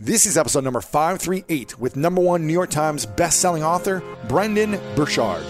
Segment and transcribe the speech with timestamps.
[0.00, 5.42] This is episode number 538 with number one New York Times bestselling author Brendon Burchard.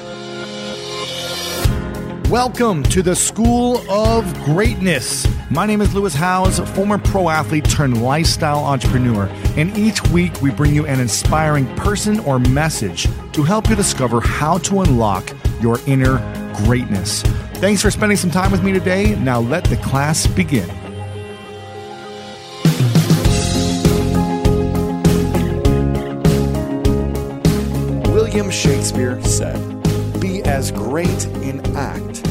[2.30, 5.28] Welcome to the School of Greatness.
[5.50, 9.26] My name is Lewis Howes, former pro athlete turned lifestyle entrepreneur,
[9.58, 14.18] and each week we bring you an inspiring person or message to help you discover
[14.18, 15.30] how to unlock
[15.60, 16.16] your inner
[16.64, 17.20] greatness.
[17.56, 19.14] Thanks for spending some time with me today.
[19.16, 20.70] Now let the class begin.
[28.38, 29.58] William Shakespeare said,
[30.20, 32.24] Be as great in act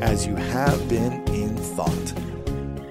[0.00, 2.14] as you have been in thought.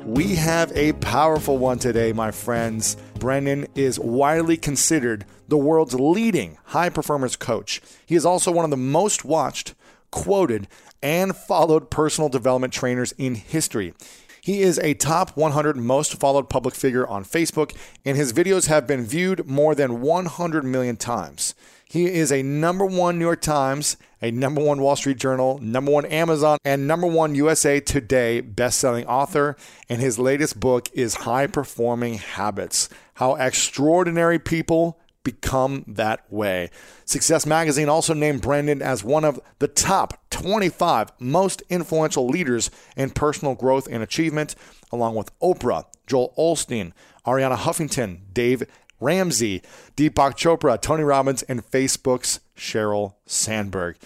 [0.05, 2.95] We have a powerful one today, my friends.
[3.17, 7.81] Brendon is widely considered the world's leading high performance coach.
[8.05, 9.73] He is also one of the most watched,
[10.11, 10.67] quoted,
[11.01, 13.95] and followed personal development trainers in history.
[14.41, 17.75] He is a top 100 most followed public figure on Facebook,
[18.05, 21.55] and his videos have been viewed more than 100 million times.
[21.89, 25.91] He is a number one New York Times, a number one Wall Street Journal, number
[25.91, 29.57] one Amazon, and number one USA Today best-selling author.
[29.89, 36.69] And his latest book is High Performing Habits: How Extraordinary People Become That Way.
[37.05, 43.09] Success Magazine also named Brendon as one of the top 25 most influential leaders in
[43.09, 44.53] personal growth and achievement,
[44.91, 46.91] along with Oprah, Joel Osteen,
[47.25, 48.63] Arianna Huffington, Dave
[48.99, 49.61] Ramsey,
[49.95, 53.97] Deepak Chopra, Tony Robbins, and Facebook's Sheryl Sandberg.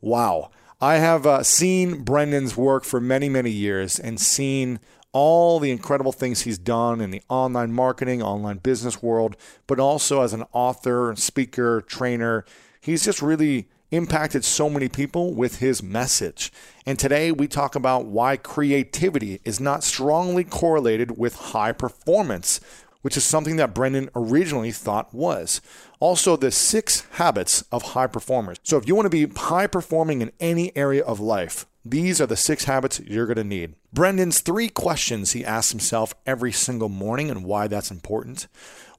[0.00, 0.50] Wow.
[0.80, 4.80] I have uh, seen Brendon's work for many, many years and seen
[5.12, 10.22] all the incredible things he's done in the online marketing, online business world, but also
[10.22, 12.44] as an author, speaker, trainer.
[12.80, 16.52] He's just really impacted so many people with his message.
[16.84, 22.60] And today we talk about why creativity is not strongly correlated with high performance,
[23.04, 25.60] which is something that Brendon originally thought was.
[26.00, 28.56] Also, the six habits of high performers.
[28.62, 32.26] So, if you want to be high performing in any area of life, these are
[32.26, 33.74] the six habits you're going to need.
[33.92, 38.46] Brendon's three questions he asks himself every single morning and why that's important.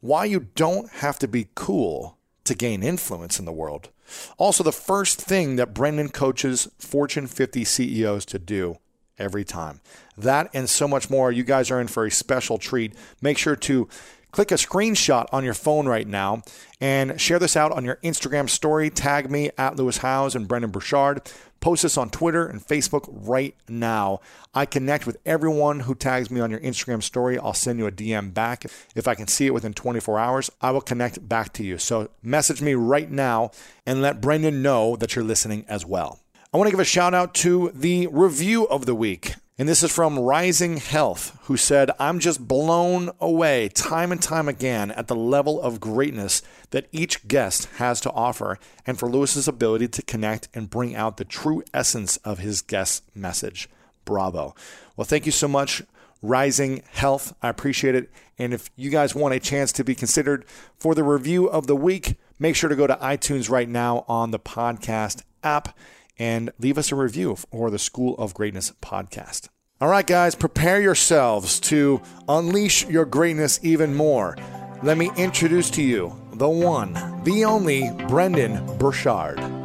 [0.02, 3.90] Why you don't have to be cool to gain influence in the world.
[4.38, 8.78] Also, the first thing that Brendon coaches Fortune 50 CEOs to do
[9.18, 9.82] every time.
[10.18, 11.32] That and so much more.
[11.32, 12.94] You guys are in for a special treat.
[13.22, 13.88] Make sure to
[14.36, 16.44] click a screenshot on your phone right now
[16.82, 18.90] and share this out on your Instagram story.
[18.90, 21.22] Tag me at Lewis Howes and Brendon Burchard.
[21.62, 24.20] Post this on Twitter and Facebook right now.
[24.54, 27.40] I connect with everyone who tags me on your Instagram story.
[27.40, 28.66] I'll send you a DM back.
[28.94, 31.78] If I can see it within 24 hours, I will connect back to you.
[31.78, 33.52] So message me right now
[33.86, 36.20] and let Brendon know that you're listening as well.
[36.56, 39.34] I want to give a shout out to the review of the week.
[39.58, 44.48] And this is from Rising Health, who said, I'm just blown away time and time
[44.48, 48.58] again at the level of greatness that each guest has to offer,
[48.88, 53.02] and for Lewis's ability to connect and bring out the true essence of his guest's
[53.14, 53.68] message.
[54.06, 54.56] Bravo.
[54.96, 55.84] Well, thank you so much,
[56.22, 57.36] Rising Health.
[57.42, 58.10] I appreciate it.
[58.40, 60.46] And if you guys want a chance to be considered
[60.78, 64.32] for the review of the week, make sure to go to iTunes right now on
[64.32, 65.78] the podcast app
[66.18, 69.50] and leave us a review for the School of Greatness podcast.
[69.82, 74.38] All right, guys, prepare yourselves to unleash your greatness even more.
[74.84, 76.94] Let me introduce to you the one,
[77.24, 79.65] the only Brendon Burchard.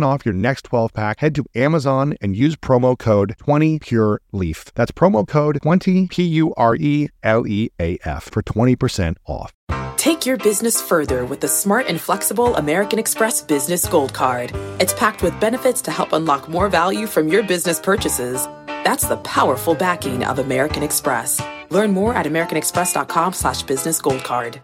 [0.03, 4.71] off your next 12 pack, head to Amazon and use promo code 20PureLeaf.
[4.73, 9.51] That's promo code 20 P U R E L E A F for 20% off.
[9.97, 14.51] Take your business further with the smart and flexible American Express Business Gold Card.
[14.79, 18.47] It's packed with benefits to help unlock more value from your business purchases.
[18.83, 21.39] That's the powerful backing of American Express.
[21.69, 24.63] Learn more at americanexpress.com slash business gold card.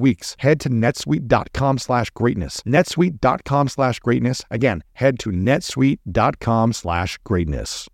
[0.01, 0.35] weeks.
[0.39, 2.61] Head to netsuite.com slash greatness.
[2.65, 4.43] netsuite.com slash greatness.
[4.51, 7.87] Again, head to netsuite.com slash greatness.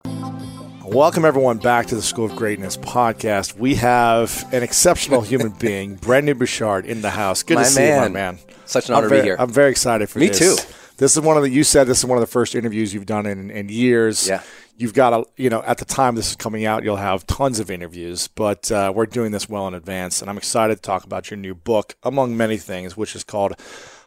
[0.86, 3.58] Welcome, everyone, back to the School of Greatness podcast.
[3.58, 7.44] We have an exceptional human being, Brendon Burchard, in the house.
[7.44, 8.14] Good My to see you, my man.
[8.14, 8.40] man.
[8.66, 9.36] Such an I'm honor to very, be here.
[9.38, 10.28] I'm very excited for you.
[10.28, 10.66] Me this.
[10.66, 10.74] too.
[10.98, 13.06] This is one of the, you said this is one of the first interviews you've
[13.06, 14.28] done in, in years.
[14.28, 14.42] Yeah.
[14.78, 17.60] You've got a, you know, at the time this is coming out, you'll have tons
[17.60, 20.22] of interviews, but uh, we're doing this well in advance.
[20.22, 23.54] And I'm excited to talk about your new book, among many things, which is called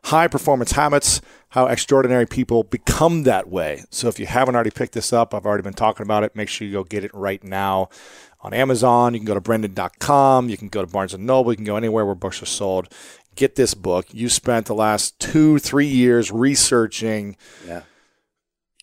[0.05, 1.21] High Performance Habits
[1.51, 3.85] How Extraordinary People Become That Way.
[3.91, 6.37] So if you haven't already picked this up, I've already been talking about it.
[6.37, 7.89] Make sure you go get it right now
[8.43, 9.15] on Amazon.
[9.15, 10.49] You can go to brendon.com.
[10.49, 11.53] You can go to Barnes and Noble.
[11.53, 12.93] You can go anywhere where books are sold.
[13.37, 14.07] Get this book.
[14.13, 17.37] You spent the last two, three years researching
[17.67, 17.83] Yeah.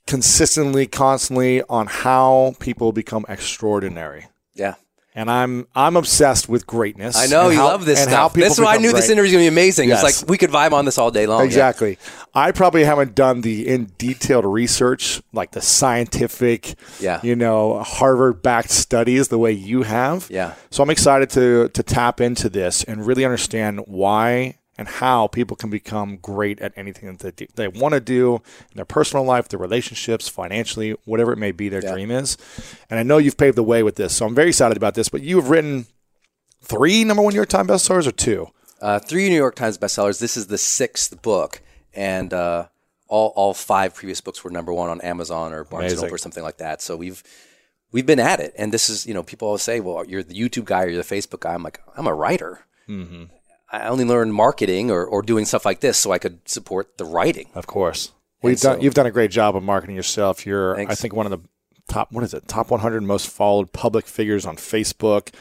[0.05, 4.27] consistently, constantly on how people become extraordinary.
[4.53, 4.75] Yeah.
[5.17, 7.17] And I'm I'm obsessed with greatness.
[7.17, 8.33] I know you how- love this stuff.
[8.33, 9.89] That's why I knew this interview was going to be amazing.
[9.89, 10.03] Yes.
[10.03, 11.39] It's like we could vibe on this all day long.
[11.39, 11.47] Oh, Yeah.
[11.47, 11.97] Exactly.
[12.35, 17.19] I probably haven't done the in detailed research, like the scientific, Yeah.
[17.23, 20.27] you know, Harvard backed studies the way you have.
[20.29, 20.53] Yeah.
[20.69, 25.55] So I'm excited to to tap into this and really understand why and how people
[25.57, 29.47] can become great at anything that they, they want to do in their personal life,
[29.49, 31.93] their relationships, financially, whatever it may be their Yeah.
[31.93, 32.37] dream is.
[32.89, 34.15] And I know you've paved the way with this.
[34.15, 35.09] So I'm very excited about this.
[35.09, 35.87] But you have written
[36.61, 38.47] three number one New York Times bestsellers or two?
[38.81, 40.19] Uh, three New York Times bestsellers.
[40.19, 41.61] This is the sixth book,
[41.95, 42.67] and uh,
[43.07, 46.01] all all five previous books were number one on Amazon or Barnes and.
[46.03, 46.81] Noble or something like that.
[46.83, 47.23] So we've
[47.91, 50.35] we've been at it, and this is you know people always say, well, you're the
[50.35, 51.55] YouTube guy or you're the Facebook guy.
[51.55, 52.59] I'm like, I'm a writer.
[52.87, 53.23] Mm-hmm.
[53.69, 57.05] I only learned marketing or, or doing stuff like this so I could support the
[57.05, 57.47] writing.
[57.53, 58.11] Of course.
[58.41, 60.45] Well, you've so- done you've done a great job of marketing yourself.
[60.45, 61.47] You're I think one of the
[61.91, 62.47] top what is it?
[62.47, 65.33] Top 100 most followed public figures on Facebook.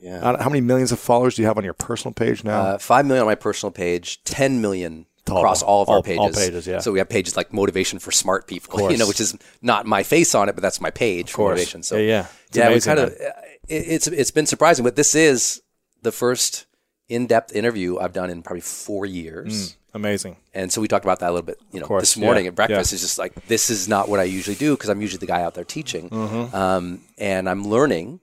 [0.00, 0.16] Yeah.
[0.20, 2.60] Uh, how many millions of followers do you have on your personal page now?
[2.62, 5.42] Uh, Five million on my personal page, ten million Total.
[5.42, 6.36] across all of All- our all pages.
[6.38, 6.78] pages, yeah.
[6.80, 10.02] So we have pages like motivation for smart people, you know, which is not my
[10.02, 11.82] face on it, but that's my page for motivation.
[11.82, 12.68] So Yeah, yeah.
[12.70, 13.32] Yeah, we kind of it,
[13.68, 15.60] it's it's been surprising, but this is
[16.02, 16.64] the first
[17.10, 19.76] in-depth interview I've done in probably four years.
[19.92, 20.36] Amazing.
[20.54, 21.88] And so we talked about that a little bit, you know, Mm.
[21.88, 22.92] course, this morning yeah, at breakfast.
[22.92, 22.94] yeah.
[22.96, 25.42] It's just like this is not what I usually do because I'm usually the guy
[25.42, 26.54] out there teaching, Mm-hmm.
[26.54, 28.20] um, and I'm learning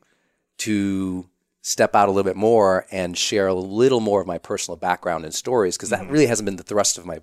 [0.60, 1.26] to
[1.62, 5.26] step out a little bit more and share a little more of my personal background
[5.26, 6.06] and stories because Mm-hmm.
[6.06, 7.20] that really hasn't been the thrust of my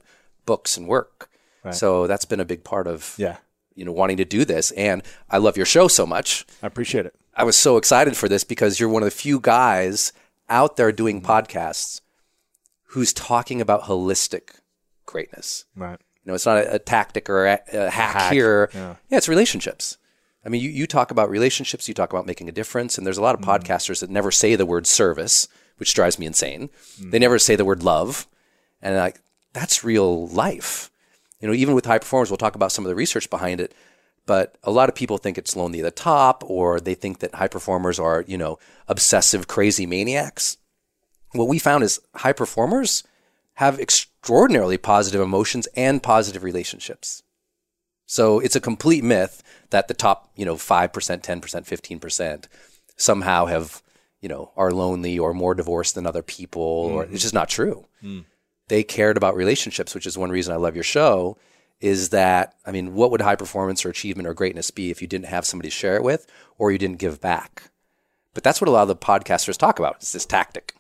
[0.46, 1.31] books and work.
[1.70, 3.38] So that's been a big part of Yeah.
[3.75, 4.70] you know wanting to do this.
[4.72, 6.44] And I love your show so much.
[6.62, 7.14] I appreciate it.
[7.34, 10.12] I was so excited for this because you're one of the few guys
[10.49, 11.31] out there doing Mm-hmm.
[11.31, 12.00] podcasts
[12.88, 14.61] who's talking about holistic
[15.06, 15.64] greatness.
[15.75, 15.99] Right.
[16.25, 18.70] You know, it's not a, a tactic or a, a hack, Hack, here.
[18.73, 18.94] yeah.
[19.11, 19.99] it's relationships.
[20.46, 23.19] I mean, you, you talk about relationships, you talk about making a difference, and there's
[23.19, 23.50] a lot of Mm-hmm.
[23.50, 26.69] podcasters that never say the word service, which drives me insane.
[26.99, 27.11] Mm-hmm.
[27.11, 28.26] They never say the word love,
[28.80, 29.21] and like
[29.52, 30.90] that's real life.
[31.40, 33.75] You know, even with high performers, we'll talk about some of the research behind it.
[34.26, 37.35] But a lot of people think it's lonely at the top, or they think that
[37.35, 40.57] high performers are, you know, obsessive, crazy maniacs.
[41.33, 43.02] What we found is high performers
[43.54, 47.23] have extraordinarily positive emotions and positive relationships.
[48.07, 52.47] So it's a complete myth that the top, you know, 5%, 10%, 15%
[52.97, 53.83] somehow have,
[54.21, 57.14] you know, are lonely or more divorced than other people or mm-hmm.
[57.14, 57.87] it's just not true.
[58.02, 58.25] Mm.
[58.69, 61.37] They cared about relationships, which is one reason I love your show
[61.81, 65.09] is that I mean, what would high performance or achievement or greatness be if you
[65.09, 66.26] didn't have somebody to share it with
[66.59, 67.71] or you didn't give back?
[68.33, 69.97] But that's what a lot of the podcasters talk about.
[69.97, 70.75] It's this tactic,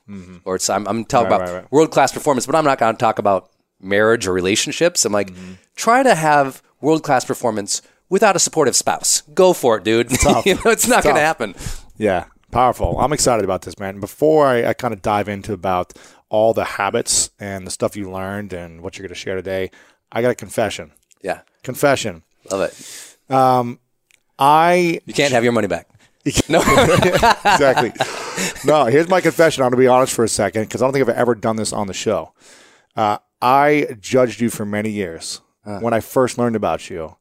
[0.44, 1.72] or it's I'm, I'm talking Right, about right, right.
[1.72, 3.48] world class performance, but I'm not going to talk about
[3.80, 5.04] marriage or relationships.
[5.04, 5.52] I'm like, Mm-hmm.
[5.76, 9.20] try to have world class performance without a supportive spouse.
[9.34, 10.10] Go for it, dude.
[10.44, 11.54] you know, it's not going to happen.
[11.96, 12.98] Yeah, powerful.
[12.98, 14.00] I'm excited about this, man.
[14.00, 15.92] Before I, I kind of dive into about
[16.28, 19.70] all the habits and the stuff you learned and what you're going to share today,
[20.14, 20.92] I got a confession.
[21.22, 21.40] Yeah.
[21.62, 22.22] Confession.
[22.50, 23.16] Love it.
[24.38, 25.88] I You can't have your money back.
[26.48, 26.60] No.
[27.44, 27.92] exactly.
[28.64, 29.62] no, here's my confession.
[29.62, 31.56] I'm going to be honest for a second because I don't think I've ever done
[31.56, 32.32] this on the show.
[32.96, 37.16] Uh, I judged you for many years when I first learned about you.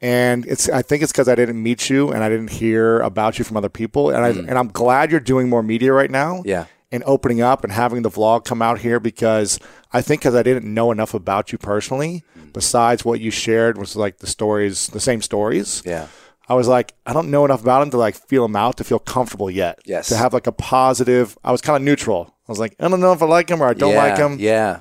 [0.00, 3.38] And it's I think it's because I didn't meet you and I didn't hear about
[3.38, 4.10] you from other people.
[4.10, 6.42] And I and I'm glad you're doing more media right now.
[6.44, 6.64] Yeah.
[6.92, 9.58] And opening up and having the vlog come out here because
[9.94, 12.22] I think because I didn't know enough about you personally,
[12.52, 15.82] besides what you shared was like the stories, the same stories.
[15.86, 16.08] yeah.
[16.48, 18.84] I was like, I don't know enough about him to like feel him out to
[18.84, 19.78] feel comfortable yet.
[19.86, 20.08] Yes.
[20.08, 21.38] To have like a positive.
[21.42, 22.34] I was kind of neutral.
[22.46, 24.04] I was like, I don't know if I like him or I don't yeah.
[24.04, 24.36] like him.
[24.38, 24.80] Yeah.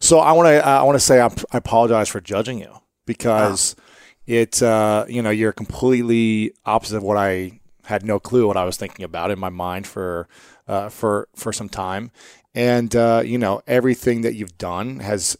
[0.00, 0.66] So I want to.
[0.66, 2.72] I want to say I'm, I apologize for judging you
[3.06, 3.76] because
[4.26, 4.62] it.
[4.62, 8.76] Uh, you know, you're completely opposite of what I had no clue what I was
[8.76, 10.28] thinking about in my mind for
[10.66, 12.10] uh, for for some time,
[12.54, 15.36] and uh, you know everything that you've done has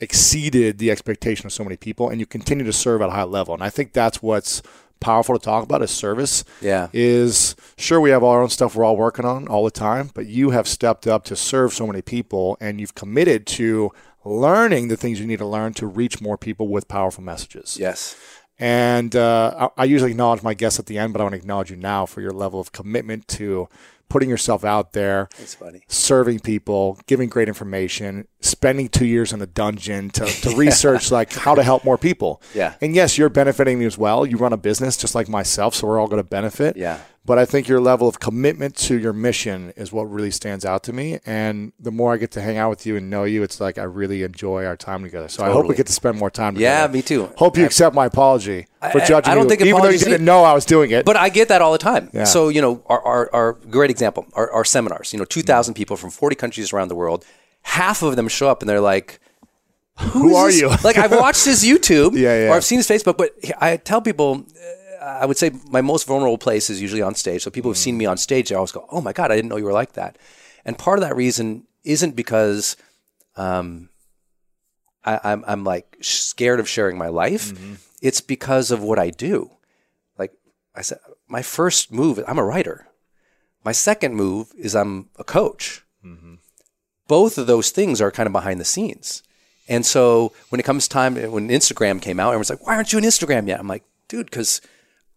[0.00, 3.22] exceeded the expectation of so many people, and you continue to serve at a high
[3.22, 3.54] level.
[3.54, 4.62] And I think that's what's
[5.00, 6.44] powerful to talk about is service.
[6.60, 6.88] Yeah.
[6.92, 10.26] Is sure we have our own stuff we're all working on all the time, but
[10.26, 13.92] you have stepped up to serve so many people, and you've committed to
[14.24, 17.76] learning the things you need to learn to reach more people with powerful messages.
[17.78, 18.16] Yes.
[18.58, 21.38] And uh, I, I usually acknowledge my guests at the end, but I want to
[21.38, 23.68] acknowledge you now for your level of commitment to
[24.12, 25.82] putting yourself out there, That's funny.
[25.88, 31.32] serving people, giving great information, spending two years in a dungeon to, to research like
[31.32, 32.42] how to help more people.
[32.54, 32.74] Yeah.
[32.82, 34.26] And yes, you're benefiting me as well.
[34.26, 36.76] You run a business just like myself, so we're all going to benefit.
[36.76, 36.98] Yeah.
[37.24, 40.82] But I think your level of commitment to your mission is what really stands out
[40.84, 41.20] to me.
[41.24, 43.78] And the more I get to hang out with you and know you, it's like
[43.78, 45.28] I really enjoy our time together.
[45.28, 46.86] So I hope we get to spend more time together.
[46.88, 47.30] Yeah, me too.
[47.36, 49.98] Hope you accept my apology for I- judging I don't you, think even though you
[49.98, 51.04] didn't know I was doing it.
[51.04, 52.10] But I get that all the time.
[52.12, 52.24] Yeah.
[52.24, 55.96] So, you know, our, our, our great example, our, our seminars, you know, 2,000 people
[55.96, 57.24] from 40 countries around the world,
[57.62, 59.20] half of them show up and they're like,
[60.10, 60.60] "Who are this?
[60.60, 60.70] you?
[60.82, 62.50] like I've watched his YouTube Yeah, yeah.
[62.50, 66.06] or I've seen his Facebook, but I tell people, uh, I would say my most
[66.06, 67.42] vulnerable place is usually on stage.
[67.42, 69.48] So people who've seen me on stage, they always go, "Oh my god, I didn't
[69.48, 70.16] know you were like that."
[70.64, 72.76] And part of that reason isn't because
[73.36, 73.88] um,
[75.04, 77.52] I, I'm I'm like scared of sharing my life.
[78.00, 79.50] It's because of what I do.
[80.18, 80.32] Like
[80.74, 82.86] I said, my first move, I'm a writer.
[83.64, 85.82] My second move is I'm a coach.
[87.08, 89.22] Both of those things are kind of behind the scenes.
[89.68, 92.98] And so when it comes time, when Instagram came out, everyone's like, why aren't you
[92.98, 93.60] on Instagram yet?
[93.60, 94.60] I'm like, dude, because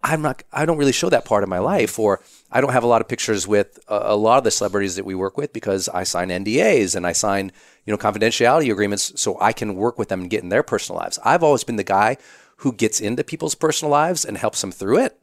[0.06, 2.22] I'm not, I don't really show that part of my life, or
[2.52, 5.06] I don't have a lot of pictures with a, a lot of the celebrities that
[5.06, 7.52] we work with because I sign NDAs and I sign,
[7.86, 11.02] you know, confidentiality agreements so I can work with them and get in their personal
[11.02, 11.18] lives.
[11.26, 12.18] I've always been the guy
[12.58, 15.20] who gets into people's personal lives and helps them through it.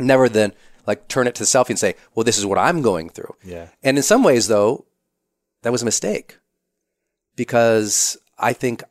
[0.00, 0.52] Never then
[0.84, 3.36] like turn it to selfie and say, well, this is what I'm going through.
[3.44, 3.68] Yeah.
[3.84, 4.84] And in some ways, though,
[5.62, 6.38] that was a mistake
[7.36, 8.82] because I think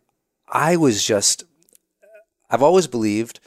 [0.47, 1.43] I was just,
[2.49, 3.41] I've always believed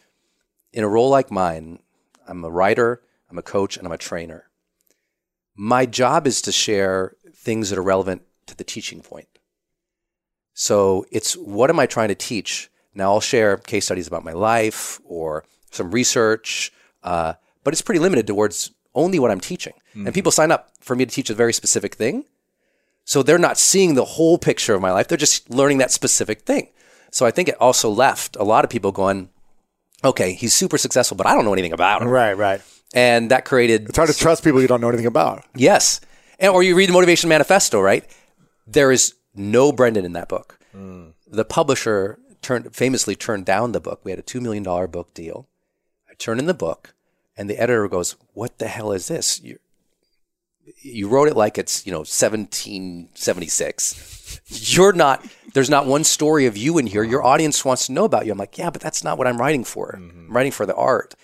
[0.72, 1.80] in a role like mine,
[2.26, 4.50] I'm a writer, I'm a coach, and I'm a trainer.
[5.56, 9.28] My job is to share things that are relevant to the teaching point.
[10.54, 12.70] So it's what am I trying to teach?
[12.94, 16.72] Now I'll share case studies about my life or some research,
[17.02, 17.34] uh,
[17.64, 19.74] but it's pretty limited towards only what I'm teaching.
[20.06, 22.24] And people sign up for me to teach a very specific thing.
[23.04, 25.08] So they're not seeing the whole picture of my life.
[25.08, 26.68] They're just learning that specific thing.
[27.10, 29.30] So I think it also left a lot of people going,
[30.04, 32.08] okay, he's super successful, but I don't know anything about him.
[32.08, 32.60] right, right.
[32.92, 35.44] And that created It's hard to trust people you don't know anything about.
[35.54, 36.00] Yes.
[36.40, 38.04] And, or you read the Motivation Manifesto, right?
[38.66, 40.58] There is no Brendon in that book.
[40.72, 41.10] Hmm.
[41.26, 44.00] The publisher turned famously turned down the book.
[44.04, 45.46] We had a $2 million book deal.
[46.10, 46.94] I turn in the book,
[47.36, 49.40] and the editor goes, What the hell is this?
[49.40, 49.58] You,
[50.80, 54.19] you wrote it like it's, you know, 1776.
[54.50, 57.02] You're not, there's not one story of you in here.
[57.02, 58.32] Your audience wants to know about you.
[58.32, 59.94] I'm like, Yeah, but that's not what I'm writing for.
[59.96, 61.14] I'm writing for the art.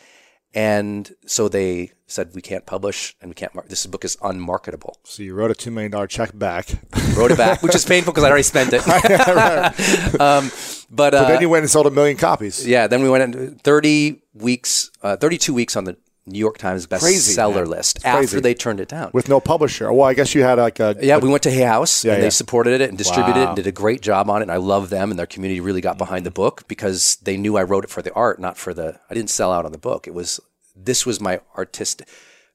[0.55, 4.97] And so they said, we can't publish and we can't, mar- this book is unmarketable.
[5.05, 6.69] So you wrote a $2 million check back.
[7.15, 8.81] Wrote it back, which is painful because I'd already spent it.
[10.21, 10.51] um,
[10.91, 12.67] but, uh, But then you went and sold a million copies.
[12.67, 16.87] yeah, then we went into 30 weeks, uh, 32 weeks on the New York Times
[16.87, 17.71] Crazy, bestseller man.
[17.71, 18.41] list It's after crazy.
[18.41, 19.11] they turned it down.
[19.13, 19.93] With no publisher.
[19.93, 20.97] Well, I guess you had like a.
[21.01, 22.27] yeah, we went to Hay House Yeah, and yeah.
[22.27, 24.43] they supported it and distributed it and did a great job on it.
[24.43, 27.57] And I love them and their community really got behind the book because they knew
[27.57, 28.99] I wrote it for the art, not for the.
[29.09, 30.09] I didn't sell out on the book.
[30.09, 30.41] It was
[30.75, 32.09] this was my artistic.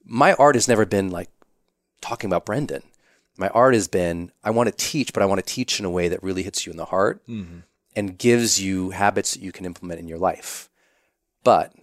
[0.03, 1.29] My art has never been like
[2.01, 2.83] talking about Brendon.
[3.37, 5.89] My art has been I want to teach, but I want to teach in a
[5.89, 7.59] way that really hits you in the heart mm-hmm.
[7.95, 10.69] and gives you habits that you can implement in your life.
[11.43, 11.73] But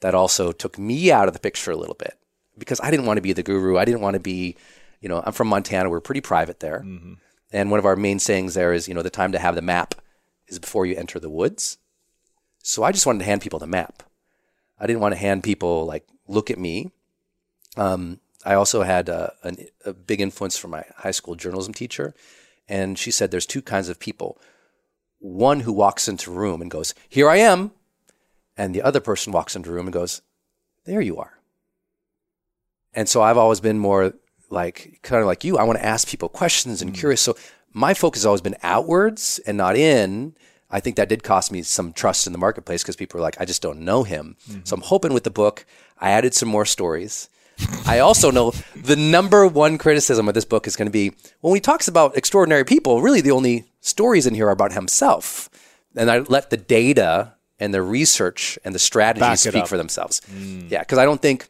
[0.00, 2.18] that also took me out of the picture a little bit
[2.58, 3.78] because I didn't want to be the guru.
[3.78, 4.56] I didn't want to be,
[5.00, 5.90] you know, I'm from Montana.
[5.90, 6.80] We're pretty private there.
[7.52, 9.62] And one of our main sayings there is, you know, the time to have the
[9.62, 9.94] map
[10.48, 11.78] is before you enter the woods.
[12.62, 14.02] So I just wanted to hand people the map.
[14.78, 16.90] I didn't want to hand people like, look at me.
[17.76, 19.54] Um, I also had a, a,
[19.86, 22.14] a big influence from my high school journalism teacher.
[22.68, 24.40] And she said there's two kinds of people.
[25.18, 27.72] One who walks into a room and goes, Here I am.
[28.56, 30.22] And the other person walks into the room and goes,
[30.84, 31.38] There you are.
[32.94, 34.14] And so I've always been more
[34.48, 35.58] like, kind of like you.
[35.58, 36.94] I want to ask people questions and mm.
[36.94, 37.20] curious.
[37.20, 37.36] So
[37.72, 40.34] my focus has always been outwards and not in.
[40.70, 43.40] I think that did cost me some trust in the marketplace because people are like,
[43.40, 44.36] I just don't know him.
[44.40, 44.74] So mm-hmm.
[44.74, 45.66] I'm hoping with the book,
[45.98, 47.28] I added some more stories.
[47.86, 51.54] I also know the number one criticism of this book is going to be when
[51.54, 55.48] he talks about extraordinary people, really the only stories in here are about himself.
[55.94, 59.64] And I let the data and the research and the strategies speak up.
[59.64, 59.68] Mm.
[59.68, 60.20] for themselves.
[60.68, 61.48] Yeah, because I don't think,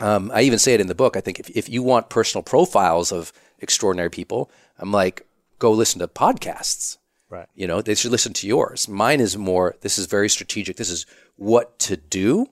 [0.00, 2.42] um, I even say it in the book, I think if, if you want personal
[2.42, 5.26] profiles of extraordinary people, I'm like,
[5.58, 6.98] go listen to podcasts.
[7.28, 7.46] Right.
[7.54, 8.88] You know, they should listen to yours.
[8.88, 10.76] Mine is more, this is very strategic.
[10.76, 11.06] This is
[11.36, 12.48] what to do.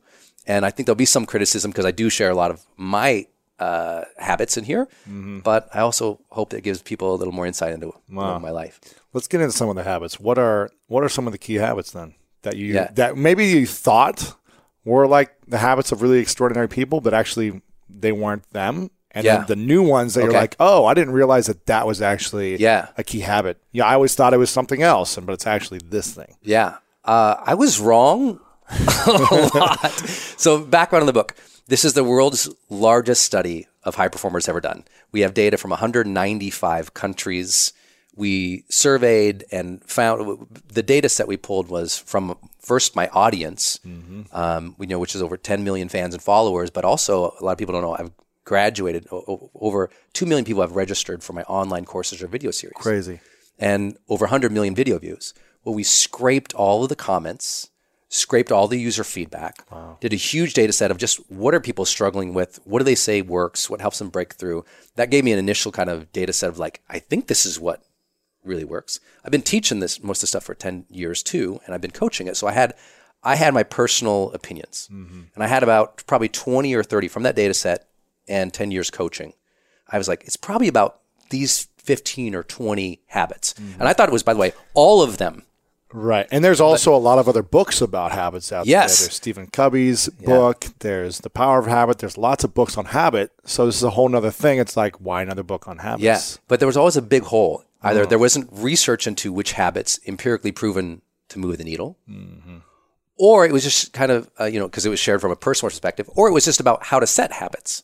[0.46, 3.26] And I think there'll be some criticism because I do share a lot of my
[3.58, 4.86] uh, habits in here.
[5.08, 5.40] Mm-hmm.
[5.40, 8.80] But I also hope that gives people a little more insight into know, my life.
[9.12, 10.20] Let's get into some of the habits.
[10.20, 12.90] What are what are some of the key habits then that you Yeah.
[12.94, 14.34] that maybe you thought
[14.84, 18.90] were like the habits of really extraordinary people, but actually they weren't them?
[19.10, 19.38] And Yeah.
[19.38, 22.56] then the new ones that you're like, oh, I didn't realize that that was actually
[22.56, 22.88] Yeah.
[22.98, 23.56] a key habit.
[23.72, 26.36] Yeah, I always thought it was something else, and but it's actually this thing.
[26.42, 26.74] Yeah.
[27.04, 28.38] Uh, I was wrong
[29.06, 29.92] a lot.
[30.36, 31.34] So, background on the book
[31.68, 34.84] this is the world's largest study of high performers ever done.
[35.12, 37.72] We have data from 195 countries.
[38.18, 43.78] We surveyed and found the data set we pulled was from first my audience,
[44.32, 47.52] um, we know which is over 10 million fans and followers, but also a lot
[47.52, 48.10] of people don't know I've
[48.44, 49.06] graduated.
[49.12, 53.20] O- over 2 million people have registered for my online courses or video series Crazy.
[53.56, 55.32] and over 100 million video views.
[55.64, 57.70] Well, we scraped all of the comments,
[58.08, 59.64] scraped all the user feedback,
[60.00, 62.58] did a huge data set of just what are people struggling with?
[62.64, 63.70] What do they say works?
[63.70, 64.64] What helps them break through?
[64.96, 67.60] That gave me an initial kind of data set of like, I think this is
[67.60, 67.82] what
[68.48, 68.98] really works.
[69.24, 71.90] I've been teaching this most of the stuff for 10 years too, and I've been
[71.92, 72.36] coaching it.
[72.36, 72.74] So I had
[73.22, 74.88] I had my personal opinions.
[74.92, 75.20] Mm-hmm.
[75.34, 77.88] And I had about probably 20 or 30 from that data set
[78.28, 79.32] and 10 years coaching.
[79.88, 83.54] I was like, it's probably about these 15 or 20 habits.
[83.54, 83.80] Mm-hmm.
[83.80, 85.42] And I thought it was, by the way, all of them.
[85.90, 86.26] Right.
[86.30, 88.98] And there's also a lot of other books about habits out Yes.
[88.98, 89.06] there.
[89.06, 90.66] There's Stephen Covey's book.
[90.80, 91.98] There's The Power of Habit.
[91.98, 93.32] There's lots of books on habit.
[93.44, 94.58] So this is a whole nother thing.
[94.58, 96.02] It's like, why another book on habits?
[96.02, 96.38] Yes.
[96.46, 97.64] But there was always a big hole.
[97.82, 101.96] Either there wasn't research into which habits empirically proven to move the needle,
[103.16, 105.36] or it was just kind of, uh, you know, because it was shared from a
[105.36, 107.82] personal perspective, or it was just about how to set habits.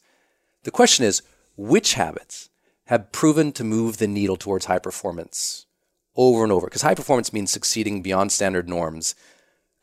[0.64, 1.22] The question is,
[1.56, 2.48] which habits
[2.86, 5.66] have proven to move the needle towards high performance
[6.16, 6.66] over and over?
[6.66, 9.14] Because high performance means succeeding beyond standard norms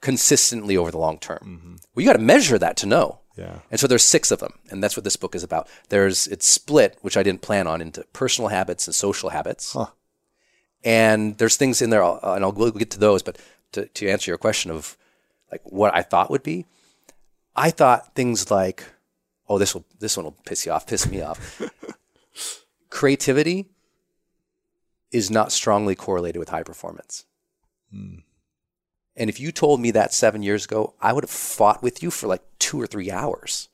[0.02, 1.78] consistently over the long term.
[1.96, 3.20] Well, you got to measure that to know.
[3.38, 3.60] Yeah.
[3.70, 5.70] And so there's six of them, and that's what this book is about.
[5.90, 9.74] There's it's split, which I didn't plan on, into personal habits and social habits.
[10.84, 13.22] And there's things in there, and I'll we'll get to those.
[13.22, 13.38] But
[13.74, 14.98] to, to answer your question of
[15.52, 16.66] like what I thought would be,
[17.56, 18.84] I thought things like,
[19.48, 21.62] oh, this will this one will piss you off, piss me off.
[22.90, 23.70] Creativity
[25.12, 27.26] is not strongly correlated with high performance.
[27.92, 32.10] And if you told me that seven years ago, I would have fought with you
[32.10, 33.68] for like two or three hours.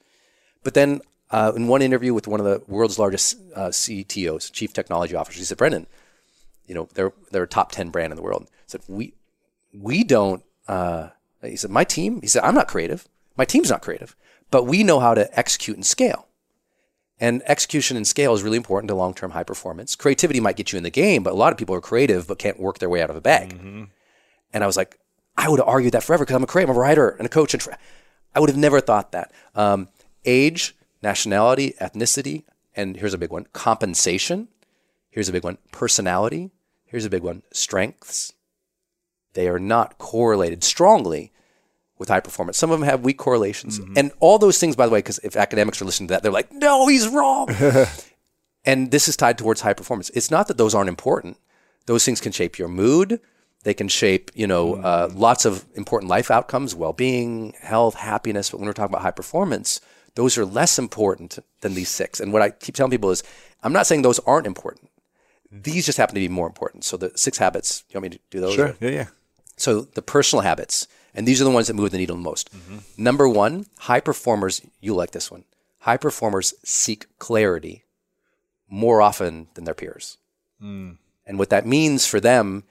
[0.64, 4.74] But then, uh, in one interview with one of the world's largest uh, CTOs, chief
[4.74, 5.88] technology officers, he said, "Brendon,
[6.68, 9.14] you know they're they're a top ten brand in the world." He said, "We
[9.74, 11.10] we don't." Uh,
[11.42, 13.08] he said, "My team." He said, "I'm not creative.
[13.38, 14.16] My team's not creative,
[14.52, 16.28] but we know how to execute and scale."
[17.20, 19.96] And execution and scale is really important to long term high performance.
[19.96, 22.38] Creativity might get you in the game, but a lot of people are creative but
[22.38, 23.54] can't work their way out of a bag.
[24.54, 25.00] And I was like,
[25.36, 27.30] I would have argued that forever because I'm a creative, I'm a writer and a
[27.30, 27.54] coach.
[27.54, 27.78] And tra-
[28.36, 29.32] I would have never thought that.
[29.56, 29.88] Um,
[30.26, 32.44] age, nationality, ethnicity,
[32.76, 34.48] and here's a big one compensation.
[35.10, 36.52] Here's a big one personality.
[36.88, 38.34] Here's a big one strengths.
[39.34, 41.32] They are not correlated strongly
[42.00, 42.58] with high performance.
[42.58, 43.80] Some of them have weak correlations.
[43.96, 46.32] And all those things, by the way, because if academics are listening to that, they're
[46.32, 47.50] like, no, he's wrong.
[48.66, 50.10] and this is tied towards high performance.
[50.12, 51.38] It's not that those aren't important.
[51.86, 53.20] Those things can shape your mood.
[53.64, 58.52] They can shape, you know, uh, lots of important life outcomes, well-being, health, happiness.
[58.52, 59.82] But when we're talking about high performance,
[60.16, 62.20] those are less important than these six.
[62.20, 63.24] And what I keep telling people is,
[63.64, 64.87] I'm not saying those aren't important.
[65.52, 66.84] These just happen to be more important.
[66.84, 67.84] So the six habits.
[67.90, 68.54] You want me to do those?
[68.56, 68.76] Sure.
[68.80, 69.08] Yeah, yeah.
[69.56, 72.50] So the personal habits, and these are the ones that move the needle the most.
[72.98, 75.46] Number one, high performers, you like this one.
[75.80, 77.84] High performers seek clarity
[78.70, 80.18] more often than their peers.
[80.60, 82.64] And And what that means for them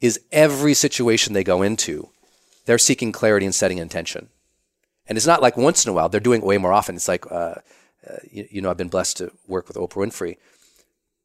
[0.00, 2.08] is every situation they go into,
[2.64, 4.28] they're seeking clarity and setting intention.
[5.06, 6.94] And it's not like once in a while, they're doing it way more often.
[6.94, 7.56] It's like, uh,
[8.08, 10.36] uh, you, you know, I've been blessed to work with Oprah Winfrey.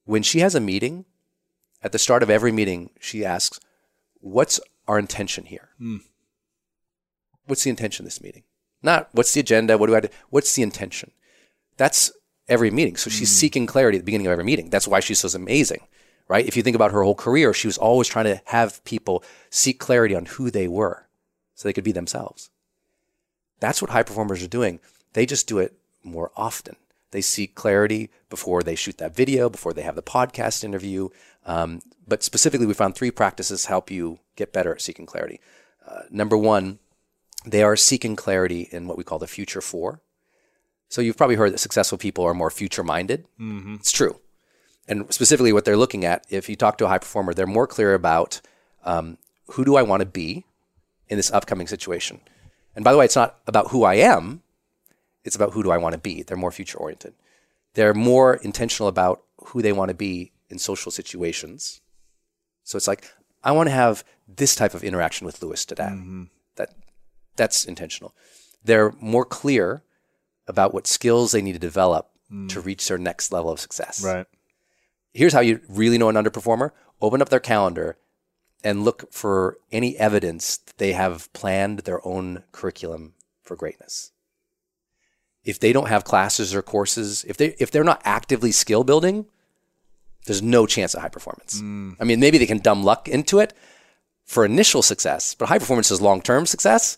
[0.05, 1.05] When she has a meeting,
[1.83, 3.59] at the start of every meeting, she asks,
[4.21, 5.69] What's our intention here?
[5.77, 5.97] Hmm.
[7.45, 8.43] What's the intention of this meeting?
[8.81, 9.77] Not what's the agenda?
[9.77, 10.09] What do I do?
[10.29, 11.11] What's the intention?
[11.77, 12.11] That's
[12.47, 12.95] every meeting.
[12.95, 13.39] So she's hmm.
[13.39, 14.69] seeking clarity at the beginning of every meeting.
[14.69, 15.81] That's why she's so amazing,
[16.27, 16.47] right?
[16.47, 19.79] If you think about her whole career, she was always trying to have people seek
[19.79, 21.07] clarity on who they were
[21.53, 22.49] so they could be themselves.
[23.59, 24.79] That's what high performers are doing.
[25.13, 26.75] They just do it more often.
[27.11, 31.09] They seek clarity before they shoot that video, before they have the podcast interview.
[31.45, 35.39] Um, but specifically, we found three practices help you get better at seeking clarity.
[35.87, 36.79] Uh, number one,
[37.45, 40.01] they are seeking clarity in what we call the future four.
[40.89, 43.25] So you've probably heard that successful people are more future minded.
[43.75, 44.19] It's true.
[44.87, 47.67] And specifically, what they're looking at, if you talk to a high performer, they're more
[47.67, 48.41] clear about
[48.83, 49.17] um,
[49.51, 50.45] who do I want to be
[51.07, 52.21] in this upcoming situation.
[52.75, 54.41] And by the way, it's not about who I am,
[55.25, 56.23] it's about who do I want to be.
[56.23, 57.13] They're more future oriented.
[57.73, 61.81] They're more intentional about who they want to be in social situations.
[62.63, 63.11] So it's like,
[63.43, 65.83] I want to have this type of interaction with Lewis today.
[65.91, 66.23] Mm-hmm.
[66.55, 66.69] That
[67.35, 68.15] that's intentional.
[68.63, 69.83] They're more clear
[70.47, 72.47] about what skills they need to develop mm.
[72.49, 74.03] to reach their next level of success.
[74.03, 74.25] Right.
[75.13, 76.71] Here's how you really know an underperformer.
[77.01, 77.97] Open up their calendar
[78.63, 84.11] and look for any evidence that they have planned their own curriculum for greatness.
[85.45, 89.25] If they don't have classes or courses, if they if they're not actively skill building,
[90.25, 91.61] there's no chance of high performance.
[91.61, 91.95] Mm.
[91.99, 93.53] I mean, maybe they can dumb luck into it
[94.25, 96.97] for initial success, but high performance is long term success.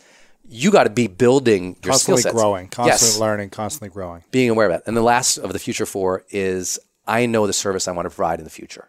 [0.50, 2.34] You got to be building your skill Constantly sets.
[2.34, 4.24] growing, constantly Yes learning, constantly growing.
[4.30, 4.82] being aware of that.
[4.86, 8.14] And the last of the future four is I know the service I want to
[8.14, 8.88] provide in the future.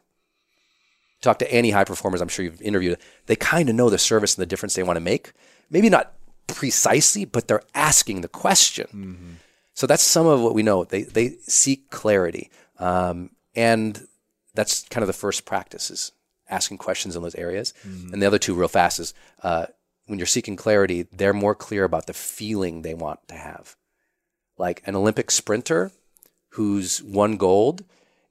[1.22, 2.98] Talk to any high performers I'm sure you've interviewed.
[3.26, 5.34] They kind of know the service and the difference they want to make.
[5.70, 6.14] Maybe not
[6.48, 8.88] precisely, but they're asking the question.
[8.88, 9.32] Mm-hmm.
[9.80, 10.84] So that's some of what we know.
[10.84, 14.06] They they seek clarity, um, and
[14.54, 16.12] that's kind of the first practice is
[16.50, 17.74] asking questions in those areas.
[18.12, 19.68] And the other two, real fast, is uh,
[20.08, 23.78] when you're seeking clarity, they're more clear about the feeling they want to have
[24.58, 25.94] like an Olympic sprinter
[26.50, 27.86] who's won gold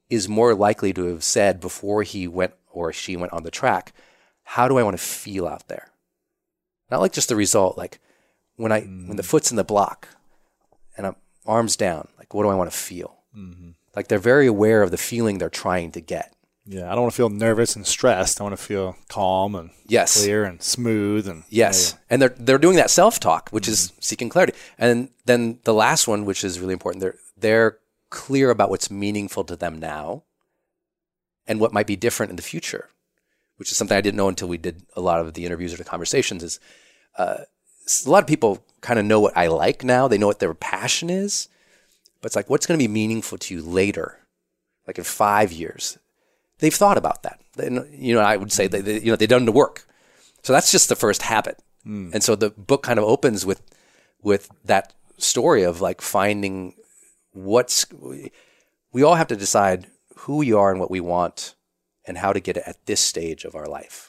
[0.07, 3.91] is more likely to have said before he went or she went on the track,
[4.43, 5.89] how do I want to feel out there?
[6.91, 7.99] Not like just the result, like
[8.55, 10.09] when I when the foot's in the block
[10.95, 11.15] and I'm
[11.49, 13.15] arms down, like what do I want to feel?
[13.95, 16.33] Like they're very aware of the feeling they're trying to get.
[16.65, 18.39] Yeah, I don't want to feel nervous and stressed.
[18.39, 20.21] I want to feel calm and Yes.
[20.21, 24.29] clear and smooth and Yes, and they're they're doing that self talk, which is seeking
[24.29, 24.53] clarity.
[24.77, 27.77] And then the last one, which is really important, they're they're
[28.09, 30.23] clear about what's meaningful to them now,
[31.47, 32.89] and what might be different in the future,
[33.57, 35.77] which is something I didn't know until we did a lot of the interviews or
[35.77, 36.43] the conversations.
[36.43, 36.59] Is
[37.17, 37.45] uh,
[38.05, 40.53] a lot of people kind of know what I like now; they know what their
[40.53, 41.47] passion is,
[42.21, 44.19] but it's like what's going to be meaningful to you later,
[44.87, 45.97] like in five years.
[46.59, 47.39] They've thought about that.
[47.55, 49.87] They, you know, I would say they, they you know they've done the work.
[50.43, 51.59] So that's just the first habit.
[51.83, 52.11] Hmm.
[52.13, 53.61] And so the book kind of opens with
[54.21, 56.75] with that story of like finding
[57.31, 57.85] what's
[58.91, 61.55] we all have to decide who we are and what we want
[62.05, 64.08] and how to get it at this stage of our life.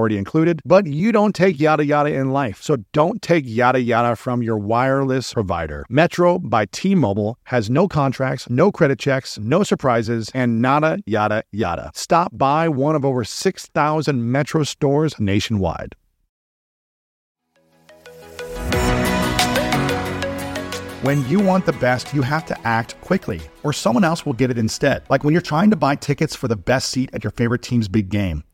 [0.01, 2.59] already included, but you don't take yada yada in life.
[2.61, 5.85] So don't take yada yada from your wireless provider.
[5.89, 11.43] Metro by T Mobile has no contracts, no credit checks, no surprises, and nada yada
[11.51, 11.91] yada.
[11.93, 15.95] Stop by one of over 6,000 Metro stores nationwide.
[21.03, 24.51] When you want the best, you have to act quickly, or someone else will get
[24.51, 25.01] it instead.
[25.09, 27.87] Like when you're trying to buy tickets for the best seat at your favorite team's
[27.87, 28.43] big game,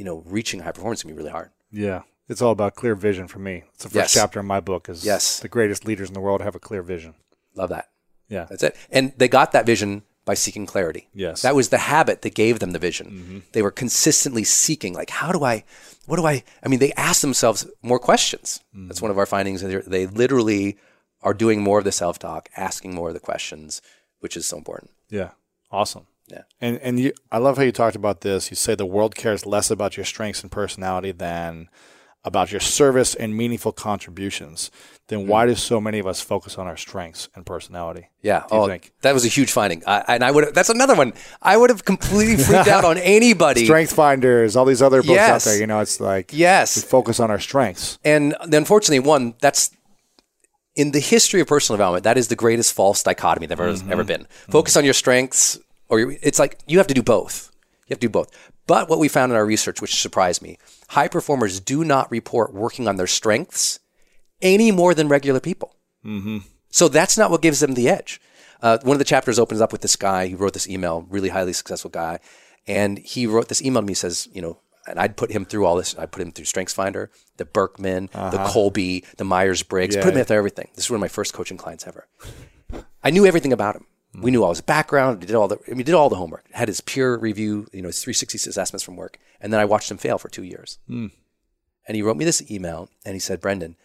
[0.00, 1.50] you know, reaching high performance can be really hard.
[1.70, 2.02] Yeah.
[2.28, 3.64] It's all about clear vision for me.
[3.74, 4.14] It's the first Yes.
[4.14, 5.40] chapter in my book is Yes.
[5.40, 7.14] the greatest leaders in the world have a clear vision.
[7.54, 7.86] Love that.
[8.28, 8.46] Yeah.
[8.48, 8.76] That's it.
[8.90, 11.08] And they got that vision by seeking clarity.
[11.12, 11.42] Yes.
[11.42, 13.06] That was the habit that gave them the vision.
[13.10, 13.38] Mm-hmm.
[13.52, 15.64] They were consistently seeking, like, how do I,
[16.06, 18.60] what do I, I mean, they asked themselves more questions.
[18.74, 18.88] Mm-hmm.
[18.88, 19.60] That's one of our findings.
[19.60, 20.78] They they literally
[21.22, 23.82] are doing more of the self talk, asking more of the questions,
[24.20, 24.90] which is so important.
[25.10, 25.30] Yeah.
[25.70, 26.06] Awesome.
[26.30, 26.42] Yeah.
[26.60, 28.50] And and you I love how you talked about this.
[28.50, 31.68] You say the world cares less about your strengths and personality than
[32.22, 34.70] about your service and meaningful contributions.
[35.08, 38.10] Then why do so many of us focus on our strengths and personality?
[38.20, 38.44] Yeah.
[38.50, 38.92] Oh, think?
[39.00, 39.82] that was a huge finding.
[39.86, 41.14] I, and I would, that's another one.
[41.40, 43.64] I would have completely freaked out on anybody.
[43.64, 45.46] Strength Finders, all these other books Yes.
[45.46, 46.76] out there, you know, it's like Yes.
[46.76, 47.98] we focus on our strengths.
[48.04, 49.70] And unfortunately, one that's
[50.76, 53.92] in the history of personal development, that is the greatest false dichotomy that has Mm-hmm.
[53.92, 54.26] ever been.
[54.50, 55.58] Focus on your strengths,
[55.90, 57.50] or it's like you have to do both.
[57.86, 58.30] You have to do both.
[58.66, 60.56] But what we found in our research, which surprised me,
[60.90, 63.80] high performers do not report working on their strengths
[64.40, 65.74] any more than regular people.
[66.04, 66.38] Mm-hmm.
[66.70, 68.20] So that's not what gives them the edge.
[68.62, 71.30] Uh, one of the chapters opens up with this guy who wrote this email, really
[71.30, 72.20] highly successful guy,
[72.66, 73.94] and he wrote this email to me.
[73.94, 75.96] Says, you know, and I'd put him through all this.
[75.98, 79.96] I put him through StrengthsFinder, the Birkman, the Kolbe, the Myers Briggs.
[79.96, 80.02] Yeah.
[80.02, 80.68] Put him through everything.
[80.74, 82.06] This is one of my first coaching clients ever.
[83.02, 83.86] I knew everything about him.
[84.12, 85.20] We knew all his background.
[85.20, 85.58] Did all the.
[85.68, 86.44] We did all the homework.
[86.52, 89.90] Had his peer review, you know, his 360 assessments from work, and then I watched
[89.90, 90.78] him fail for two years.
[90.88, 91.08] Hmm.
[91.86, 93.76] And he wrote me this email, and he said, "Brendon,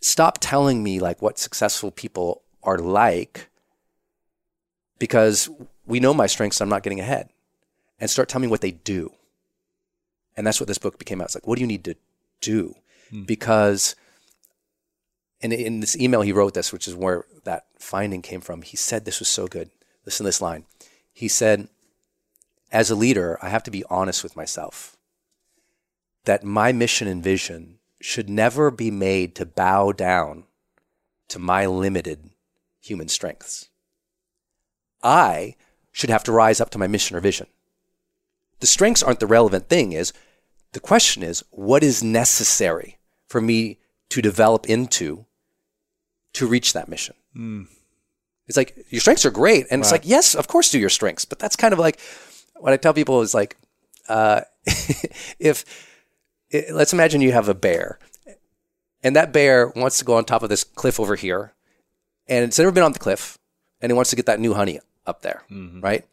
[0.00, 3.48] stop telling me like what successful people are like,
[4.98, 5.48] because
[5.86, 6.60] we know my strengths.
[6.60, 7.28] I'm not getting ahead,
[8.00, 9.12] and start telling me what they do."
[10.36, 11.26] And that's what this book became out.
[11.26, 11.96] It's like, what do you need to
[12.40, 12.74] do?
[13.10, 13.22] Hmm.
[13.22, 13.94] Because
[15.42, 18.62] and in this email he wrote this, which is where that finding came from.
[18.62, 19.70] He said this was so good.
[20.04, 20.64] Listen to this line.
[21.12, 21.68] He said,
[22.72, 24.96] as a leader, I have to be honest with myself
[26.24, 30.44] that my mission and vision should never be made to bow down
[31.28, 32.30] to my limited
[32.80, 33.68] human strengths.
[35.02, 35.56] I
[35.92, 37.46] should have to rise up to my mission or vision.
[38.60, 40.12] The strengths aren't the relevant thing is
[40.72, 43.78] the question is what is necessary for me
[44.10, 45.26] to develop into
[46.34, 47.14] to reach that mission.
[48.46, 51.24] It's like your strengths are great, and it's like yes, of course, do your strengths,
[51.24, 52.00] but that's kind of like
[52.58, 53.56] what I tell people is like,
[54.08, 54.42] uh,
[55.38, 55.64] if
[56.52, 57.98] i let's imagine you have a bear,
[59.04, 61.52] and that bear wants to go on top of this cliff over here,
[62.26, 63.38] and it's never been on the cliff,
[63.80, 65.42] and it wants to get that new honey up there,
[65.80, 66.04] right?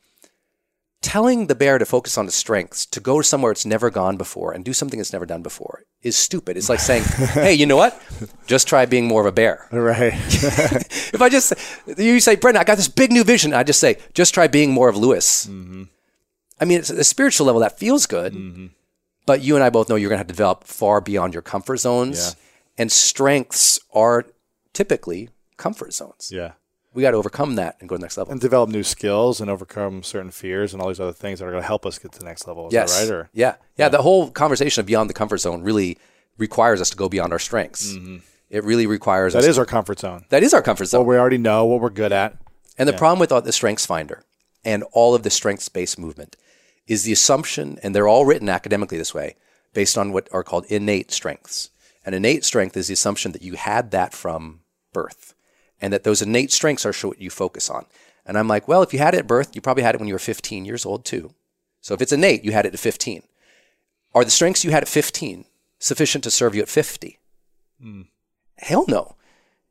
[1.02, 4.52] Telling the bear to focus on is strengths, to go somewhere it's never gone before
[4.52, 6.58] and do something it's never done before is stupid.
[6.58, 8.02] It's like saying, hey, you know what?
[8.48, 9.68] Just try being more of a bear.
[9.72, 10.14] Right.
[11.14, 11.54] If I just,
[11.98, 13.54] you say, Brendon, I got this big new vision.
[13.54, 15.48] I just say, just try being more of Lewis.
[15.48, 15.84] Mm-hmm.
[16.60, 18.68] I mean, it's at a spiritual level that feels good, mm-hmm.
[19.26, 21.42] but you and I both know you're going to have to develop far beyond your
[21.42, 22.36] comfort zones.
[22.78, 24.26] And strengths are
[24.74, 26.30] typically comfort zones.
[26.32, 26.54] yeah.
[26.94, 28.32] We got to overcome that and go to the next level.
[28.32, 31.52] And develop new skills and overcome certain fears and all these other things that are
[31.52, 32.68] going to help us get to the next level.
[32.68, 33.00] Is yes.
[33.00, 33.14] that right?
[33.14, 33.56] Or yeah.
[33.78, 33.90] yeah.
[33.90, 35.98] The whole conversation of beyond the comfort zone really
[36.38, 37.96] requires us to go beyond our strengths.
[38.50, 39.42] It really requires Mm-hmm.
[39.42, 39.52] that us.
[39.52, 40.26] is our comfort zone.
[40.30, 41.06] that is our comfort zone.
[41.06, 42.38] What we already know, what we're good at.
[42.80, 44.24] And the problem with all the Strengths Finder
[44.64, 46.36] and all of the strengths based movement
[46.88, 49.36] is the assumption, and they're all written academically this way,
[49.74, 51.70] based on what are called innate strengths.
[52.06, 54.62] And innate strength is the assumption that you had that from
[54.94, 55.34] birth
[55.82, 57.86] and that those innate strengths are what you focus on.
[58.26, 60.08] And I'm like, well, if you had it at birth, you probably had it when
[60.08, 61.34] you were 15 years old too.
[61.82, 63.24] So if it's innate, you had it at 15.
[64.14, 65.46] Are the strengths you had at 15
[65.80, 67.20] sufficient to serve you at 50?
[68.58, 69.16] Hell no.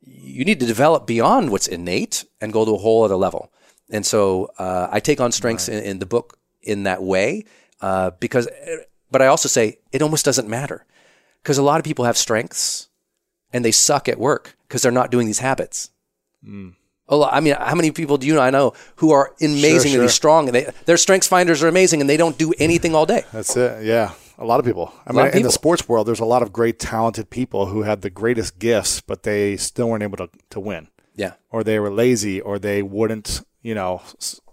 [0.00, 3.52] You need to develop beyond what's innate and go to a whole other level.
[3.90, 7.44] And so uh, I take on strengths in, in the book in that way
[7.80, 8.48] uh, because,
[9.10, 10.84] but I also say it almost doesn't matter
[11.42, 12.88] because a lot of people have strengths
[13.52, 15.90] and they suck at work because they're not doing these habits.
[16.44, 16.74] Mm.
[17.08, 19.98] A lot, I mean, how many people do you know I know who are amazingly
[19.98, 20.08] sure.
[20.08, 23.22] strong and they, their strengths finders are amazing and they don't do anything all day?
[23.32, 23.84] That's it.
[23.84, 24.12] Yeah.
[24.38, 24.92] A lot of people.
[25.06, 27.82] I mean, of in the sports world, there's a lot of great, talented people who
[27.82, 30.88] had the greatest gifts, but they still weren't able to, to win.
[31.14, 31.34] Yeah.
[31.50, 34.02] Or they were lazy, or they wouldn't, you know,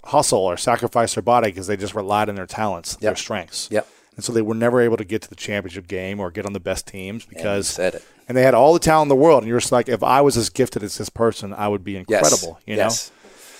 [0.05, 3.67] hustle or sacrifice their body because they just relied on their talents, their strengths.
[3.71, 3.87] Yep.
[4.15, 6.53] And so they were never able to get to the championship game or get on
[6.53, 8.03] the best teams because said it.
[8.27, 9.43] And they had all the talent in the world.
[9.43, 11.97] And you're just like, if I was as gifted as this person, I would be
[11.97, 12.59] incredible.
[12.65, 13.11] You know, yes.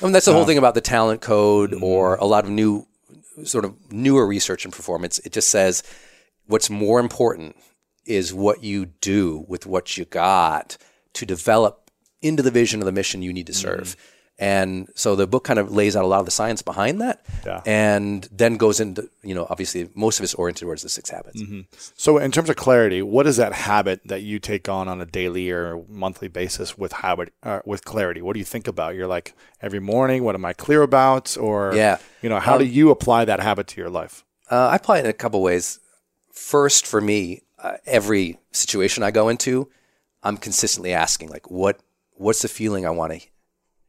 [0.02, 1.84] I mean, that's the whole um, thing about the talent code mm-hmm.
[1.84, 2.88] or a lot of new,
[3.44, 5.20] sort of newer research and performance.
[5.20, 5.84] It just says
[6.48, 7.56] what's more important
[8.06, 10.78] is what you do with what you got
[11.14, 13.96] to develop into the vision of the mission you need to serve.
[13.96, 14.13] Mm-hmm.
[14.52, 17.18] And so the book kind of lays out a lot of the science behind that,
[17.46, 17.62] Yeah.
[17.66, 21.40] and then goes into you know obviously most of it's oriented towards the six habits.
[21.96, 25.06] So, in terms of clarity, what is that habit that you take on on a
[25.20, 28.22] daily or monthly basis with habit uh, with clarity?
[28.22, 28.96] What do you think about?
[28.96, 29.28] You're like
[29.62, 30.20] every morning.
[30.26, 31.26] What am I clear about?
[31.38, 31.98] Or Yeah.
[32.22, 34.16] you know, how do you apply that habit to your life?
[34.52, 35.80] Uh, I apply it in a couple ways.
[36.32, 39.70] First, for me, uh, every situation I go into,
[40.22, 41.76] I'm consistently asking, like, what
[42.26, 43.20] what's the feeling I want to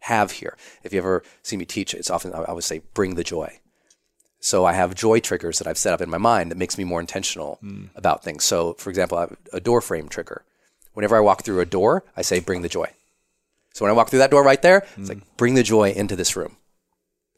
[0.04, 0.56] have here?
[0.82, 3.60] If you ever see me teach, it's often I would say, bring the joy.
[4.40, 6.84] So I have joy triggers that I've set up in my mind that makes me
[6.84, 7.88] more intentional mm.
[7.94, 8.44] about things.
[8.44, 10.44] So, for example, I have a door frame trigger.
[10.92, 12.90] Whenever I walk through a door, I say, bring the joy.
[13.72, 15.08] So when I walk through that door right there, it's mm.
[15.08, 16.56] like, bring the joy into this room.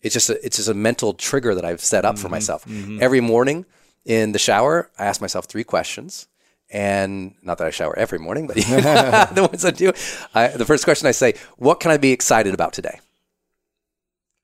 [0.02, 2.33] It's just a, it's just a mental trigger that I've set up for mm-hmm.
[2.33, 2.64] myself.
[2.64, 2.98] Mm-hmm.
[3.00, 3.66] Every morning
[4.05, 6.26] in the shower, I ask myself three questions.
[6.70, 8.57] And not that I shower every morning, but
[9.35, 9.92] the ones I do,
[10.35, 13.00] I, the first question I say, what can I be excited about today?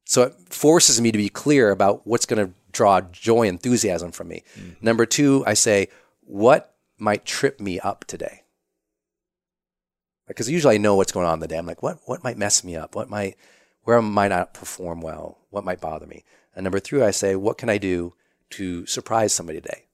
[0.04, 4.28] So it forces me to be clear about what's going to draw joy, enthusiasm from
[4.28, 4.42] me.
[4.56, 4.70] Mm-hmm.
[4.80, 5.88] Number two, I say,
[6.20, 8.42] what might trip me up today?
[10.28, 11.58] Because usually I know what's going on in the day.
[11.58, 12.94] I'm like, what, what might mess me up?
[12.94, 13.36] What might,
[13.82, 15.38] where might not perform well?
[15.50, 16.24] What might bother me?
[16.54, 18.14] And number three, I say, what can I do
[18.50, 19.86] to surprise somebody today?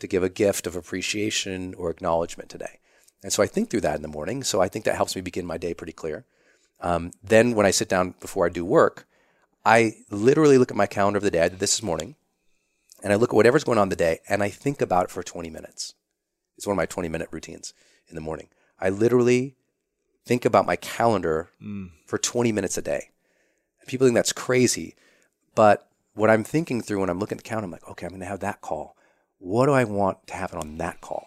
[0.00, 2.78] To give a gift of appreciation or acknowledgement today.
[3.22, 4.44] And so I think through that in the morning.
[4.44, 6.24] So I think that helps me begin my day pretty clear.
[6.80, 9.06] Um, then when I sit down before I do work,
[9.64, 11.40] I literally look at my calendar of the day.
[11.40, 12.14] I did this this morning,
[13.02, 15.10] and I look at whatever's going on in the day, and I think about it
[15.10, 15.94] for 20 minutes.
[16.56, 17.74] It's one of my 20 minute routines
[18.08, 18.48] in the morning.
[18.78, 19.56] I literally
[20.24, 21.50] think about my calendar
[22.06, 23.10] for 20 minutes a day.
[23.86, 24.94] People think that's crazy,
[25.54, 28.10] but what I'm thinking through when I'm looking at the calendar, I'm like, okay, I'm
[28.10, 28.95] going to have that call.
[29.38, 31.26] What do I want to happen on that call?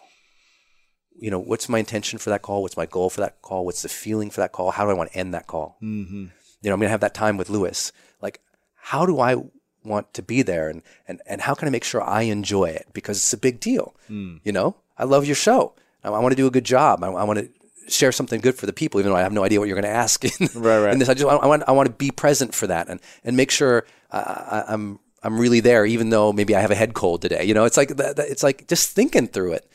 [1.18, 2.62] You know, what's my intention for that call?
[2.62, 3.66] What's my goal for that call?
[3.66, 4.72] What's the feeling for that call?
[4.72, 5.78] How do I want to end that call?
[5.84, 6.26] Mm-hmm.
[6.62, 7.92] You know, I'm going to have that time with Lewis.
[8.22, 8.40] Like,
[8.76, 9.36] how do I
[9.84, 10.70] want to be there?
[10.70, 12.88] And, and, and how can I make sure I enjoy it?
[12.94, 13.96] Because it's a big deal.
[14.44, 15.76] You know, I love your show.
[16.04, 17.04] I, want to do a good job.
[17.04, 17.50] I, I want to
[17.92, 19.92] share something good for the people, even though I have no idea what you're going
[19.92, 20.94] to ask in, Right, right.
[20.94, 21.10] in this.
[21.10, 23.86] I just I want I want to be present for that and and make sure
[24.12, 27.44] I, I, I'm I'm really there, even though maybe I have a head cold today.
[27.44, 29.70] You know, it's like that, that- it's like just thinking through it.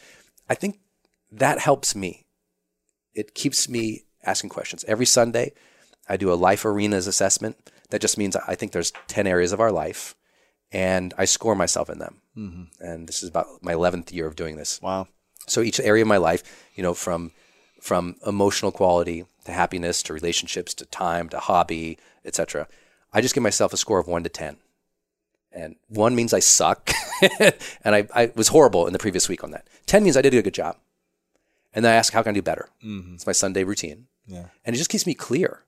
[0.48, 0.78] I think
[1.33, 2.26] that helps me.
[3.14, 5.52] It keeps me asking questions every Sunday.
[6.09, 7.70] I do a life arenas assessment.
[7.90, 10.14] That just means I think there's ten areas of our life,
[10.72, 12.20] and I score myself in them.
[12.37, 12.85] Mm-hmm.
[12.85, 14.80] And this is about my eleventh year of doing this.
[14.83, 15.09] Wow.
[15.46, 16.42] So each area of my life,
[16.74, 17.33] you know, from
[17.80, 22.66] from emotional quality to happiness to relationships to time to hobby, etc.
[23.12, 24.57] I just give myself a score of one to ten,
[25.54, 26.90] and one means I suck,
[27.40, 29.66] and I, I was horrible in the previous week on that.
[29.86, 30.76] Ten means I did a good job,
[31.72, 32.68] and then I ask how can I do better.
[32.84, 33.14] Mm-hmm.
[33.14, 34.46] It's my Sunday routine, Yeah.
[34.64, 35.60] and it just keeps me clear.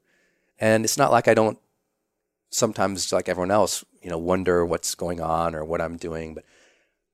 [0.59, 1.59] And it's not like I don't
[2.51, 6.45] sometimes, like everyone else, you know, wonder what's going on or what I'm doing, but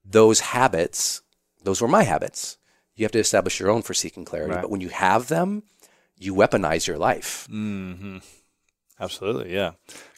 [0.04, 1.22] those habits,
[1.64, 2.58] those were my habits.
[2.94, 4.52] You have to establish your own for seeking clarity.
[4.54, 4.60] Right.
[4.62, 5.62] But when you have them,
[6.18, 7.48] you weaponize your life.
[7.50, 8.18] Mm-hmm.
[9.00, 9.52] Absolutely.
[9.54, 9.72] Yeah.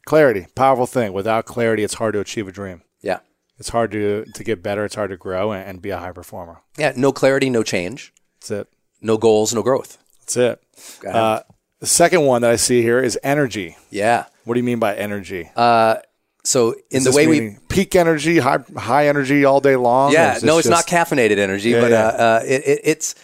[0.06, 1.12] Clarity, powerful thing.
[1.12, 2.82] Without clarity, it's hard to achieve a dream.
[3.00, 3.20] Yeah.
[3.58, 4.84] It's hard to to get better.
[4.84, 6.60] It's hard to grow and, and be a high performer.
[6.76, 6.92] Yeah.
[6.96, 8.12] No clarity, no change.
[8.40, 8.68] That's it.
[9.00, 9.98] No goals, no growth.
[10.20, 10.62] That's it.
[11.06, 11.40] Uh,
[11.80, 13.76] the second one that I see here is energy.
[13.90, 14.24] yeah.
[14.44, 15.50] What do you mean by energy?
[15.56, 15.96] Uh,
[16.44, 20.12] So in the way we peak energy, high high energy all day long.
[20.12, 22.06] yeah no it's not caffeinated energy Yeah, but yeah.
[22.06, 23.14] Uh, uh, it, it, it's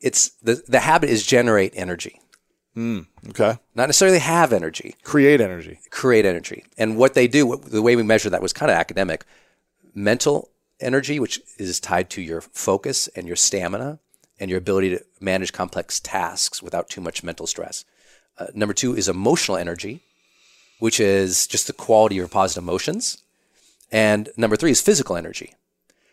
[0.00, 2.20] it's the the habit is generate energy
[3.30, 3.58] okay.
[3.74, 4.96] not necessarily have energy.
[5.02, 5.80] Create energy.
[5.90, 6.64] create energy.
[6.76, 9.24] And what they do the way we measure that was kind of academic
[9.94, 13.98] mental energy which is tied to your focus and your stamina
[14.38, 17.86] and your ability to manage complex tasks without too much mental stress.
[18.38, 20.02] Uh, number two is emotional energy
[20.78, 23.22] which is just the quality of your positive emotions.
[23.90, 25.54] And number three is physical energy.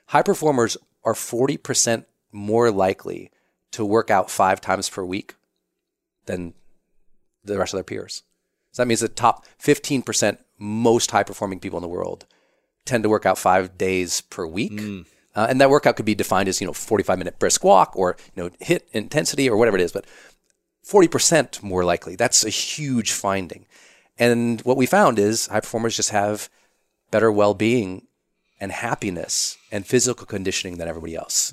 [0.08, 3.32] High performers are 40% more likely
[3.72, 5.36] to work out five times per week
[6.26, 6.54] than
[7.44, 8.24] the rest of their peers.
[8.72, 12.26] So that means the top 15% most high performing people in the world
[12.86, 14.74] tend to work out five days per week.
[15.36, 18.18] Uh, and that workout could be defined as, you know, 45 minute brisk walk or,
[18.36, 20.06] you know, hit intensity or whatever it is, but
[20.88, 22.16] 40% more likely.
[22.16, 23.66] That's a huge finding.
[24.18, 26.50] And what we found is high performers just have
[27.10, 28.08] better well being
[28.60, 31.52] and happiness and physical conditioning than everybody else.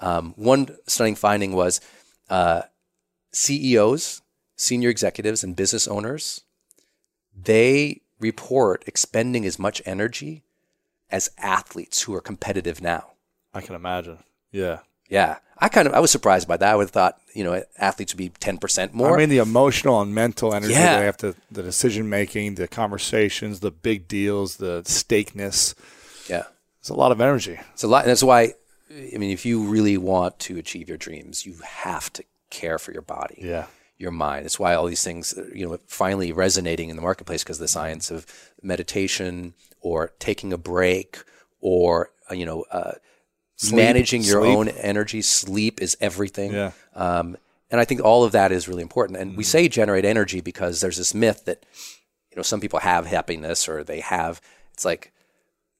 [0.00, 1.80] Um, one stunning finding was
[2.30, 2.62] uh,
[3.32, 4.22] CEOs,
[4.56, 6.42] senior executives, and business owners,
[7.34, 10.42] they report expending as much energy
[11.10, 13.12] as athletes who are competitive now.
[13.54, 14.18] I can imagine.
[14.50, 14.80] Yeah.
[15.08, 16.68] Yeah, I kind of I was surprised by that.
[16.72, 19.14] I would have thought you know athletes would be ten percent more.
[19.14, 20.98] I mean, the emotional and mental energy Yeah.
[20.98, 25.76] they have to, the decision making, the conversations, the big deals, the stakeness.
[26.28, 26.42] yeah,
[26.80, 27.56] It's a lot of energy.
[27.72, 28.54] it's a lot, and that's why.
[28.90, 32.92] I mean, if you really want to achieve your dreams, you have to care for
[32.92, 33.38] your body.
[33.40, 33.66] Yeah.
[33.98, 34.44] your mind.
[34.46, 38.10] It's why all these things, you know, finally resonating in the marketplace because the science
[38.10, 38.26] of
[38.62, 41.18] meditation or taking a break
[41.60, 42.92] or uh, you know uh,
[43.72, 44.56] managing your Sleep.
[44.56, 45.22] own energy.
[45.22, 46.52] Sleep is everything.
[46.52, 46.72] Yeah.
[46.94, 47.36] Um,
[47.70, 49.18] and I think all of that is really important.
[49.18, 49.48] And we Mm-hmm.
[49.50, 51.64] say generate energy because there's this myth that
[52.30, 54.40] you know some people have happiness or they have.
[54.74, 55.12] It's like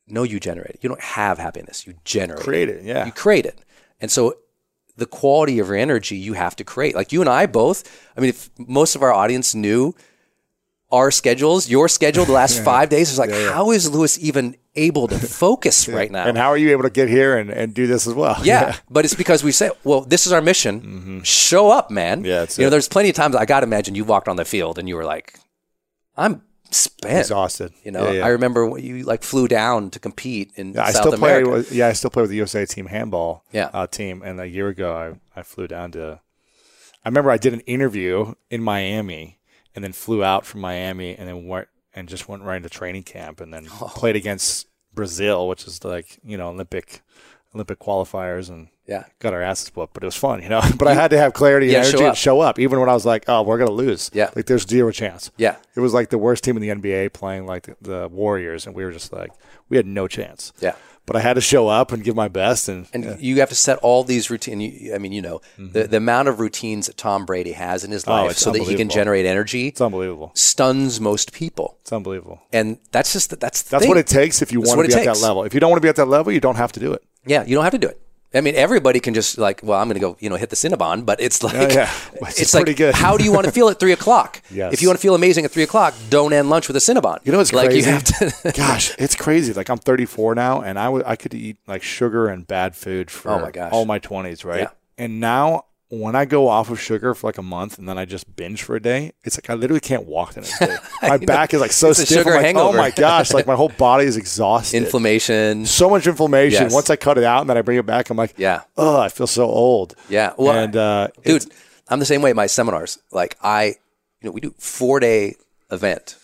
[0.09, 0.79] no, you generate it.
[0.83, 1.87] You don't have happiness.
[1.87, 2.43] You generate.
[2.43, 2.85] Create it.
[2.85, 3.05] Yeah.
[3.07, 3.59] You create it.
[4.01, 4.37] And so
[4.97, 6.95] the quality of your energy you have to create.
[6.95, 7.85] Like you and I both,
[8.17, 9.95] I mean, if most of our audience knew
[10.91, 15.09] our schedules, your schedule the last five days, is like, how is Lewis even able
[15.09, 16.27] to focus right now?
[16.27, 18.41] And how are you able to get here and, and do this as well?
[18.43, 21.23] yeah, but it's because we say, well, this is our mission.
[21.25, 22.19] Show up, man.
[22.19, 22.27] Mm-hmm.
[22.27, 24.45] Yeah, you know, there's plenty of times I got to imagine you walked on the
[24.45, 25.39] field and you were like,
[26.17, 26.43] I'm
[26.75, 27.19] spent.
[27.21, 27.73] Exhausted.
[27.85, 28.25] You know, Yeah, yeah.
[28.27, 31.31] I remember when you like flew down to compete in Yeah, I South still play.
[31.33, 31.51] America.
[31.51, 33.71] With, yeah, I still play with the USA team handball Yeah.
[33.73, 34.23] uh, team.
[34.23, 36.21] And a year ago, I, I flew down to.
[37.05, 39.39] I remember I did an interview in Miami,
[39.75, 43.05] and then flew out from Miami, and then went and just went right into training
[43.05, 43.87] camp, and then Oh.
[43.95, 47.03] played against Brazil, which is like you know Olympic
[47.55, 49.05] Olympic qualifiers, and Yeah.
[49.19, 49.95] got our asses whooped.
[49.95, 50.61] But it was fun, you know.
[50.79, 52.17] but I had to have clarity and Yeah, energy show and up.
[52.17, 54.11] show up, even when I was like, oh, we're gonna lose.
[54.13, 54.31] Yeah.
[54.37, 55.31] like there's zero chance.
[55.37, 55.57] Yeah.
[55.75, 58.75] It was like the worst team in the NBA playing like the, the Warriors, and
[58.75, 59.33] we were just like,
[59.69, 60.53] we had no chance.
[60.61, 60.75] Yeah.
[61.07, 63.55] But I had to show up and give my best, and, And you have to
[63.55, 64.91] set all these routines.
[64.93, 68.03] I mean, you know, the, the amount of routines that Tom Brady has in his
[68.03, 68.11] Mm-hmm.
[68.11, 70.33] Oh, life so that he can generate energy it's unbelievable.
[70.35, 71.79] stuns most people.
[71.83, 72.41] It's unbelievable.
[72.53, 73.89] And that's just the, that's the That's thing.
[73.89, 75.45] what it takes if you That's want to be at that level.
[75.45, 77.05] If you don't want to be at that level, you don't have to do it.
[77.27, 78.01] Yeah, you don't have to do it.
[78.35, 80.57] I mean, everybody can just like, well, I'm going to go, you know, hit the
[80.57, 81.91] Cinnabon, but it's like, yeah.
[82.15, 82.95] It's it's, pretty like, good.
[82.95, 84.43] how do you want to feel at three o'clock?
[84.51, 84.73] Yes.
[84.73, 87.19] If you want to feel amazing at three o'clock, don't end lunch with a Cinnabon.
[87.25, 87.89] You know it's like crazy?
[87.89, 88.53] you have to.
[88.57, 89.53] Gosh, it's crazy.
[89.53, 93.11] Like I'm 34 now, and I would I could eat like sugar and bad food
[93.11, 93.73] for Oh my gosh.
[93.73, 94.61] all my 20s, right?
[94.61, 94.71] Yeah.
[94.99, 98.05] And now when I go off of sugar for like a month and then I
[98.05, 100.77] just binge for a day, it's like I literally can't walk the next day.
[101.03, 102.27] My back is like so It's stiff.
[102.27, 102.57] Like.
[102.57, 103.33] Oh my gosh!
[103.33, 104.77] Like my whole body is exhausted.
[104.79, 105.65] Inflammation.
[105.65, 106.65] so much inflammation.
[106.65, 106.73] Yes.
[106.75, 108.63] Once I cut it out and then I bring it back, I'm like, Yeah.
[108.77, 109.95] oh, I feel so old.
[110.09, 110.33] Yeah.
[110.37, 111.47] Well, and uh, dude,
[111.89, 112.99] I'm the same way at my seminars.
[113.13, 113.75] Like I, you
[114.25, 115.37] know, we do four day
[115.71, 116.17] event,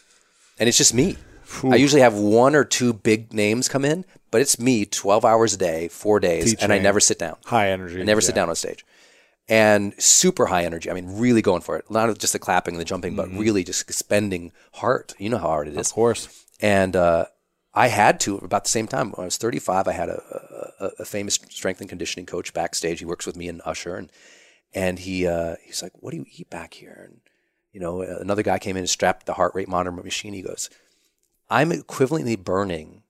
[0.58, 1.16] and it's just me.
[1.64, 5.52] I usually have one or two big names come in, but it's me, 12 hours
[5.52, 7.36] a day, four days, and I never sit down.
[7.44, 8.00] high energy.
[8.00, 8.84] I never sit down on stage.
[9.53, 10.90] And super high energy.
[10.90, 11.90] I mean, really going for it.
[11.90, 15.12] Not just the clapping and the jumping, but really just spending heart.
[15.18, 15.88] You know how hard it is.
[15.88, 16.46] Of course.
[16.59, 17.26] And uh,
[17.74, 19.11] I had to about the same time.
[19.11, 20.22] When I was 35, I had a,
[20.80, 23.00] a, a famous strength and conditioning coach backstage.
[23.00, 24.11] He works with me and Usher, and
[24.72, 27.20] and he uh, he's like, "What do you eat back here?" And
[27.72, 30.32] you know, another guy came in and strapped the heart rate monitor machine.
[30.32, 30.70] He goes,
[31.50, 33.03] "I'm equivalently burning,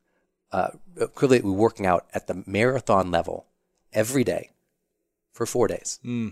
[0.50, 3.46] uh, equivalently working out at the marathon level
[3.92, 4.51] every day
[5.32, 6.28] for four days." Hmm.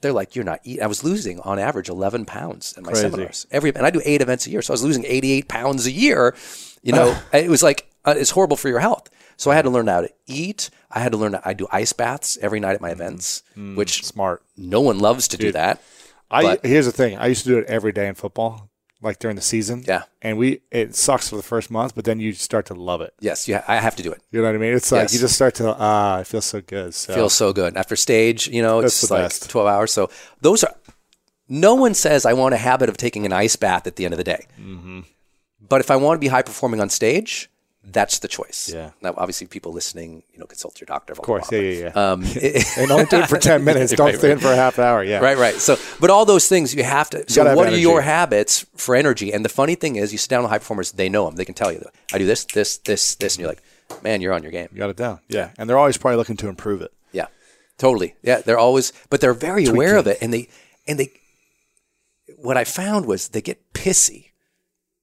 [0.00, 3.02] They're like, "You're not eating." I was losing on average 11 pounds in my Crazy.
[3.02, 5.86] seminars every, and I do eight events a year, so I was losing 88 pounds
[5.86, 6.34] a year.
[6.82, 9.08] You know, it was like uh, it's horrible for your health.
[9.36, 9.76] So I had to mm-hmm.
[9.76, 10.70] learn how to eat.
[10.90, 11.38] I had to learn.
[11.44, 13.00] I do ice baths every night at my mm-hmm.
[13.00, 13.76] events, mm-hmm.
[13.76, 14.42] which Smart.
[14.56, 15.82] no one loves to do that.
[16.30, 17.18] I But- here's the thing.
[17.18, 18.70] I used to do it every day in football.
[19.02, 19.84] Like during the season.
[19.86, 20.04] Yeah.
[20.22, 23.12] And we it sucks for the first month, but then you start to love it.
[23.20, 24.22] Yes, yeah, I have to do it.
[24.30, 24.72] You know what I mean?
[24.74, 25.14] It's like Yes.
[25.14, 26.94] you just start to ah, it feels so good.
[26.94, 28.48] So feels so good after stage.
[28.48, 29.50] You know, it's That's like best.
[29.50, 29.92] twelve hours.
[29.92, 30.08] So
[30.40, 30.74] those are.
[31.48, 34.14] No one says I want a habit of taking an ice bath at the end
[34.14, 34.46] of the day.
[34.58, 35.00] Mm-hmm.
[35.68, 37.50] But if I want to be high performing on stage,
[37.84, 38.70] that's the choice.
[38.72, 38.90] Yeah.
[39.00, 41.12] Now, obviously, people listening, you know, consult your doctor.
[41.12, 42.10] of course, yeah, yeah, yeah.
[42.12, 42.22] Um,
[42.78, 43.92] and only do it for ten minutes.
[43.92, 45.02] Don't Right, stay in for a half hour.
[45.02, 45.18] Yeah.
[45.18, 45.54] Right, right.
[45.54, 47.28] So, but all those things you have to.
[47.28, 49.32] So, gotta what are your habits for energy?
[49.32, 51.34] And the funny thing is, you sit down with high performers, they know them.
[51.34, 53.62] They can tell you, I do this, this, this, this, and you're like,
[54.02, 54.68] man, you're on your game.
[54.72, 55.18] You got it down.
[55.28, 55.50] Yeah.
[55.58, 56.92] And they're always probably looking to improve it.
[57.10, 57.26] Yeah,
[57.78, 58.14] totally.
[58.22, 60.48] Yeah, they're always, but they're very aware of it, and they,
[60.86, 61.10] and they.
[62.38, 64.30] What I found was they get pissy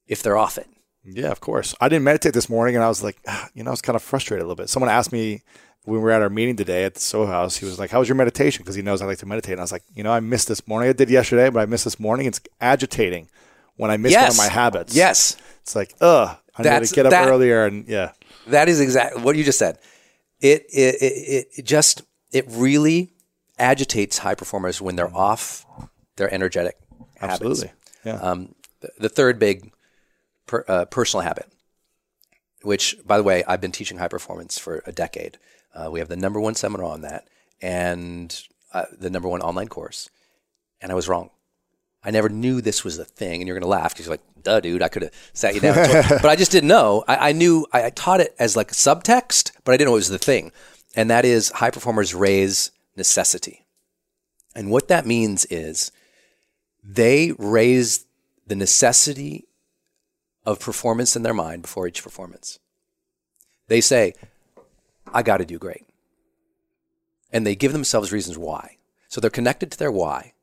[0.07, 0.67] if they're off it.
[1.04, 1.74] Yeah, of course.
[1.80, 3.95] I didn't meditate this morning, and I was like, ah, you know, I was kind
[3.95, 4.70] of frustrated a little bit.
[4.70, 5.41] Someone asked me
[5.86, 7.58] when we were at our meeting today at the Soho House.
[7.58, 9.54] He was like, "How was your meditation?" Because he knows I like to meditate.
[9.54, 10.89] And I was like, you know, I missed this morning.
[10.89, 12.26] I did yesterday, but I missed this morning.
[12.28, 13.30] It's agitating
[13.78, 14.93] when I miss one of my habits.
[14.95, 18.12] Yes, It's like, ugh, I need to get up that- earlier, and yeah,
[18.47, 19.80] That is exactly what you just said.
[20.41, 22.02] It it, it it just
[22.34, 23.14] it really
[23.58, 25.66] agitates high performers when they're off
[26.18, 26.76] their energetic
[27.18, 27.34] habits.
[27.41, 27.72] absolutely.
[28.06, 28.16] Yeah.
[28.20, 29.72] Um, the, the third big
[30.50, 31.47] per, uh, personal habit,
[32.64, 35.38] which by the way I've been teaching high performance for a decade.
[35.76, 37.28] Uh, we have the number one seminar on that
[37.62, 38.43] and
[38.74, 40.10] uh, the number one online course,
[40.82, 41.30] and I was wrong.
[42.04, 44.43] I never knew this was a thing, and you're going to laugh because you're like,
[44.43, 44.82] "Duh, dude!
[44.82, 45.76] I could have sat you down."
[46.10, 47.04] but I just didn't know.
[47.08, 49.95] I, I knew I, I taught it as like a subtext, but I didn't know
[49.95, 50.52] it was the thing,
[50.95, 53.66] and that is high performers raise necessity,
[54.56, 55.91] and what that means is
[56.84, 58.06] they raise
[58.47, 59.49] the necessity
[60.50, 62.60] of performance in their mind before each performance.
[63.68, 64.14] They say,
[65.14, 65.86] "I got to do great,"
[67.32, 68.78] and they give themselves reasons why.
[69.08, 70.34] So they're connected to their why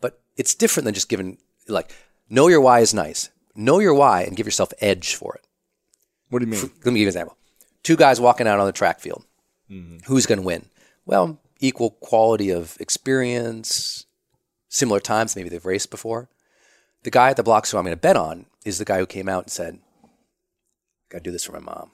[0.00, 1.38] but it's different than just giving
[1.68, 1.92] like
[2.28, 3.30] know your why is nice.
[3.54, 5.46] Know your why and give yourself edge for it.
[6.30, 6.60] What do you mean?
[6.84, 7.36] let me give you an example.
[7.82, 9.24] Two guys walking out on the track field.
[9.70, 9.98] Mm-hmm.
[10.06, 10.66] Who's going to win?
[11.06, 14.06] Well equal quality of experience
[14.68, 16.28] similar times maybe they've raced before.
[17.02, 19.06] The guy at the blocks who i'm going to bet on is the guy who
[19.06, 19.78] came out and said
[21.10, 21.90] gotta do this for my mom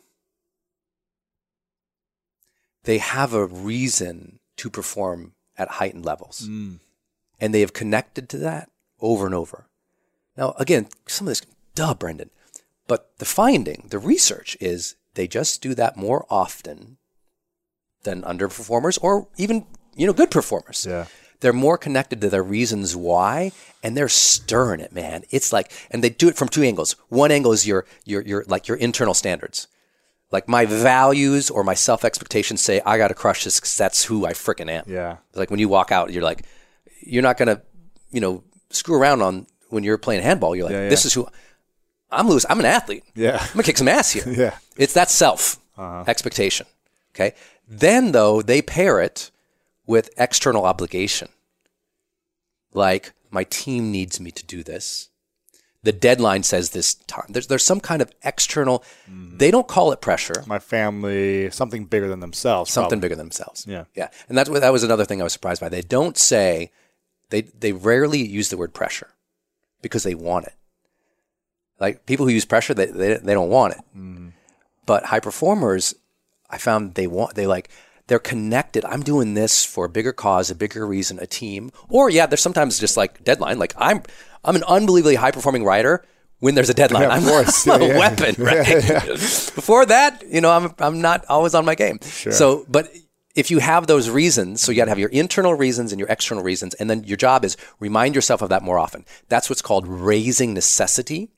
[2.85, 6.79] they have a reason to perform at heightened levels mm.
[7.41, 9.67] and they have connected to that over and over.
[10.37, 11.43] Now, again, some of this,
[11.75, 12.31] duh, Brendon.
[12.89, 16.97] But the finding, the research is they just do that more often
[18.03, 20.87] than underperformers or even, you know, good performers.
[20.89, 21.07] Yeah.
[21.45, 25.24] They're more connected to their reasons why, and they're stirring it, man.
[25.30, 26.97] It's like, and they do it from two angles.
[27.11, 29.68] One angle is your, your, your, like your internal standards.
[30.30, 34.07] Like my values or my self expectations say, I got to crush this because that's
[34.07, 34.84] who I freaking am.
[34.86, 35.18] Yeah.
[35.34, 36.47] Like when you walk out, you're like,
[37.03, 37.61] you're not gonna,
[38.11, 40.57] you know, screw around on when you're playing handball.
[40.57, 40.88] You're like, Yeah, yeah.
[40.88, 41.28] this is who
[42.11, 42.26] I'm.
[42.26, 42.47] Lewis.
[42.49, 43.05] I'm an athlete.
[43.14, 43.36] Yeah.
[43.38, 44.24] I'm gonna kick some ass here.
[44.34, 44.57] Yeah.
[44.78, 46.05] It's that self uh-huh.
[46.07, 46.66] expectation.
[47.14, 47.34] Okay.
[47.68, 49.30] Then though they pair it
[49.86, 51.28] with external obligation,
[52.75, 55.09] like my team needs me to do this.
[55.83, 57.27] The deadline says this time.
[57.29, 58.83] There's there's some kind of external.
[59.11, 59.39] Mm.
[59.39, 62.70] They don't call it pressure My family, something bigger than themselves.
[62.72, 63.01] something probably.
[63.01, 63.66] bigger than themselves.
[63.68, 63.85] Yeah.
[63.95, 65.68] yeah, and that's what that was another thing I was surprised by.
[65.68, 66.70] They don't say
[67.29, 69.11] they they rarely use the word pressure
[69.83, 70.55] because they want it.
[71.79, 73.81] Like people who use pressure, they they, they don't want it.
[73.95, 74.33] Mm.
[74.87, 75.95] But high performers,
[76.49, 77.68] I found they want they like
[78.07, 78.85] they're connected.
[78.85, 81.71] I'm doing this for a bigger cause, a bigger reason, a team.
[81.89, 83.59] Or yeah, there's sometimes just like deadline.
[83.59, 84.03] Like I'm
[84.45, 86.05] I'm an unbelievably high performing writer
[86.41, 87.05] when there's a deadline.
[87.05, 87.67] Yeah, I'm, course.
[87.69, 87.99] I'm Yeah, a yeah.
[87.99, 88.65] weapon, right?
[89.55, 91.99] Before that, you know, I'm I'm not always on my game.
[92.03, 92.91] So, but
[93.35, 96.09] if you have those reasons, so you got to have your internal reasons and your
[96.09, 99.05] external reasons, and then your job is remind yourself of that more often.
[99.29, 101.31] That's what's called raising necessity.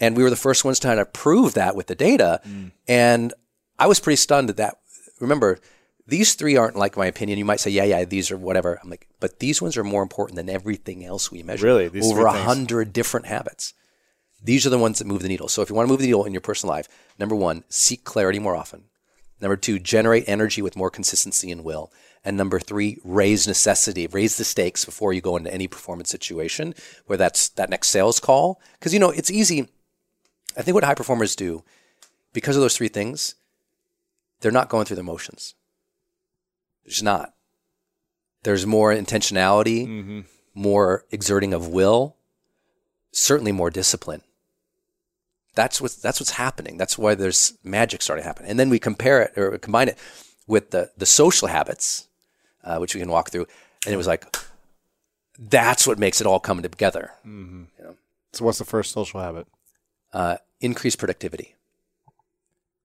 [0.00, 2.40] And we were the first ones to kind of prove that with the data.
[2.46, 2.72] Mm.
[2.86, 3.34] And
[3.78, 4.76] I was pretty stunned at that.
[5.20, 5.58] Remember,
[6.06, 7.38] these three aren't like my opinion.
[7.38, 8.78] You might say, yeah, yeah, these are whatever.
[8.82, 11.66] I'm like, but these ones are more important than everything else we measure.
[11.66, 11.88] Really?
[11.88, 13.74] These Over a hundred different habits.
[14.42, 15.48] These are the ones that move the needle.
[15.48, 16.88] So if you want to move the needle in your personal life,
[17.18, 18.84] number one, seek clarity more often.
[19.40, 21.92] Number two, generate energy with more consistency and will.
[22.24, 26.74] And number three, raise necessity, raise the stakes before you go into any performance situation,
[27.06, 28.60] where that's that next sales call.
[28.78, 29.68] Because you know it's easy.
[30.56, 31.64] I think what high performers do,
[32.32, 33.34] because of those three things,
[34.40, 35.54] they're not going through the motions.
[36.86, 37.34] There's not.
[38.44, 40.24] There's more intentionality,
[40.54, 42.16] more exerting of will,
[43.12, 44.22] certainly more discipline.
[45.56, 46.76] That's what's that's what's happening.
[46.76, 48.46] That's why there's magic starting to happen.
[48.46, 49.98] And then we compare it or combine it
[50.46, 52.06] with the the social habits,
[52.62, 53.46] uh, which we can walk through.
[53.84, 54.24] And it was like,
[55.38, 57.12] that's what makes it all come together.
[58.32, 59.46] So what's the first social habit?
[60.12, 61.54] Uh, increase productivity.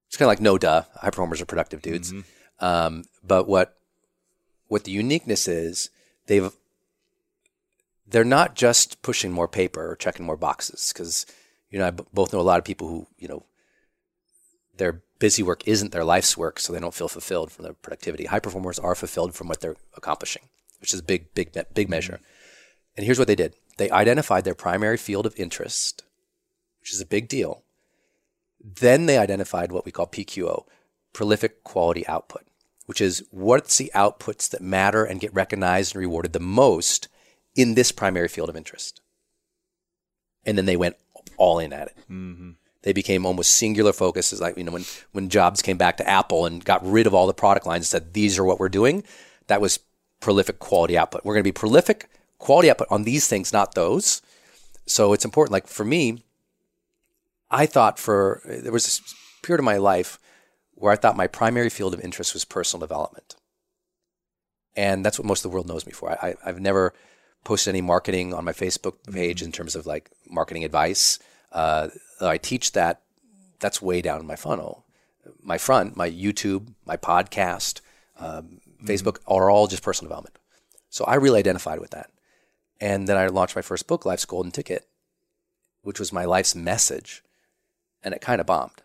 [0.07, 0.83] It's kind of like no duh.
[0.95, 2.13] High performers are productive dudes.
[2.59, 3.77] Um, but what
[4.71, 5.89] what the uniqueness is,
[6.27, 6.55] they've
[8.07, 11.25] they're not just pushing more paper or checking more boxes because
[11.69, 13.43] you know I b- both know a lot of people who you know
[14.77, 18.25] their busy work isn't their life's work, so they don't feel fulfilled from their productivity.
[18.25, 20.43] High performers are fulfilled from what they're accomplishing,
[20.79, 22.13] which is a big, big, big measure.
[22.13, 22.95] Mm-hmm.
[22.95, 26.05] And here's what they did: they identified their primary field of interest,
[26.79, 27.63] which is a big deal.
[28.63, 30.63] Then they identified what we call PQO,
[31.11, 32.45] prolific quality output,
[32.85, 37.07] which is what's the outputs that matter and get recognized and rewarded the most
[37.55, 39.01] in this primary field of interest.
[40.45, 40.95] And then they went
[41.37, 41.97] all in at it.
[42.09, 42.51] Mm-hmm.
[42.83, 44.41] They became almost singular focuses.
[44.41, 47.27] Like you know, when when Jobs came back to Apple and got rid of all
[47.27, 49.03] the product lines and said these are what we're doing,
[49.47, 49.79] that was
[50.19, 51.23] prolific quality output.
[51.23, 52.09] We're going to be prolific
[52.39, 54.21] quality output on these things, not those.
[54.87, 55.51] So it's important.
[55.51, 56.23] Like for me,
[57.51, 60.17] I thought for there was this period of my life
[60.75, 63.35] where I thought my primary field of interest was personal development,
[64.75, 66.11] and that's what most of the world knows me for.
[66.11, 66.93] I, I've never
[67.43, 71.19] posted any marketing on my Facebook page in terms of like marketing advice.
[71.51, 73.01] Uh, I teach that.
[73.59, 74.85] That's way down in my funnel.
[75.41, 77.81] My front, my YouTube, my podcast,
[78.19, 80.37] um, Facebook are all just personal development.
[80.89, 82.09] So I really identified with that.
[82.79, 84.87] And then I launched my first book, Life's Golden Ticket,
[85.83, 87.23] which was my life's message.
[88.03, 88.80] And it kind of bombed.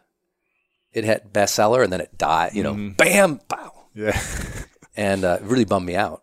[0.97, 3.71] It hit bestseller and then it died, you know, bam, pow.
[3.95, 4.19] Yeah.
[4.99, 6.23] And uh, it really bummed me out.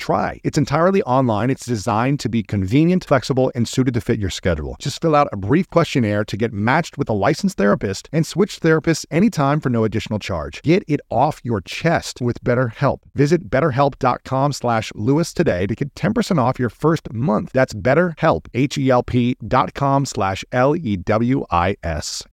[0.00, 0.40] try.
[0.42, 1.50] It's entirely online.
[1.50, 4.74] It's designed to be convenient, flexible, and suited to fit your schedule.
[4.80, 8.60] Just fill out a brief questionnaire to get matched with a licensed therapist and switch
[8.60, 10.62] therapists anytime for no additional charge.
[10.62, 13.00] Get it off your chest with BetterHelp.
[13.14, 17.52] Visit betterhelp.com slash Lewis today to get 10% off your first month.
[17.52, 22.24] That's betterhelp, H-E-L-P dot com slash L-E-W-I-S.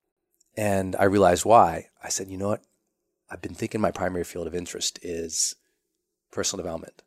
[0.56, 1.88] And I realized why.
[2.02, 2.62] I said, you know what?
[3.30, 5.56] I've been thinking my primary field of interest is
[6.30, 7.02] personal development.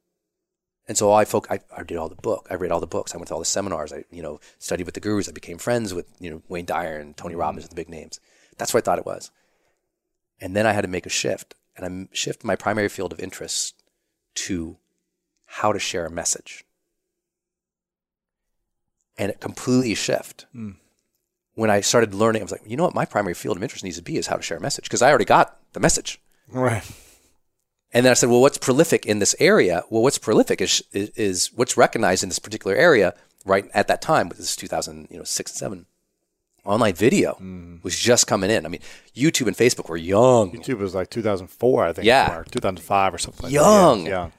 [0.90, 2.48] And so I, folk, I, I did all the book.
[2.50, 3.14] I read all the books.
[3.14, 3.94] I went to all the seminars.
[3.94, 5.30] I, you know, studied with the gurus.
[5.30, 7.42] I became friends with, you know, Wayne Dyer and Tony mm-hmm.
[7.42, 8.20] Robbins, and the big names.
[8.58, 9.30] That's what I thought it was.
[10.42, 13.20] And then I had to make a shift, and I shift my primary field of
[13.20, 13.84] interest
[14.34, 14.78] to
[15.46, 16.66] how to share a message.
[19.16, 20.48] And it completely shift.
[20.54, 20.72] Hmm.
[21.54, 23.84] When I started learning, I was like, you know what, my primary field of interest
[23.84, 26.20] needs to be is how to share a message because I already got the message.
[26.48, 26.84] Right.
[27.92, 29.84] And then I said, well, what's prolific in this area?
[29.90, 33.16] Well, what's prolific is, is, is what's recognized in this particular area
[33.46, 35.86] right at that time, with this is 2000, you know, six and seven.
[36.66, 37.84] Online video mm.
[37.84, 38.66] was just coming in.
[38.66, 38.82] I mean,
[39.16, 40.52] YouTube and Facebook were young.
[40.52, 42.06] YouTube was like 2004, I think.
[42.06, 42.38] Yeah.
[42.38, 44.04] Or 2005 or something like Young.
[44.04, 44.10] that.
[44.10, 44.32] Yeah, young.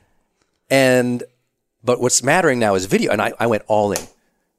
[0.70, 1.22] And,
[1.82, 3.10] but what's mattering now is video.
[3.10, 4.06] And I, I went all in.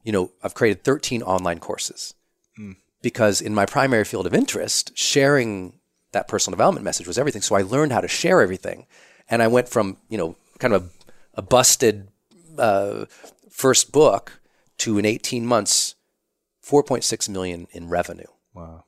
[0.04, 2.16] You know, I've created 13 online courses
[2.60, 2.76] mm.
[3.02, 5.80] because in my primary field of interest, sharing
[6.12, 7.42] that personal development message was everything.
[7.42, 8.86] So I learned how to share everything.
[9.30, 12.10] And I went from, you know, kind of a, a busted
[12.58, 13.06] uh,
[13.50, 14.42] first book
[14.80, 15.96] to in 18 months,
[16.66, 18.26] 4.6 million in revenue.
[18.54, 18.86] Wow.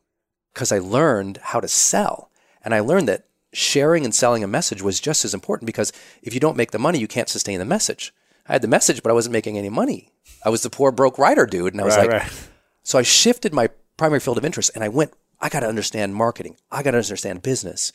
[0.53, 2.30] Because I learned how to sell.
[2.63, 6.34] And I learned that sharing and selling a message was just as important because if
[6.34, 8.13] you don't make the money, you can't sustain the message.
[8.47, 10.11] I had the message, but I wasn't making any money.
[10.43, 11.74] I was the poor broke writer dude.
[11.74, 12.47] And I was Right, like, right.
[12.84, 15.13] so I shifted my primary field of interest and I went,
[15.44, 16.56] I got to understand marketing.
[16.72, 17.91] I got to understand business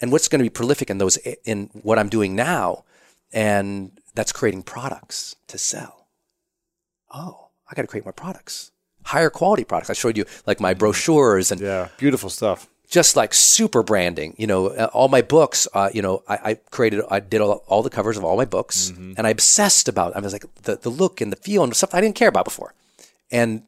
[0.00, 2.84] and what's going to be prolific in those, in what I'm doing now.
[3.32, 6.06] And that's creating products to sell.
[7.12, 8.70] Oh, I got to create more products,
[9.04, 9.90] higher quality products.
[9.90, 11.88] I showed you like my brochures and Yeah.
[11.96, 12.68] Beautiful stuff.
[12.88, 14.34] just like super branding.
[14.36, 15.66] You know, uh, all my books.
[15.72, 18.44] Uh, you know, I, I created, I did all, all the covers of all my
[18.44, 20.14] books, and I obsessed about.
[20.14, 22.44] I was like the the look and the feel and stuff I didn't care about
[22.44, 22.74] before,
[23.30, 23.62] and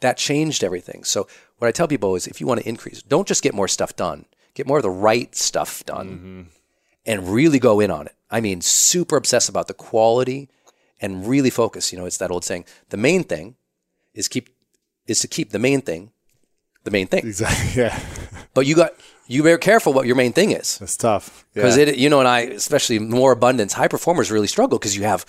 [0.00, 1.04] that changed everything.
[1.04, 1.28] So
[1.58, 3.96] what I tell people is, if you want to increase, don't just get more stuff
[3.96, 4.26] done.
[4.54, 6.42] Get more of the right stuff done, mm-hmm.
[7.04, 8.14] and really go in on it.
[8.30, 10.48] I mean, super obsessed about the quality,
[11.00, 11.92] and really focus.
[11.92, 13.56] You know, it's that old saying: the main thing
[14.14, 14.48] is keep
[15.06, 16.10] is to keep the main thing
[16.86, 17.26] the main thing.
[17.26, 17.82] Exactly.
[17.82, 18.00] Yeah.
[18.54, 18.92] But you got
[19.26, 21.44] you very careful what your main thing is That's tough.
[21.52, 21.84] because yeah.
[21.84, 25.26] it you know and I especially more abundance high performers really struggle because you have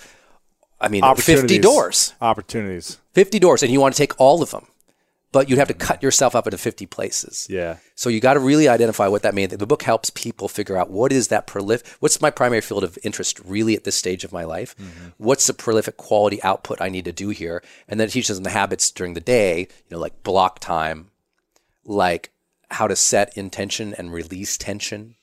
[0.80, 2.96] I mean 50 doors Opportunities.
[3.12, 4.66] 50 doors and you want to take all of them
[5.30, 7.76] but you'd have to cut yourself up into 50 places Yeah.
[7.94, 10.90] so you got to really identify what that means the book helps people figure out
[10.90, 14.32] what is that prolific what's my primary field of interest really at this stage of
[14.32, 15.08] my life mm-hmm.
[15.18, 18.44] what's the prolific quality output I need to do here and then it teaches them
[18.44, 21.10] the habits during the day you know like block time
[21.84, 22.30] like
[22.70, 25.16] how to set intention and release tension,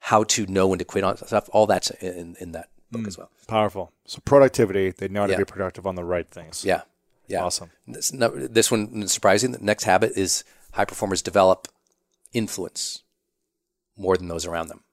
[0.00, 1.48] how to know when to quit on stuff.
[1.52, 3.08] All that's in, in that book hmm.
[3.08, 3.30] as well.
[3.48, 3.92] Powerful.
[4.06, 4.90] So productivity.
[4.90, 5.38] They know how to Yeah.
[5.38, 6.64] be productive on the right things.
[6.64, 6.82] Yeah.
[7.28, 7.44] Yeah.
[7.44, 7.70] Awesome.
[7.86, 9.52] This, no, this one surprising.
[9.52, 11.68] The next habit is high performers develop
[12.32, 13.02] influence
[13.96, 14.84] more than those around them.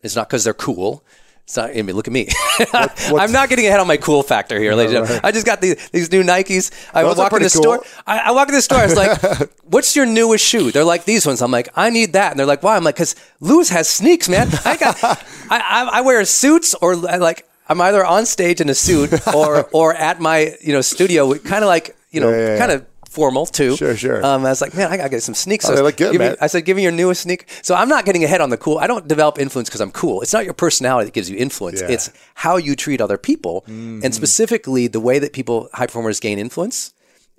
[0.00, 1.04] It's not because they're cool.
[1.48, 2.28] It's not, I mean, look at me.
[2.74, 5.20] I'm not getting ahead on my cool factor here, ladies and gentlemen.
[5.24, 6.70] I just got these, these new Nikes.
[6.92, 7.62] I Those walk in the cool.
[7.62, 7.84] store.
[8.06, 8.78] I, I walk in the store.
[8.80, 10.70] I was like, what's your newest shoe?
[10.70, 11.40] They're like, these ones.
[11.40, 12.32] I'm like, I need that.
[12.32, 12.76] And they're like, why?
[12.76, 14.48] I'm like, because Lewis has sneaks, man.
[14.66, 15.16] I got, I,
[15.50, 19.94] I, I wear suits or like, I'm either on stage in a suit or, or
[19.94, 22.58] at my, you know, studio, kind of like, you know, Yeah, yeah, yeah.
[22.58, 23.76] kind of formal too.
[23.76, 24.24] Sure, sure.
[24.24, 25.68] Um, I was like, man, I gotta get some sneaks.
[25.68, 26.36] Oh, they look good, give me- man.
[26.40, 27.48] I said, give me your newest sneak.
[27.62, 28.78] So I'm not getting ahead on the cool.
[28.78, 30.22] I don't develop influence because I'm cool.
[30.22, 31.80] It's not your personality that gives you influence.
[31.80, 31.86] Yeah.
[31.86, 31.94] Mm-hmm.
[31.94, 36.38] It's how you treat other people, and specifically the way that people, high performers, gain
[36.38, 36.92] influence.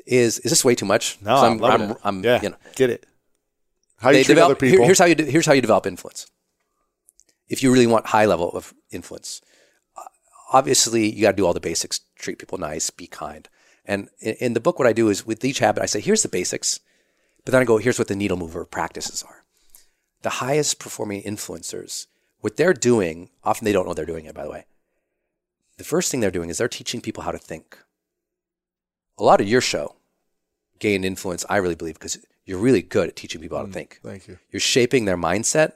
[0.05, 1.17] Is is this way too much?
[1.21, 1.97] No, I'm, I'm, it.
[2.03, 2.41] I'm, yeah.
[2.41, 3.05] you know, Get it.
[3.97, 4.51] How you treat develop.
[4.51, 4.77] other people.
[4.79, 6.25] here- here's how you de- here's how you develop influence.
[7.47, 9.41] If you really want high level of influence,
[10.51, 12.01] obviously you got to do all the basics.
[12.15, 13.47] Treat people nice, be kind.
[13.85, 16.23] And in, in the book, what I do is with each habit, I say, here's
[16.23, 16.79] the basics,
[17.45, 19.45] but then I go, here's what the needle mover practices are.
[20.21, 22.07] The highest performing influencers,
[22.41, 24.35] what they're doing, often they don't know they're doing it.
[24.35, 24.65] By the way,
[25.77, 27.77] the first thing they're doing is they're teaching people how to think.
[29.17, 29.95] A lot of your show
[30.79, 33.73] gained influence, I really believe, because you're really good at teaching people how to mm,
[33.73, 34.39] think Thank you.
[34.51, 35.73] you're shaping their mindset.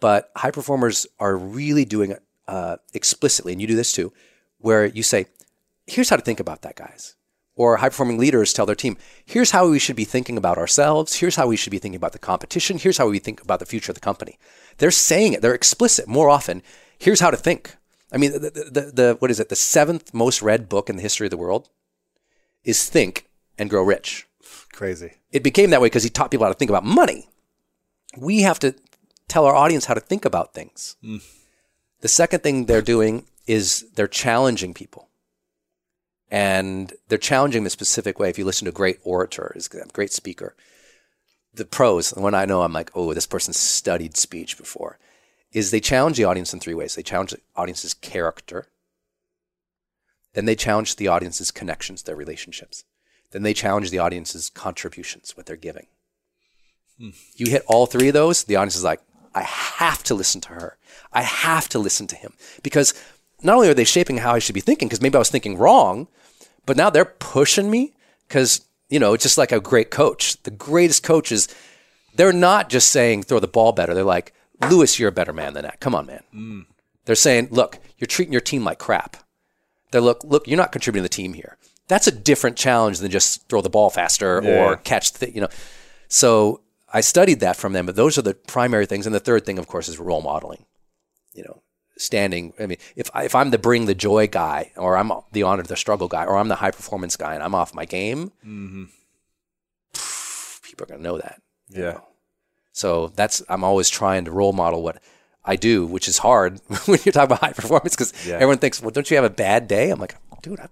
[0.00, 4.12] But high performers are really doing it uh, explicitly, and you do this too,
[4.58, 5.26] where you say,
[5.86, 7.14] "Here's how to think about that, guys."
[7.54, 11.16] Or high performing leaders tell their team, "Here's how we should be thinking about ourselves.
[11.16, 12.78] Here's how we should be thinking about the competition.
[12.78, 14.38] Here's how we think about the future of the company."
[14.78, 15.42] They're saying it.
[15.42, 16.62] They're explicit more often.
[16.98, 17.76] Here's how to think.
[18.10, 19.48] I mean, the, the, the, the what is it?
[19.48, 21.68] The seventh most read book in the history of the world
[22.64, 23.26] is "Think
[23.58, 24.26] and Grow Rich."
[24.72, 25.12] Crazy.
[25.30, 27.28] it became that way because he taught people how to think about money.
[28.16, 28.74] We have to
[29.28, 30.96] tell our audience how to think about things.
[32.02, 35.08] The second thing they're doing is they're challenging people.
[36.30, 38.28] And they're challenging in a specific way.
[38.28, 40.54] If you listen to a great orator, is a great speaker,
[41.54, 44.98] the pros, the one I know, I'm like, oh, this person studied speech before,
[45.52, 46.94] is they challenge the audience in three ways.
[46.94, 48.66] They challenge the audience's character.
[50.34, 52.84] Then they challenge the audience's connections, their relationships
[53.32, 55.86] then they challenge the audience's contributions, what they're giving.
[56.98, 57.10] Hmm.
[57.34, 59.00] You hit all three of those, the audience is like,
[59.34, 60.76] I have to listen to her.
[61.12, 62.32] I have to listen to him.
[62.62, 62.94] Because
[63.42, 65.56] not only are they shaping how I should be thinking, because maybe I was thinking
[65.58, 66.08] wrong,
[66.66, 67.92] but now they're pushing me
[68.28, 70.42] because, you know, it's just like a great coach.
[70.42, 71.48] The greatest coaches,
[72.14, 73.94] they're not just saying throw the ball better.
[73.94, 74.32] They're like,
[74.70, 75.80] Lewis, you're a better man than that.
[75.80, 76.22] Come on, man.
[76.34, 76.66] Mm.
[77.04, 79.16] They're saying, look, you're treating your team like crap.
[79.90, 81.58] They're look, look, you're not contributing to the team here.
[81.88, 84.64] That's a different challenge than just throw the ball faster Yeah.
[84.64, 85.48] or catch the, you know.
[86.08, 86.61] So
[86.92, 89.06] I studied that from them, but those are the primary things.
[89.06, 90.66] And the third thing, of course, is role modeling.
[91.34, 91.62] You know,
[91.96, 92.52] standing.
[92.60, 95.62] I mean, if I, if I'm the bring the joy guy, or I'm the honor
[95.62, 98.84] the struggle guy, or I'm the high performance guy, and I'm off my game, mm-hmm.
[100.62, 101.40] people are going to know that.
[101.68, 101.92] you Yeah.
[101.92, 102.04] know.
[102.72, 105.02] So that's I'm always trying to role model what
[105.44, 108.34] I do, which is hard when you're talking about high performance because Yeah.
[108.34, 109.90] everyone thinks, well, don't you have a bad day?
[109.90, 110.68] I'm like, dude, I,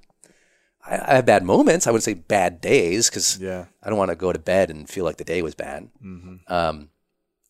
[0.87, 1.87] I, I have bad moments.
[1.87, 3.66] I wouldn't say bad days because Yeah.
[3.83, 5.89] I don't want to go to bed and feel like the day was bad.
[6.47, 6.91] Um,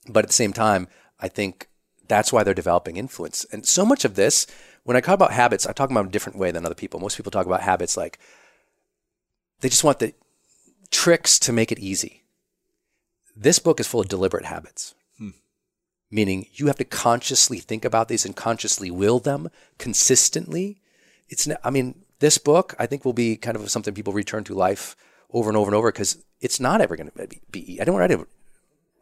[0.08, 0.88] but at the same time,
[1.20, 1.68] I think
[2.08, 3.46] that's why they're developing influence.
[3.52, 4.46] And so much of this,
[4.84, 6.98] when I talk about habits, I talk about them a different way than other people.
[6.98, 8.18] Most people talk about habits like
[9.60, 10.14] they just want the
[10.90, 12.24] tricks to make it easy.
[13.36, 14.94] This book is full of deliberate habits.
[16.10, 20.80] meaning you have to consciously think about these and consciously will them consistently.
[21.28, 24.54] It's, I mean, this book I think will be kind of something people return to
[24.54, 24.96] life
[25.32, 27.80] over and over and over because it's not ever going to be, be.
[27.80, 28.26] I don't write a,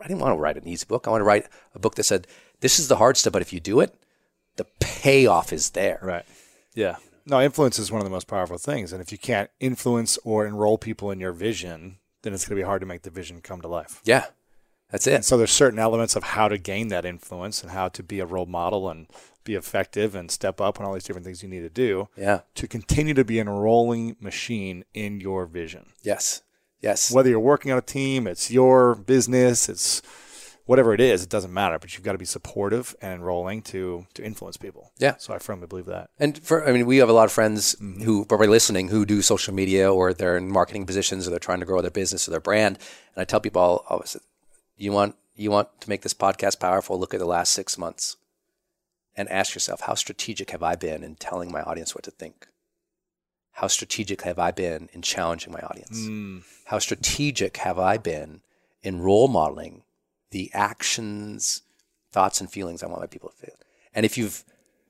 [0.01, 1.07] I didn't want to write an easy book.
[1.07, 2.27] I want to write a book that said
[2.61, 3.95] this is the hard stuff, but if you do it,
[4.57, 6.01] the payoff is there.
[6.03, 6.25] Right.
[6.75, 6.97] Yeah.
[7.27, 8.93] No, influence is one of the most powerful things.
[8.93, 12.63] And if you can't influence or enroll people in your vision, then it's going to
[12.63, 14.01] be hard to make the vision come to life.
[14.05, 14.27] Yeah,
[14.91, 15.15] that's it.
[15.15, 18.21] And so there's certain elements of how to gain that influence and how to be
[18.21, 19.07] a role model and
[19.45, 22.41] be effective and step up and all these different things you need to do Yeah.
[22.55, 25.93] to continue to be an enrolling machine in your vision.
[26.03, 26.43] Yes.
[26.81, 27.11] Yes.
[27.11, 30.03] Whether you're working on a team, it's your business, it's
[30.67, 31.79] whatever it is, it doesn't matter.
[31.79, 34.93] But you've got to be supportive and enrolling to to influence people.
[34.99, 35.17] Yeah.
[35.19, 36.11] So I firmly believe that.
[36.19, 38.03] And for, I mean, we have a lot of friends mm-hmm.
[38.05, 41.61] who probably listening who do social media or they're in marketing positions or they're trying
[41.61, 42.79] to grow their business or their brand.
[43.15, 44.17] And I tell people all, always,
[44.79, 46.99] you want you want to make this podcast powerful.
[46.99, 48.17] Look at the last six months,
[49.19, 52.47] and ask yourself, how strategic have I been in telling my audience what to think?
[53.53, 56.07] How strategic have I been in challenging my audience?
[56.07, 56.39] Hmm.
[56.67, 58.41] How strategic have I been
[58.83, 59.83] in role modeling
[60.31, 61.63] the actions,
[62.13, 63.57] thoughts, and feelings I want my people to feel?
[63.93, 64.45] And if you've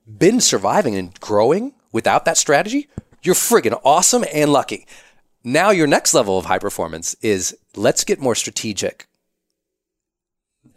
[0.07, 2.87] been surviving and growing without that strategy,
[3.23, 4.85] you're friggin' awesome and lucky.
[5.43, 9.07] Now, your next level of high performance is let's get more strategic.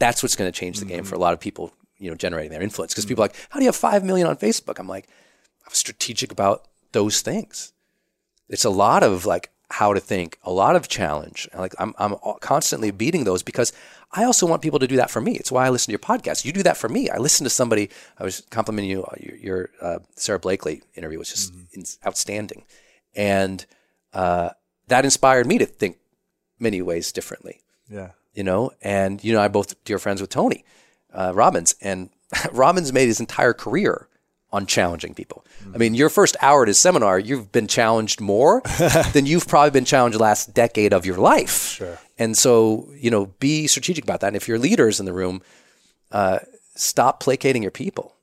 [0.04, 1.64] That's what's going to change the game for a lot of people,
[2.02, 2.92] you know, generating their influence.
[2.92, 4.78] Because people are like, how do you have 5 million on Facebook?
[4.80, 5.06] I'm like,
[5.64, 6.58] I was strategic about
[6.92, 7.72] those things.
[8.48, 11.48] It's a lot of like how to think, a lot of challenge.
[11.64, 13.72] Like I'm, I'm constantly beating those because
[14.12, 15.32] I also want people to do that for me.
[15.40, 16.44] It's why I listen to your podcast.
[16.44, 17.08] You do that for me.
[17.08, 17.88] I listen to somebody.
[18.18, 19.04] I was complimenting you.
[19.04, 22.64] uh, Your, your uh, Sara Blakely interview was just ins- outstanding,
[23.16, 23.64] and
[24.12, 24.50] uh,
[24.88, 25.96] that inspired me to think
[26.58, 28.10] many ways differently Yeah.
[28.34, 30.64] You know, and you know, I both dear friends with Tony
[31.12, 32.10] uh, Robbins, and
[32.52, 34.08] Robbins made his entire career
[34.50, 35.46] on challenging people.
[35.74, 38.60] I mean, your first hour at his seminar, you've been challenged more
[39.14, 41.68] than you've probably been challenged the last decade of your life.
[41.68, 41.98] Sure.
[42.18, 44.26] And so, you know, be strategic about that.
[44.26, 45.40] And if you're leaders in the room,
[46.10, 46.40] uh,
[46.74, 48.14] stop placating your people.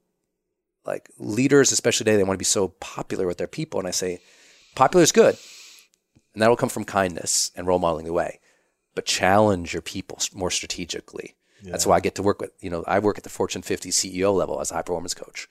[0.86, 3.80] Like leaders, especially today, they want to be so popular with their people.
[3.80, 4.20] And I say,
[4.76, 5.36] popular is good,
[6.34, 8.40] and that will come from kindness and role modeling the way
[8.96, 11.36] but challenge your people more strategically.
[11.62, 13.90] That's why I get to work with, you know, I work at the Fortune 50
[13.90, 15.48] CEO level as a high performance coach.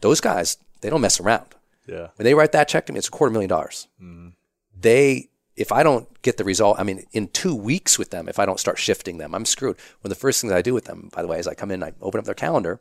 [0.00, 1.54] Those guys, they don't mess around.
[1.86, 2.08] Yeah.
[2.16, 3.88] When they write that check to me, it's a quarter million dollars.
[4.02, 4.34] Mm.
[4.78, 8.38] They, if I don't get the result, I mean, in two weeks with them, if
[8.38, 9.76] I don't start shifting them, I'm screwed.
[10.00, 11.70] One of the first things I do with them, by the way, is I come
[11.70, 12.80] in, I open up their calendar,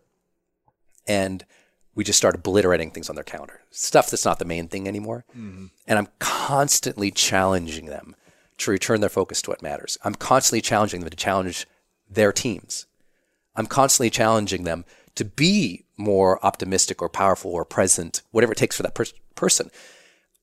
[1.07, 1.43] and
[1.95, 5.25] we just start obliterating things on their calendar, stuff that's not the main thing anymore.
[5.31, 5.65] Mm-hmm.
[5.87, 8.15] And I'm constantly challenging them
[8.59, 9.97] to return their focus to what matters.
[10.03, 11.67] I'm constantly challenging them to challenge
[12.09, 12.85] their teams.
[13.55, 14.85] I'm constantly challenging them
[15.15, 19.69] to be more optimistic or powerful or present, whatever it takes for that pers- person.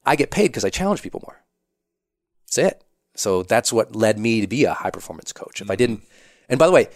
[0.05, 1.43] I get paid because I challenge people more.
[2.47, 2.85] That's it.
[3.15, 5.61] So that's what led me to be a high performance coach.
[5.61, 5.79] If I mm-hmm.
[5.79, 6.03] didn't,
[6.49, 6.89] and by the way,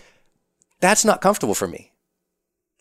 [0.80, 1.89] that's not comfortable for me.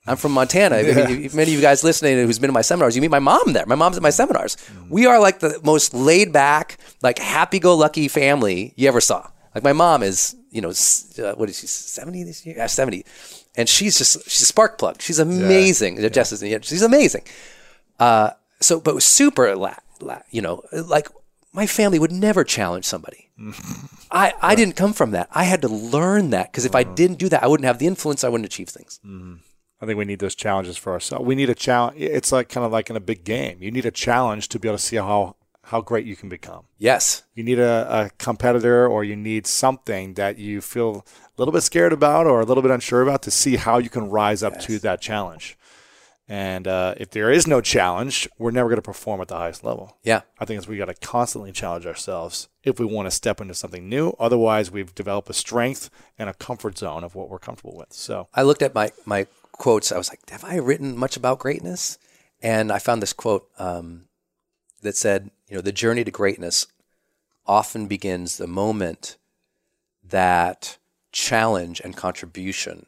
[0.09, 0.77] I'm from Montana.
[0.77, 3.11] I mean, if many of you guys listening who's been to my seminars, you meet
[3.11, 3.65] my mom there.
[3.67, 4.57] My mom's at my seminars.
[4.89, 9.29] We are like the most laid back, like happy go lucky family you ever saw.
[9.53, 12.55] Like my mom is, you know, uh, what is she, 70 this year?
[12.57, 13.05] Yeah, 70.
[13.55, 14.99] And she's just, she's a spark plug.
[14.99, 15.97] She's amazing.
[16.09, 17.23] Jess is, yeah, she's amazing.
[17.99, 21.07] Uh, so, but super, la, la, you know, like
[21.53, 23.29] my family would never challenge somebody.
[24.11, 25.29] I, I didn't come from that.
[25.31, 27.85] I had to learn that because if I didn't do that, I wouldn't have the
[27.85, 28.23] influence.
[28.23, 28.99] I wouldn't achieve things.
[29.81, 31.25] I think we need those challenges for ourselves.
[31.25, 31.99] We need a challenge.
[31.99, 33.59] It's like kind of like in a big game.
[33.61, 35.35] You need a challenge to be able to see how
[35.69, 36.65] how great you can become.
[36.79, 37.23] Yes.
[37.35, 41.61] You need a, a competitor, or you need something that you feel a little bit
[41.61, 44.59] scared about or a little bit unsure about to see how you can rise up
[44.61, 45.57] to that challenge.
[46.27, 49.63] And uh, if there is no challenge, we're never going to perform at the highest
[49.63, 49.97] level.
[50.03, 50.21] Yeah.
[50.39, 53.55] I think it's we got to constantly challenge ourselves if we want to step into
[53.55, 54.15] something new.
[54.19, 57.93] Otherwise, we've developed a strength and a comfort zone of what we're comfortable with.
[57.93, 59.25] So I looked at my, my
[59.59, 59.91] quotes.
[59.91, 61.99] I was like, have I written much about greatness?
[62.41, 64.05] And I found this quote um,
[64.81, 66.65] that said, you know, the journey to greatness
[67.45, 69.17] often begins the moment
[70.03, 70.77] that
[71.11, 72.87] challenge and contribution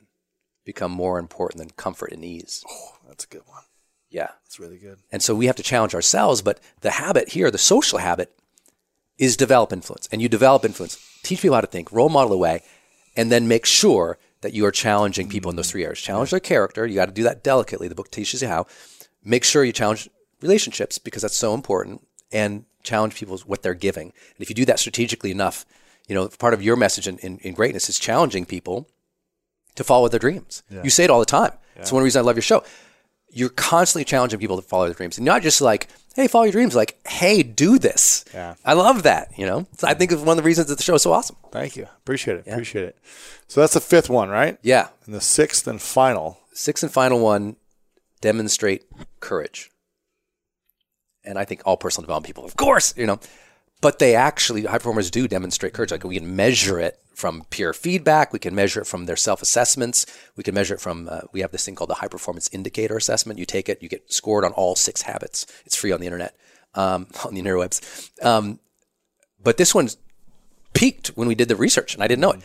[0.66, 2.64] become more important than comfort and ease.
[3.08, 3.64] that's a good one.
[4.10, 4.30] Yeah.
[4.44, 5.00] That's really good.
[5.12, 6.42] And so we have to challenge ourselves.
[6.42, 8.38] But the habit here, the social habit,
[9.18, 10.08] is develop influence.
[10.12, 12.64] And you develop influence, teach people how to think, role model the way,
[13.16, 16.02] and then make sure that you are challenging people in those three areas.
[16.02, 16.86] Challenge their character.
[16.86, 17.88] You got to do that delicately.
[17.88, 18.68] The book teaches you how.
[19.24, 20.10] Make sure you challenge
[20.42, 24.08] relationships because that's so important, and challenge people what they're giving.
[24.08, 25.66] And if you do that strategically enough,
[26.08, 28.90] you know, part of your message in, in, in greatness is challenging people
[29.76, 30.64] to follow their dreams.
[30.84, 31.52] You say it all the time.
[31.76, 32.64] It's one reason I love your show.
[33.30, 36.52] You're constantly challenging people to follow their dreams, and not just like, "Hey, follow your
[36.52, 38.56] dreams." Like, "Hey, do this." Yeah.
[38.66, 39.38] I love that.
[39.38, 41.14] You know, So I think it's one of the reasons that the show is so
[41.14, 41.38] awesome.
[41.52, 41.88] Thank you.
[42.00, 42.48] Appreciate it.
[42.48, 42.98] Appreciate it.
[43.48, 44.58] So that's the fifth one, right?
[44.62, 44.90] Yeah.
[45.06, 46.40] And the sixth and final.
[46.54, 47.56] Sixth and final one:
[48.22, 48.86] demonstrate
[49.20, 49.72] courage.
[51.24, 53.20] And I think all personal development people, of course, you know,
[53.82, 55.92] but they actually high performers do demonstrate courage.
[55.92, 58.34] Like we can measure it from peer feedback.
[58.34, 60.06] We can measure it from their self assessments.
[60.36, 61.08] We can measure it from.
[61.10, 63.40] Uh, we have this thing called the high performance indicator assessment.
[63.40, 65.46] You take it, you get scored on all six habits.
[65.66, 66.36] It's free on the internet,
[66.76, 68.10] um, on the interwebs.
[68.26, 68.60] Um,
[69.44, 69.98] but this one's
[70.74, 72.42] peaked when we did the research, and I didn't know it.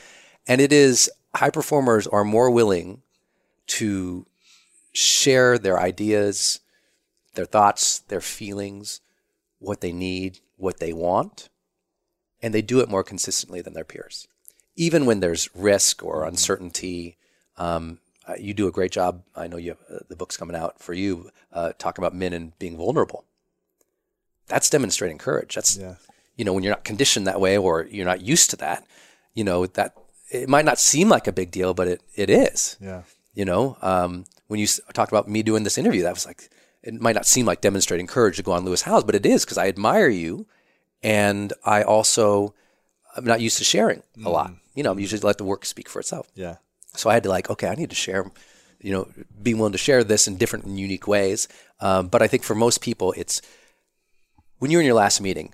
[0.47, 3.03] And it is high performers are more willing
[3.67, 4.27] to
[4.93, 6.61] share their ideas,
[7.35, 9.01] their thoughts, their feelings,
[9.59, 11.49] what they need, what they want,
[12.43, 14.29] and they do it more consistently than their peers.
[14.77, 17.17] Even when there's risk or uncertainty,
[17.57, 17.99] um,
[18.29, 19.23] uh, you do a great job.
[19.35, 22.33] I know you have, uh, the book's coming out for you, uh, talking about men
[22.33, 23.25] and being vulnerable.
[24.49, 25.55] That's demonstrating courage.
[25.55, 25.95] That's Yeah.
[26.37, 28.85] you know when you're not conditioned that way or you're not used to that.
[29.35, 29.95] You know that
[30.31, 33.03] it might not seem like a big deal, but it it is Yeah.
[33.35, 36.51] you know um, when you s- talked about me doing this interview that was like
[36.83, 39.45] it might not seem like demonstrating courage to go on Lewis Howes but it is
[39.45, 40.47] because i admire you
[41.03, 42.55] and i also
[43.17, 45.89] i'm not used to sharing a lot you know i'm usually let the work speak
[45.89, 46.57] for itself Yeah.
[46.95, 48.31] so i had to like okay i need to share
[48.81, 49.09] you know
[49.43, 51.49] be willing to share this in different and unique ways
[51.81, 53.43] um, but i think for most people it's
[54.59, 55.53] when you're in your last meeting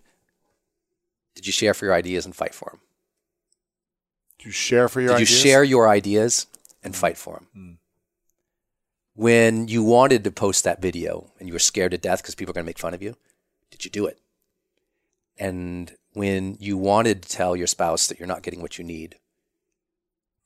[1.35, 2.81] did you share for your ideas and fight for them
[4.39, 5.31] Did you share for your did ideas?
[5.31, 6.47] you share your ideas
[6.85, 7.79] and fight for them?
[9.15, 12.51] When you wanted to post that video and you were scared to death because people
[12.51, 13.15] are going to make fun of you,
[13.71, 14.19] did you do it?
[15.39, 19.17] And when you wanted to tell your spouse that you're not getting what you need,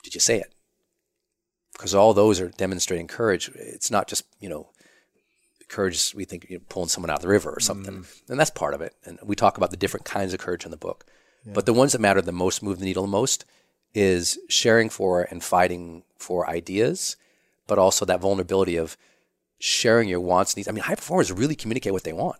[0.04, 0.52] did you say it?
[1.72, 3.50] Because all those are demonstrating courage.
[3.54, 4.70] It's not just, you know,
[5.68, 7.94] courage, we think you know, pulling someone out of the river or something.
[7.94, 8.32] Mm-hmm.
[8.32, 8.94] And that's part of it.
[9.04, 11.04] And we talk about the different kinds of courage in the book.
[11.54, 13.44] But the ones that matter the most, move the needle the most,
[13.94, 17.16] is sharing for and fighting for ideas,
[17.68, 18.96] but also that vulnerability of
[19.60, 20.68] sharing your wants, needs.
[20.68, 22.36] I mean, high performers really communicate what they want.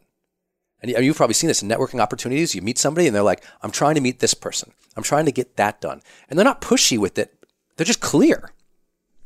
[0.82, 2.54] And you- you've probably seen this in networking opportunities.
[2.54, 4.72] You meet somebody and they're like, I'm trying to meet this person.
[4.96, 6.02] I'm trying to get that done.
[6.28, 7.34] And they're not pushy with it.
[7.76, 8.50] They're just clear.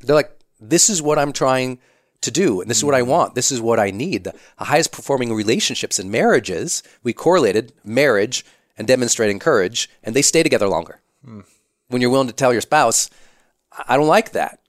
[0.01, 1.79] They're like, this is what I'm trying
[2.21, 3.11] to do, and this is what I mm-hmm.
[3.11, 3.35] want.
[3.35, 4.25] This is what I need.
[4.25, 8.45] The highest performing relationships and marriages, we correlated marriage
[8.77, 11.01] and demonstrating courage, and they stay together longer.
[11.25, 11.41] Hmm.
[11.89, 13.11] When you're willing to tell your spouse,
[13.89, 14.61] I don't like that,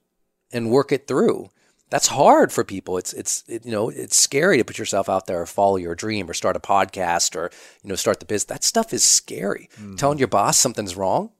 [0.52, 1.50] and work it through.
[1.92, 2.96] That's hard for people.
[2.96, 5.94] It's it's it, you know it's scary to put yourself out there or follow your
[5.94, 7.50] dream or start a podcast or
[7.82, 8.44] you know start the business.
[8.46, 9.68] That stuff is scary.
[9.74, 9.96] Mm-hmm.
[9.96, 11.32] Telling your boss something's wrong.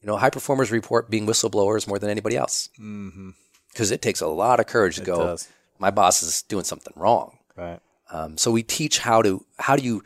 [0.00, 3.32] You know, high performers report being whistleblowers more than anybody else mm-hmm.
[3.70, 5.18] because it takes a lot of courage to go.
[5.18, 5.46] does.
[5.78, 7.36] My boss is doing something wrong.
[7.54, 7.80] Right.
[8.10, 10.02] Um, so we teach how to how do you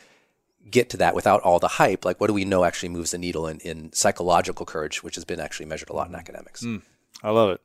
[0.68, 2.04] get to that without all the hype?
[2.04, 5.24] Like, what do we know actually moves the needle in, in psychological courage, which has
[5.24, 6.18] been actually measured a lot in mm-hmm.
[6.18, 6.64] academics.
[6.64, 6.82] Mm.
[7.22, 7.60] I love it.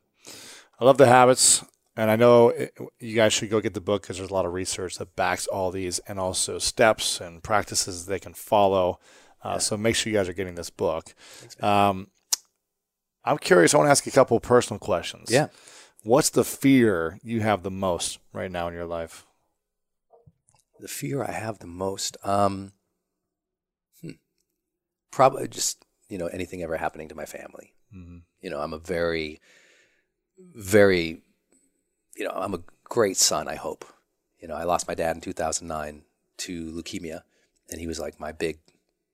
[0.78, 1.64] I love the habits.
[1.96, 4.44] And I know it, you guys should go get the book because there's a lot
[4.44, 9.00] of research that backs all these and also steps and practices they can follow.
[9.42, 11.14] Uh, So make sure you guys are getting this book.
[11.60, 12.08] Um,
[13.24, 13.74] I'm curious.
[13.74, 15.30] I want to ask you a couple personal questions.
[15.30, 15.48] Yeah.
[16.02, 19.24] What's the fear you have the most right now in your life?
[20.78, 22.72] The fear I have the most, um,
[24.02, 24.10] hmm,
[25.10, 27.72] probably just you know anything ever happening to my family.
[28.42, 29.40] You know, I'm a very,
[30.54, 31.22] very,
[32.16, 33.48] you know, I'm a great son.
[33.48, 33.84] I hope.
[34.40, 36.02] You know, I lost my dad in 2009
[36.38, 37.22] to leukemia,
[37.70, 38.58] and he was like my big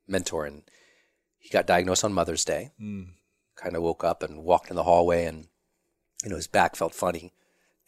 [0.06, 0.46] mentor.
[0.46, 0.62] And
[1.38, 2.72] he got diagnosed on Mother's Day.
[3.56, 5.46] Kind of woke up and walked in the hallway, and
[6.22, 7.32] you know his back felt funny,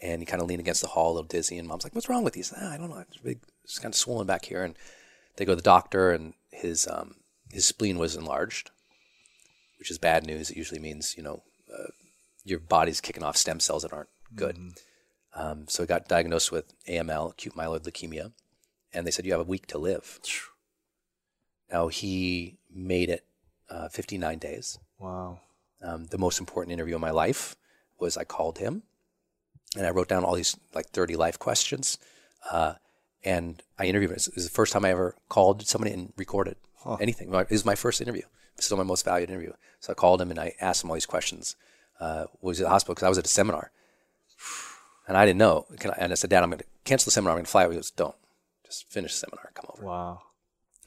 [0.00, 1.58] and he kind of leaned against the hall, a little dizzy.
[1.58, 2.98] And mom's like, "What's wrong with you?" He said, ah, "I don't know.
[2.98, 3.40] It's big.
[3.64, 4.76] It's kind of swollen back here." And
[5.36, 7.16] they go to the doctor, and his um,
[7.50, 8.70] his spleen was enlarged,
[9.78, 10.50] which is bad news.
[10.50, 11.42] It usually means you know
[11.72, 11.88] uh,
[12.44, 14.56] your body's kicking off stem cells that aren't good.
[15.34, 18.32] Um, so he got diagnosed with AML, acute myeloid leukemia,
[18.92, 20.20] and they said you have a week to live.
[21.72, 23.24] Now he made it
[23.68, 24.78] uh, 59 days.
[24.98, 25.40] Wow.
[25.82, 27.56] Um, the most important interview of my life
[27.98, 28.82] was I called him,
[29.76, 31.98] and I wrote down all these like 30 life questions,
[32.50, 32.74] uh,
[33.24, 34.16] and I interviewed him.
[34.16, 36.56] It was the first time I ever called somebody and recorded
[37.00, 37.34] anything.
[37.34, 38.22] It was my first interview.
[38.56, 39.52] It's still my most valued interview.
[39.80, 41.56] So I called him and I asked him all these questions.
[42.00, 43.70] Uh, was at the hospital because I was at a seminar,
[45.06, 45.66] and I didn't know.
[45.78, 47.32] Can I, and I said, Dad, I'm going to cancel the seminar.
[47.32, 47.68] I'm going to fly.
[47.68, 48.14] He goes, Don't.
[48.64, 49.50] Just finish the seminar.
[49.54, 50.22] Come over Wow.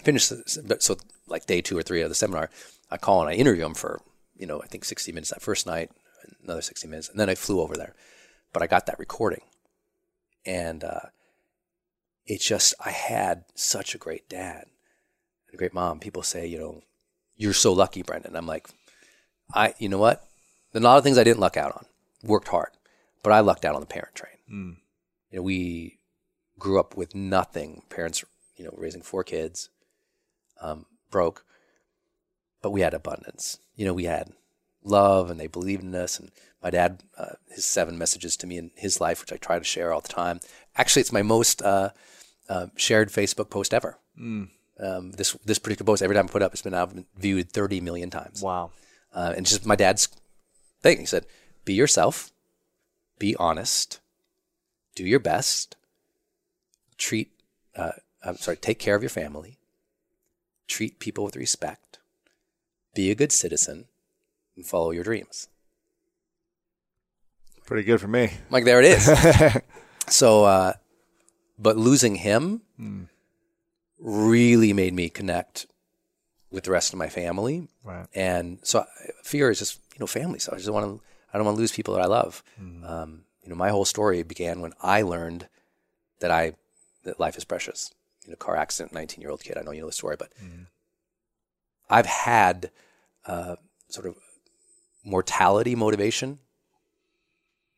[0.03, 0.97] finish the, so
[1.27, 2.49] like day two or three of the seminar,
[2.89, 4.01] I call and I interview him for,
[4.35, 5.91] you know, I think 60 minutes that first night,
[6.43, 7.09] another 60 minutes.
[7.09, 7.93] And then I flew over there.
[8.53, 9.41] But I got that recording.
[10.45, 11.09] And uh,
[12.25, 14.63] it just, I had such a great dad
[15.47, 15.99] and a great mom.
[15.99, 16.81] People say, you know,
[17.35, 18.35] you're so lucky, Brendon.
[18.35, 18.67] I'm like,
[19.53, 20.23] I, you know what?
[20.71, 21.85] There's a lot of things I didn't luck out on.
[22.23, 22.69] Worked hard,
[23.23, 24.37] but I lucked out on the parent train.
[24.51, 24.77] Mm.
[25.31, 25.99] You know, we
[26.57, 27.83] grew up with nothing.
[27.89, 28.23] Parents,
[28.55, 29.69] you know, raising four kids,
[30.61, 31.43] um, broke,
[32.61, 33.59] but we had abundance.
[33.75, 34.31] You know, we had
[34.83, 36.19] love, and they believed in us.
[36.19, 36.31] And
[36.63, 39.65] my dad, uh, his seven messages to me in his life, which I try to
[39.65, 40.39] share all the time.
[40.75, 41.91] Actually, it's my most uh,
[42.49, 43.97] uh, shared Facebook post ever.
[44.19, 44.49] Mm.
[44.79, 47.81] Um, this this particular post, every time I put up, it's been now viewed 30
[47.81, 48.41] million times.
[48.41, 48.71] Wow.
[49.13, 50.07] Uh, and just my dad's
[50.81, 50.99] thing.
[50.99, 51.25] He said,
[51.65, 52.31] "Be yourself,
[53.19, 53.99] be honest,
[54.95, 55.75] do your best,
[56.97, 57.31] treat.
[57.75, 57.91] Uh,
[58.23, 59.57] I'm sorry, take care of your family,
[60.67, 61.99] treat people with respect,
[62.95, 63.85] be a good citizen,
[64.55, 65.47] and follow your dreams."
[67.65, 68.31] Pretty good for me.
[68.49, 69.61] Like there it is.
[70.07, 70.73] so, uh,
[71.59, 73.07] but losing him Mm.
[73.99, 75.65] really made me connect
[76.51, 77.67] with the rest of my family.
[77.83, 78.05] Right.
[78.13, 78.85] And so
[79.23, 80.37] fear is just, you know, family.
[80.39, 81.01] So I just want to,
[81.33, 82.43] I don't want to lose people that I love.
[82.61, 82.89] Mm.
[82.89, 85.47] Um, you know, my whole story began when I learned
[86.19, 86.53] that I,
[87.03, 87.93] that life is precious.
[88.25, 89.57] You know, car accident, 19 year old kid.
[89.57, 90.29] I know you know the story, but
[91.89, 92.71] I've had
[93.25, 93.55] uh,
[93.89, 94.15] sort of
[95.03, 96.39] mortality motivation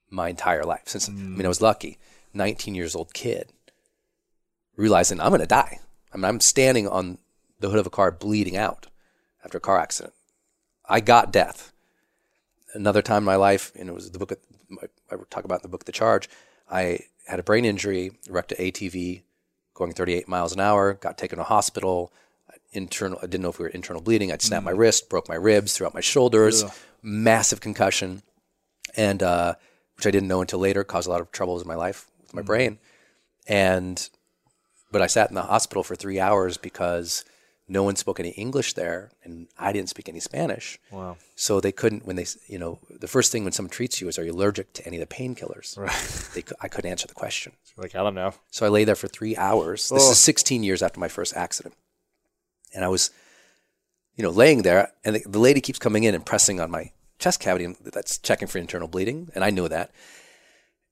[0.09, 1.99] my entire life since, I mean, I was lucky.
[2.33, 3.51] 19 years old kid
[4.75, 5.79] realizing I'm going to die.
[6.13, 7.19] I mean, I'm standing on
[7.59, 8.87] the hood of a car bleeding out
[9.43, 10.13] after a car accident.
[10.87, 11.71] I got death.
[12.73, 14.37] Another time in my life, and it was the book of,
[15.11, 16.29] I talk about in the book The Charge.
[16.69, 19.23] I had a brain injury, wrecked an ATV,
[19.73, 22.11] going 38 miles an hour, got taken to hospital.
[22.71, 24.31] Internal, I didn't know if we were internal bleeding.
[24.31, 26.63] I'd snapped my wrist, broke my ribs, threw out my shoulders,
[27.01, 28.21] massive concussion,
[28.95, 29.55] and uh,
[29.95, 32.35] which I didn't know until later caused a lot of troubles in my life with
[32.35, 32.77] my brain.
[33.47, 34.07] And
[34.91, 37.25] but I sat in the hospital for three hours because
[37.69, 40.79] no one spoke any English there, and I didn't speak any Spanish.
[40.91, 41.17] Wow.
[41.35, 44.17] So they couldn't when they, you know, the first thing when someone treats you is,
[44.19, 46.15] "Are you allergic to any of the painkillers?" Right.
[46.33, 47.53] They, I couldn't answer the question.
[47.77, 48.33] like I don't know.
[48.51, 49.89] So I lay there for three hours.
[49.89, 50.11] This Oh.
[50.11, 51.75] is 16 years after my first accident,
[52.73, 53.11] and I was,
[54.15, 56.91] you know, laying there, and the, the lady keeps coming in and pressing on my
[57.19, 59.91] chest cavity, and that's checking for internal bleeding, and I knew that.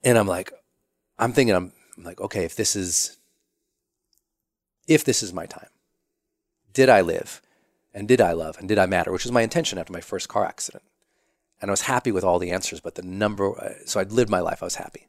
[0.04, 0.52] And I'm like,
[1.20, 3.18] I'm thinking, I'm, I'm like, okay, if this is,
[4.88, 5.70] if this is my time,
[6.78, 7.42] did I live,
[7.92, 10.30] and did I love, and did I matter, which was my intention after my first
[10.30, 10.84] car accident,
[11.60, 14.30] and I was happy with all the answers, but the number, uh, so I'd lived
[14.30, 15.08] my life, I was happy.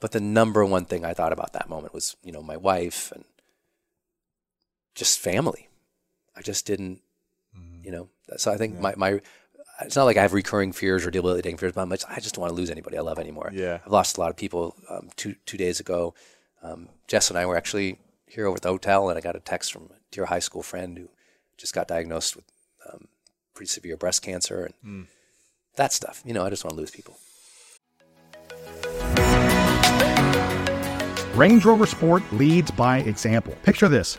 [0.00, 3.12] But the number one thing I thought about that moment was, you know, my wife
[3.12, 3.24] and
[4.94, 5.68] just family.
[6.34, 7.02] I just didn't,
[7.84, 8.08] you know.
[8.38, 9.20] So I think my, my,
[9.82, 12.34] it's not like I have recurring fears or debilitating fears, but I'm just, I just
[12.34, 13.50] don't want to lose anybody I love anymore.
[13.52, 13.80] Yeah.
[13.84, 14.74] I've lost a lot of people.
[14.88, 16.14] Um, two two days ago,
[16.62, 19.40] um, Jess and I were actually here over at the hotel, and I got a
[19.40, 21.08] text from dear high school friend who
[21.56, 22.44] just got diagnosed with
[22.90, 23.08] um,
[23.54, 24.74] pretty severe breast cancer and
[25.76, 26.22] that stuff.
[26.24, 27.16] You know, I just want to lose people.
[31.34, 33.54] Range Rover Sport leads by example.
[33.62, 34.18] Picture this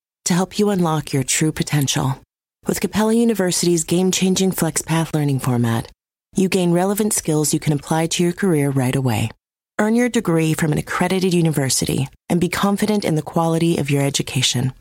[0.25, 2.21] to help you unlock your true potential.
[2.67, 5.91] With Capella University's game changing FlexPath learning format,
[6.35, 9.31] you gain relevant skills you can apply to your career right away.
[9.79, 14.03] Earn your degree from an accredited university and be confident in the quality of your
[14.03, 14.73] education.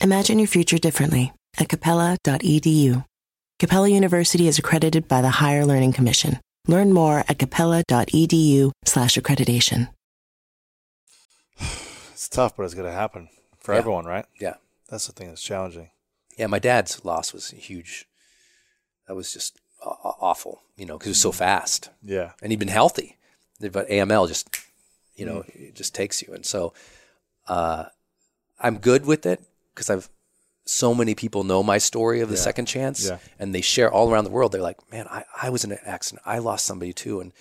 [0.00, 3.04] Imagine your future differently at capella.edu.
[3.58, 6.38] Capella University is accredited by the Higher Learning Commission.
[6.66, 9.88] Learn more at capella.edu/slash accreditation.
[12.12, 13.28] It's tough, but it's going to happen
[13.58, 13.78] for Yeah.
[13.78, 14.26] everyone, right?
[14.40, 14.54] Yeah.
[14.88, 15.90] That's the thing that's challenging.
[16.38, 18.06] Yeah, my dad's loss was huge.
[19.06, 21.90] That was just aw- aw- awful, you know, because it was so fast.
[22.02, 22.32] Yeah.
[22.42, 23.16] and he'd been healthy.
[23.60, 24.48] but AML just,
[25.16, 26.32] you know, it just takes you.
[26.32, 26.72] And so,
[27.48, 27.84] uh,
[28.60, 29.40] I'm good with it
[29.74, 30.08] because I've
[30.64, 33.18] so many people know my story of the second chance Yeah.
[33.38, 34.52] and they share all around the world.
[34.52, 36.22] They're like, man, I, I was in an accident.
[36.26, 37.20] I lost somebody too.
[37.20, 37.32] And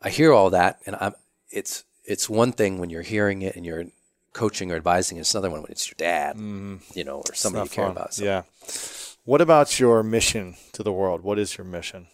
[0.00, 1.14] I hear all that and I'm,
[1.50, 3.84] it's, it's one thing when you're hearing it and you're
[4.32, 5.18] coaching or advising.
[5.18, 7.92] is another one when it's your dad, you know, or somebody you care fun.
[7.92, 8.14] about.
[8.14, 8.42] So Yeah.
[9.24, 11.22] What about your mission to the world?
[11.22, 12.08] What is your mission?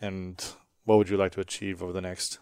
[0.00, 0.44] And
[0.84, 2.38] what would you like to achieve over the next?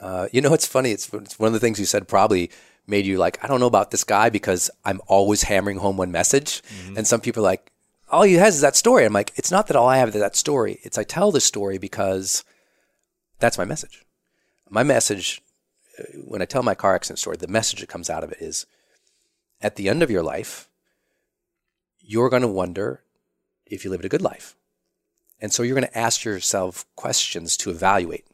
[0.00, 0.92] Uh, you know, it's funny.
[0.92, 2.50] It's, it's one of the things you said probably
[2.86, 6.10] made you like, I don't know about this guy because I'm always hammering home one
[6.10, 6.62] message.
[6.96, 7.70] And some people are like,
[8.10, 9.04] all he has is that story.
[9.04, 10.80] I'm like, it's not that all I have is that story.
[10.82, 12.42] It's I tell the story because
[13.38, 14.04] that's my message.
[14.68, 15.42] My message,
[16.24, 18.66] when I tell my car accident story, the message that comes out of it is
[19.60, 20.68] at the end of your life,
[22.00, 23.02] you're going to wonder
[23.66, 24.56] if you lived a good life.
[25.40, 28.26] And so you're going to ask yourself questions to evaluate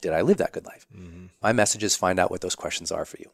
[0.00, 0.86] did I live that good life?
[0.94, 1.26] Mm-hmm.
[1.42, 3.30] My message is find out what those questions are for you.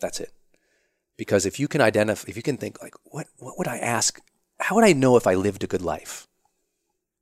[0.00, 0.32] That's it.
[1.18, 4.18] Because if you can identify, if you can think like, what, what would I ask?
[4.58, 6.26] How would I know if I lived a good life?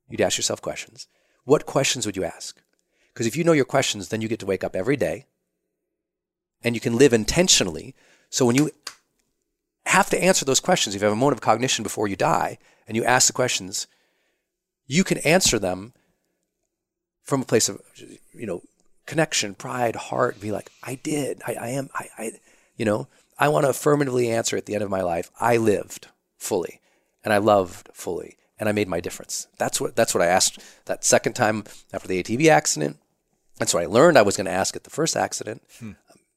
[0.07, 1.09] You'd ask yourself questions.
[1.43, 2.61] What questions would you ask?
[3.15, 5.25] Because if you know your questions, then you get to wake up every day
[6.61, 7.95] and you can live intentionally.
[8.29, 8.71] So when you
[9.85, 12.57] have to answer those questions, if you have a moment of cognition before you die
[12.85, 13.87] and you ask the questions,
[14.85, 15.93] you can answer them
[17.23, 17.81] from a place of,
[18.33, 18.61] you know,
[19.05, 22.31] connection, pride, heart, be like, I did, I, I am, I, I,
[22.75, 23.07] you know,
[23.39, 26.81] I want to affirmatively answer at the end of my life, I lived fully
[27.23, 29.47] and I loved fully and I made my difference.
[29.57, 31.63] That's what, that's what I asked that second time
[31.93, 32.97] after the ATV accident.
[33.57, 35.61] That's what I learned I was going to ask at the first accident.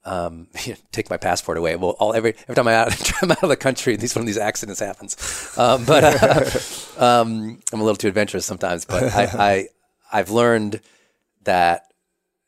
[0.05, 0.49] Um,
[0.93, 1.77] take my passport away.
[1.77, 4.27] Well, all every every time I out, I'm out of the country, these one of
[4.27, 5.17] these accidents happens.
[5.57, 8.85] Um, but uh, um, I'm a little too adventurous sometimes.
[8.85, 9.69] But I, I
[10.13, 10.81] I've learned
[11.43, 11.89] that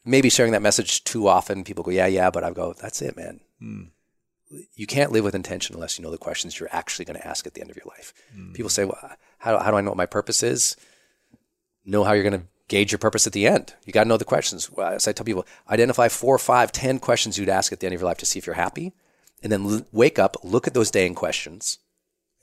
[0.04, 3.16] maybe sharing that message too often, people go, yeah, yeah, but I go, that's it,
[3.16, 3.40] man.
[4.74, 7.46] You can't live with intention unless you know the questions you're actually going to ask
[7.46, 8.12] at the end of your life.
[8.52, 8.98] People say, well,
[9.38, 10.76] how, how do I know what my purpose is?
[11.84, 13.74] Know how you're going to gauge your purpose at the end.
[13.84, 14.70] You got to know the questions.
[14.78, 18.00] As I tell people, identify four, five, ten questions you'd ask at the end of
[18.00, 18.92] your life to see if you're happy,
[19.42, 21.78] and then l- wake up, look at those dang questions,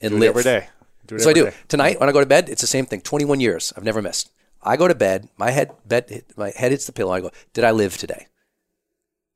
[0.02, 0.68] and Do it live every day.
[1.08, 1.54] Do it so I do day.
[1.70, 2.50] tonight when I go to bed.
[2.50, 3.02] It's the same thing.
[3.02, 3.74] Twenty one years.
[3.76, 4.30] I've never missed.
[4.62, 5.30] I go to bed.
[5.38, 7.14] My head bed my head hits the pillow.
[7.14, 7.32] I go.
[7.54, 8.28] Did I live today?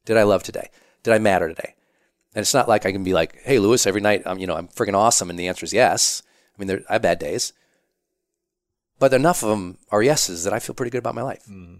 [0.06, 0.70] Did I love today?
[1.04, 1.76] Did I matter today?
[2.36, 4.56] And it's not like I can be like, Hey, Lewis, every night I'm you know
[4.56, 6.22] I'm friggin' awesome, and the answer is yes.
[6.56, 7.54] I mean, there, I have bad days,
[9.02, 11.44] but enough of them are yeses that I feel pretty good about my life.
[11.50, 11.80] Mm.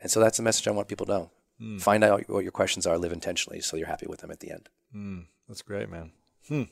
[0.00, 1.30] And so that's the message I want people to know.
[1.60, 1.82] Mm.
[1.82, 2.96] Find out what your questions are.
[2.96, 4.70] Live intentionally, so you're happy with them at the end.
[4.96, 5.26] Mm.
[5.46, 6.12] That's great, man.
[6.48, 6.62] Hmm.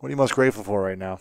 [0.00, 1.18] What are you most grateful for right now?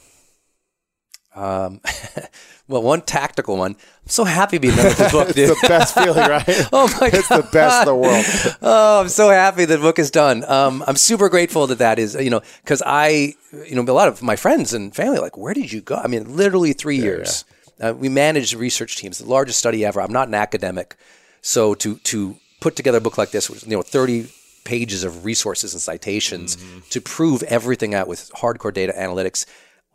[1.36, 1.82] Um,
[2.68, 3.72] well, one tactical one.
[3.74, 5.50] I'm so happy being done with the book, dude.
[5.52, 6.48] It's the best feeling, right?
[6.74, 8.26] Oh my god, It's the best in the world.
[8.62, 10.44] oh, I'm so happy the book is done.
[10.50, 13.36] Um, I'm super grateful that that is, you know, because I,
[13.68, 15.96] you know, a lot of my friends and family are like, where did you go?
[15.96, 17.46] I mean, literally three years.
[17.82, 20.00] Uh, we managed research teams, the largest study ever.
[20.02, 20.96] I'm not an academic,
[21.42, 24.32] so to to put together a book like this, you know, 30
[24.64, 26.58] pages of resources and citations
[26.90, 29.46] to prove everything out with hardcore data analytics.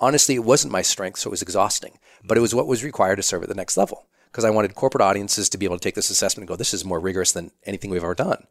[0.00, 1.98] Honestly, it wasn't my strength, so it was exhausting.
[2.24, 4.74] But it was what was required to serve at the next level because I wanted
[4.74, 7.32] corporate audiences to be able to take this assessment and go, this is more rigorous
[7.32, 8.46] than anything we've ever done.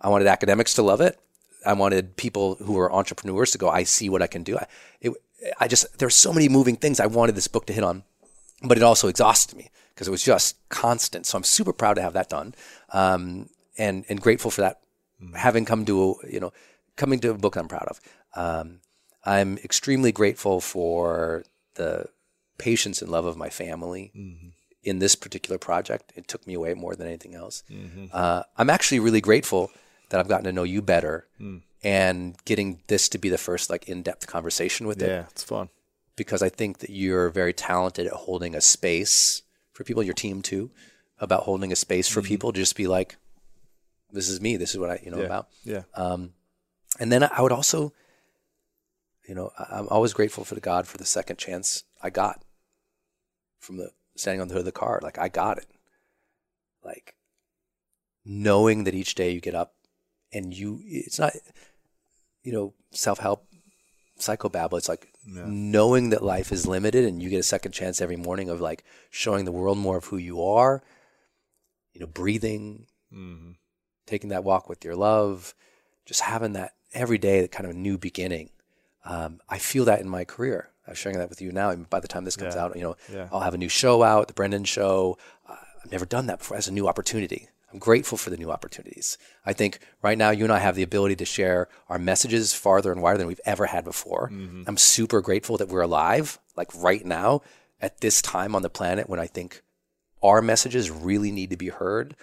[0.00, 1.18] I wanted academics to love it.
[1.64, 4.56] I wanted people who were entrepreneurs to go, I see what I can do.
[4.56, 4.66] I,
[5.00, 5.12] it,
[5.58, 8.04] I just, there's so many moving things I wanted this book to hit on,
[8.62, 11.26] but it also exhausted me because it was just constant.
[11.26, 12.54] So I'm super proud to have that done.
[12.92, 13.48] Um,
[13.78, 14.80] and, and grateful for that,
[15.34, 16.52] having come to, you know,
[16.94, 18.00] coming to a book I'm proud of.
[18.34, 18.80] Um,
[19.26, 21.44] I'm extremely grateful for
[21.74, 22.06] the
[22.58, 24.12] patience and love of my family
[24.84, 26.12] in this particular project.
[26.14, 27.62] It took me away more than anything else.
[28.12, 29.70] Uh, I'm actually really grateful
[30.10, 31.26] that I've gotten to know you better
[31.82, 35.68] and getting this to be the first like in-depth conversation with it Yeah, it's fun.
[36.16, 39.42] because I think that you're very talented at holding a space
[39.72, 40.70] for people, your team too,
[41.20, 43.16] about holding a space for people to just be like,
[44.12, 45.24] this is me, this is what I, you know, Yeah.
[45.26, 45.48] about.
[45.64, 45.82] Yeah.
[45.94, 46.32] Um,
[46.98, 47.92] and then I would also,
[49.28, 52.42] you know, I'm always grateful for the God for the second chance I got
[53.58, 55.00] from the standing on the hood of the car.
[55.02, 55.66] Like I got it.
[56.84, 57.14] Like
[58.24, 59.74] knowing that each day you get up
[60.32, 61.32] and you, it's not,
[62.42, 63.46] you know, self help
[64.18, 64.78] psychobabble.
[64.78, 68.48] It's like knowing that life is limited and you get a second chance every morning
[68.48, 70.82] of like showing the world more of who you are,
[71.92, 73.52] you know, breathing, mm-hmm.
[74.06, 75.54] taking that walk with your love,
[76.04, 78.50] just having that every day, that kind of new beginning.
[79.06, 80.70] Um, I feel that in my career.
[80.88, 81.70] I'm sharing that with you now.
[81.70, 82.62] And by the time this comes Yeah.
[82.64, 83.28] out, you know, Yeah.
[83.32, 85.18] I'll have a new show out, the Brendon Show.
[85.48, 87.48] Uh, I've never done that before as a new opportunity.
[87.72, 89.18] I'm grateful for the new opportunities.
[89.44, 92.92] I think right now you and I have the ability to share our messages farther
[92.92, 94.30] and wider than we've ever had before.
[94.66, 97.42] I'm super grateful that we're alive, like right now
[97.80, 99.62] at this time on the planet when I think
[100.22, 102.14] our messages really need to be heard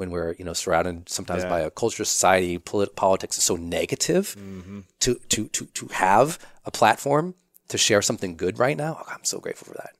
[0.00, 1.50] when we're you know surrounded sometimes Yeah.
[1.54, 4.26] by a culture society polit- politics is so negative
[5.00, 7.34] to, to to to have a platform
[7.68, 9.94] to share something good right now oh, i'm so grateful for that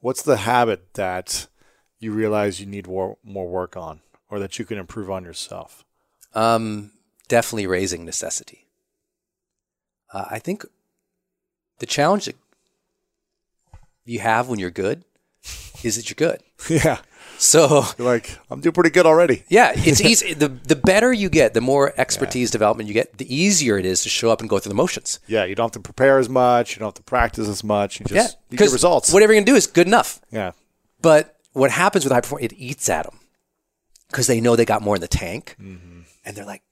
[0.00, 1.46] What's the habit that
[2.02, 5.70] you realize you need more, more work on or that you can improve on yourself?
[6.34, 6.90] um
[7.28, 8.60] definitely raising necessity
[10.14, 10.58] uh, i think
[11.78, 12.36] the challenge that
[14.04, 15.04] you have when you're good
[15.82, 16.40] is that you're good
[16.84, 16.98] yeah.
[17.40, 19.44] So You're like, I'm doing pretty good already.
[19.48, 20.34] Yeah, it's easy.
[20.34, 24.02] the The better you get, the more expertise development you get, the easier it is
[24.02, 25.18] to show up and go through the motions.
[25.26, 25.44] Yeah.
[25.44, 26.76] You don't have to prepare as much.
[26.76, 27.98] You don't have to practice as much.
[28.00, 29.12] You just yeah, you get results.
[29.12, 30.20] Whatever you're gonna do is good enough.
[30.30, 30.52] yeah.
[31.02, 33.18] But what happens with high performance, it eats at them
[34.08, 36.00] because they know they got more in the tank, Mm-hmm.
[36.24, 36.62] and they're like,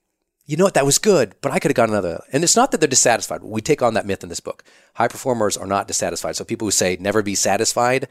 [0.45, 2.23] you know what, that was good, but I could have got another.
[2.33, 3.43] And it's not that they're dissatisfied.
[3.43, 4.63] We take on that myth in this book.
[4.95, 6.35] High performers are not dissatisfied.
[6.35, 8.07] So people who say never be satisfied,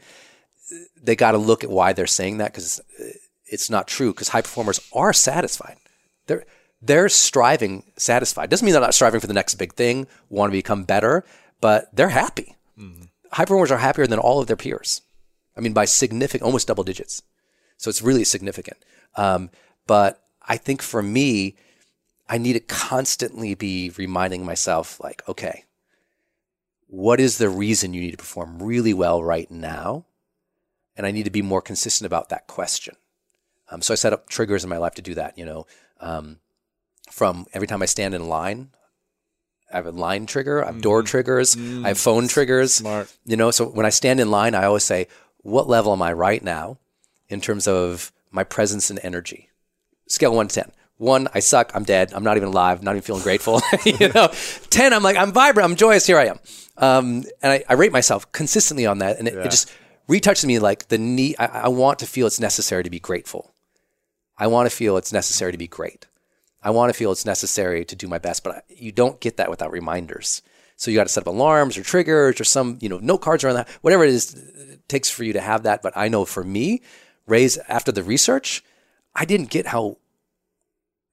[1.01, 2.81] they got to look at why they're saying that because
[3.45, 4.13] it's not true.
[4.13, 5.77] Because high performers are satisfied.
[6.27, 6.45] They're
[6.81, 8.49] they're striving satisfied.
[8.49, 11.25] Doesn't mean they're not striving for the next big thing, want to become better,
[11.59, 12.55] but they're happy.
[13.31, 15.01] High performers are happier than all of their peers.
[15.55, 17.21] I mean, by significant, almost double digits.
[17.77, 18.77] So it's really significant.
[19.15, 19.49] Um,
[19.87, 21.55] but I think for me,
[22.27, 25.65] I need to constantly be reminding myself, like, okay,
[26.87, 30.05] what is the reason you need to perform really well right now?
[30.99, 32.97] And I need to be more consistent about that question.
[33.69, 35.37] Um, so I set up triggers in my life to do that.
[35.37, 35.65] You know,
[36.01, 36.39] um,
[37.09, 38.71] from every time I stand in line,
[39.71, 42.73] I have a line trigger, I have door triggers, I have phone triggers.
[42.73, 43.15] Smart.
[43.23, 45.07] You know, so when I stand in line, I always say,
[45.37, 46.79] what level am I right now
[47.29, 49.51] in terms of my presence and energy?
[50.09, 50.71] Scale one to 10.
[50.97, 51.71] One, I suck.
[51.73, 52.11] I'm dead.
[52.13, 52.83] I'm not even alive.
[52.83, 53.61] Not even feeling grateful.
[53.85, 54.33] you know,
[54.69, 55.63] 10, I'm like, I'm vibrant.
[55.63, 56.05] I'm joyous.
[56.05, 56.39] Here I am.
[56.75, 59.17] Um, and I, I rate myself consistently on that.
[59.17, 59.71] And it, it just
[60.09, 61.35] retouches me like the need.
[61.39, 63.53] I, I want to feel it's necessary to be grateful.
[64.37, 66.07] I want to feel it's necessary to be great.
[66.61, 69.37] I want to feel it's necessary to do my best, but I, you don't get
[69.37, 70.41] that without reminders.
[70.75, 73.43] So you got to set up alarms or triggers or some, you know, note cards
[73.43, 75.81] around that, whatever it is it takes for you to have that.
[75.81, 76.81] But I know for me,
[77.27, 78.63] Ray's after the research,
[79.13, 79.97] I didn't get how.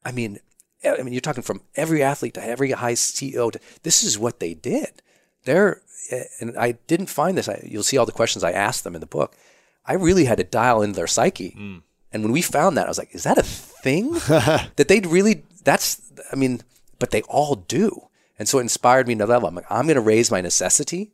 [0.04, 0.38] I mean,
[0.84, 4.38] I mean, you're talking from every athlete to every high CEO to this is what
[4.38, 5.02] they did.
[5.46, 5.80] They're,
[6.40, 7.48] and I didn't find this.
[7.48, 9.34] I, you'll see all the questions I asked them in the book.
[9.86, 11.56] I really had to dial into their psyche.
[12.12, 15.42] And when we found that, I was like, is that a thing that they'd really,
[15.64, 16.00] that's,
[16.32, 16.60] I mean,
[16.98, 18.08] but they all do.
[18.38, 19.48] And so it inspired me to level.
[19.48, 21.10] I'm like, I'm going to raise my necessity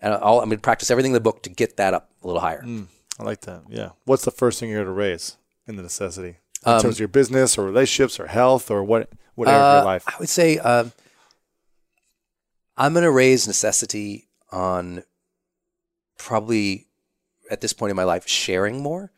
[0.00, 2.26] and I'll, I'm going to practice everything in the book to get that up a
[2.26, 2.64] little higher.
[3.18, 3.62] I like that.
[3.68, 3.90] Yeah.
[4.04, 5.36] What's the first thing you're going to raise
[5.66, 6.36] in the necessity?
[6.66, 9.76] In terms of your business or relationships or health or what, what area of Uh,
[9.78, 10.04] your life?
[10.06, 10.84] I would say uh,
[12.76, 15.04] I'm going to raise necessity on
[16.18, 16.86] probably
[17.50, 19.12] at this point in my life sharing more.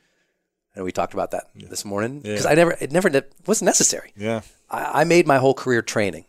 [0.75, 2.51] And we talked about that this morning because Yeah.
[2.51, 4.13] I never, it never ne- wasn't necessary.
[4.17, 4.41] Yeah.
[4.69, 6.25] I, I made my whole career training.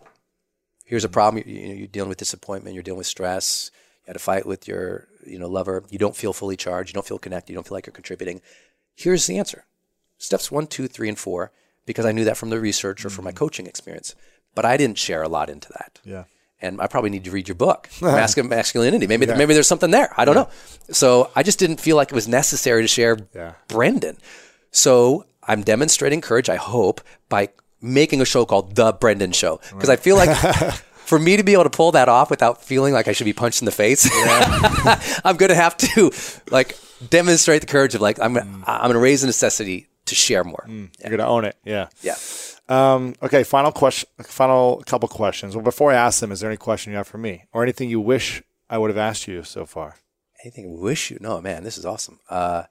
[0.84, 1.14] Here's a mm-hmm.
[1.14, 1.44] problem.
[1.48, 2.76] You, you know, you're dealing with disappointment.
[2.76, 3.72] You're dealing with stress.
[4.04, 5.84] You had a fight with your, you know, lover.
[5.90, 6.92] You don't feel fully charged.
[6.92, 7.54] You don't feel connected.
[7.54, 8.42] You don't feel like you're contributing.
[8.94, 9.66] Here's the answer.
[10.20, 11.52] Steps one, two, three, and four,
[11.88, 13.38] because I knew that from the research or from my mm-hmm.
[13.38, 14.14] coaching experience.
[14.54, 16.00] But I didn't share a lot into that.
[16.04, 16.26] Yeah.
[16.66, 19.08] And I probably need to read your book, Mask of Masculinity.
[19.08, 20.10] Maybe maybe there's something there.
[20.18, 20.50] I don't know.
[20.92, 23.54] So I just didn't feel like it was necessary to share Yeah.
[23.68, 24.18] Brendon.
[24.72, 27.50] So I'm demonstrating courage, I hope, by
[27.82, 29.60] making a show called The Brendon Show.
[29.72, 30.36] Because I feel like
[31.06, 33.34] for me to be able to pull that off without feeling like I should be
[33.34, 34.10] punched in the face,
[35.24, 36.12] I'm going to have to
[36.52, 36.78] like
[37.10, 38.44] demonstrate the courage of like, I'm, mm.
[38.44, 40.66] gonna- I'm going to raise the necessity to share more.
[40.68, 40.90] Mm.
[41.00, 41.56] You're going to own it.
[41.64, 41.88] Yeah.
[42.02, 42.16] Yeah.
[42.68, 43.44] Um, okay.
[43.44, 45.56] Final question, final couple questions.
[45.56, 47.90] Well, before I ask them, is there any question you have for me or anything
[47.90, 49.96] you wish I would have asked you so far?
[50.44, 51.18] Anything I wish you?
[51.22, 52.20] No, man, this is awesome.
[52.30, 52.64] Uh,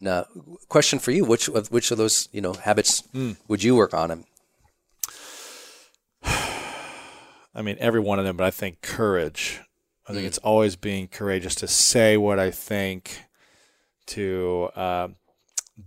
[0.00, 0.26] now,
[0.68, 3.02] question for you: Which of which of those you know habits
[3.48, 4.24] would you work on?
[6.22, 9.60] I mean, every one of them, but I think courage.
[10.06, 10.14] I Mm.
[10.14, 13.24] think it's always being courageous to say what I think,
[14.06, 15.08] to uh,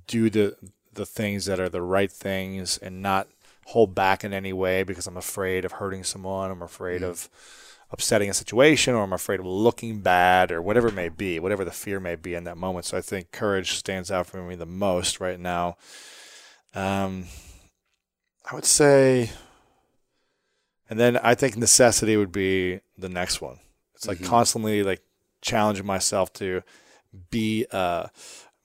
[0.07, 0.55] do the
[0.93, 3.27] the things that are the right things, and not
[3.65, 6.51] hold back in any way because I'm afraid of hurting someone.
[6.51, 7.09] I'm afraid Mm.
[7.09, 7.29] of
[7.91, 11.63] upsetting a situation, or I'm afraid of looking bad, or whatever it may be, whatever
[11.63, 12.85] the fear may be in that moment.
[12.85, 15.77] So I think courage stands out for me the most right now.
[16.73, 17.25] Um,
[18.49, 19.29] I would say.
[20.89, 23.59] And then I think necessity would be the next one.
[23.95, 25.01] It's like constantly like
[25.41, 26.61] challenging myself to
[27.29, 28.07] be uh,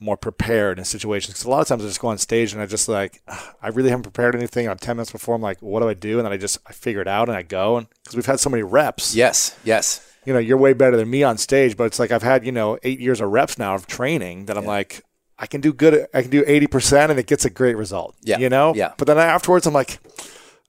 [0.00, 1.34] more prepared in situations.
[1.34, 3.20] Because a lot of times I just go on stage and I just like,
[3.62, 4.68] I really haven't prepared anything.
[4.68, 6.18] On ten minutes before, I'm like, what do I do?
[6.18, 7.76] And then I just I figure it out and I go.
[7.78, 10.00] And because we've had so many reps, Yes, yes.
[10.24, 11.76] you know, you're way better than me on stage.
[11.76, 14.56] But it's like I've had you know eight years of reps now of training that
[14.58, 15.02] I'm like.
[15.40, 16.08] I can do good.
[16.12, 18.16] I can do eighty percent, and it gets a great result.
[18.22, 18.74] Yeah, you know.
[18.74, 18.94] yeah.
[18.98, 20.00] But then afterwards, I'm like,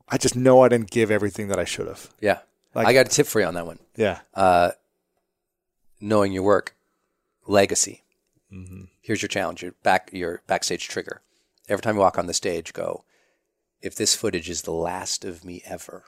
[0.07, 2.07] I just know I didn't give everything that I should have.
[2.21, 2.37] Yeah.
[2.75, 3.79] Like- I got a tip for you on that one.
[3.95, 4.19] Yeah.
[4.35, 4.69] Uh,
[5.99, 6.75] Knowing your work,
[7.47, 8.03] legacy.
[8.53, 8.83] Mm-hmm.
[9.09, 9.63] Here's your challenge.
[9.63, 11.23] Your back, your backstage trigger.
[11.67, 13.05] Every time you walk on the stage, go.
[13.81, 16.03] If this footage is the last of me ever,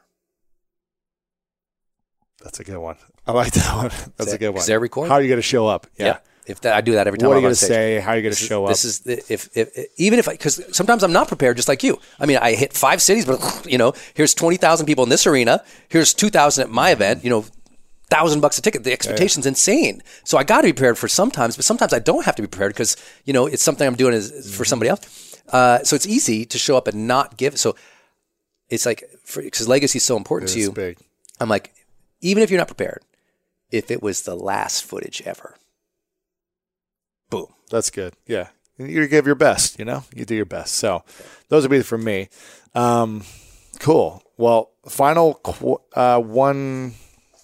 [2.43, 2.97] That's a good one.
[3.25, 3.89] I like that one.
[4.17, 4.59] That's a good one.
[4.59, 5.09] Is there a record?
[5.09, 5.87] How are you going to show up?
[5.97, 6.19] yeah.
[6.45, 7.29] If that, I do that every time.
[7.29, 7.99] What are I'm you going to say?
[7.99, 8.69] How are you going to is- show up?
[8.69, 11.97] This is the, if, if, even if because sometimes I'm not prepared, just like you.
[12.19, 15.25] I mean, I hit five cities, but you know, here's twenty thousand people in this
[15.25, 15.63] arena.
[15.89, 17.23] Here's two thousand at my event.
[17.23, 17.45] You know,
[18.15, 18.83] thousand bucks a ticket.
[18.83, 20.03] The expectation's insane.
[20.23, 22.47] So I got to be prepared for sometimes, but sometimes I don't have to be
[22.47, 25.01] prepared because you know it's something I'm doing is, is for somebody else.
[25.49, 27.57] Uh, so it's easy to show up and not give.
[27.57, 27.75] So
[28.69, 29.03] it's like
[29.35, 30.71] because legacy is so important to you.
[30.71, 30.97] big.
[31.39, 31.73] I'm like,
[32.21, 33.01] even if you're not prepared,
[33.71, 35.55] if it was the last footage ever,
[37.29, 37.47] boom.
[37.69, 38.13] That's good.
[38.27, 38.47] Yeah.
[38.77, 40.03] You give your best, you know?
[40.15, 40.75] You do your best.
[40.75, 41.03] So
[41.49, 42.29] those would be for me.
[42.73, 43.23] Um,
[43.79, 44.23] cool.
[44.37, 46.93] Well, final qu- uh, one,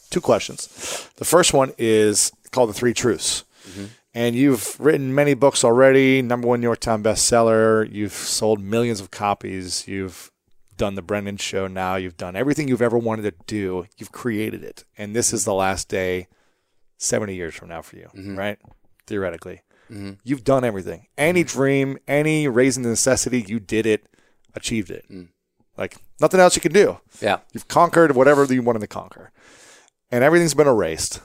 [0.09, 1.09] two questions.
[1.17, 3.43] The first one is called The Three Truths.
[3.67, 3.85] Mm-hmm.
[4.13, 7.87] And you've written many books already, number one New York Times bestseller.
[7.91, 9.87] You've sold millions of copies.
[9.87, 10.31] You've
[10.75, 11.95] done the Brendon show now.
[11.95, 13.85] You've done everything you've ever wanted to do.
[13.97, 14.85] You've created it.
[14.97, 15.59] And this is the mm-hmm.
[15.59, 16.27] last day
[16.97, 18.37] 70 years from now for you, mm-hmm.
[18.37, 18.57] right?
[19.05, 19.61] Theoretically.
[20.23, 21.07] You've done everything.
[21.17, 24.07] Any dream, any raising the necessity, you did it,
[24.53, 25.05] achieved it.
[25.09, 25.29] Mm.
[25.77, 26.99] Like nothing else you can do.
[27.21, 27.39] Yeah.
[27.53, 29.31] You've conquered whatever you wanted to conquer.
[30.11, 31.21] And everything's been erased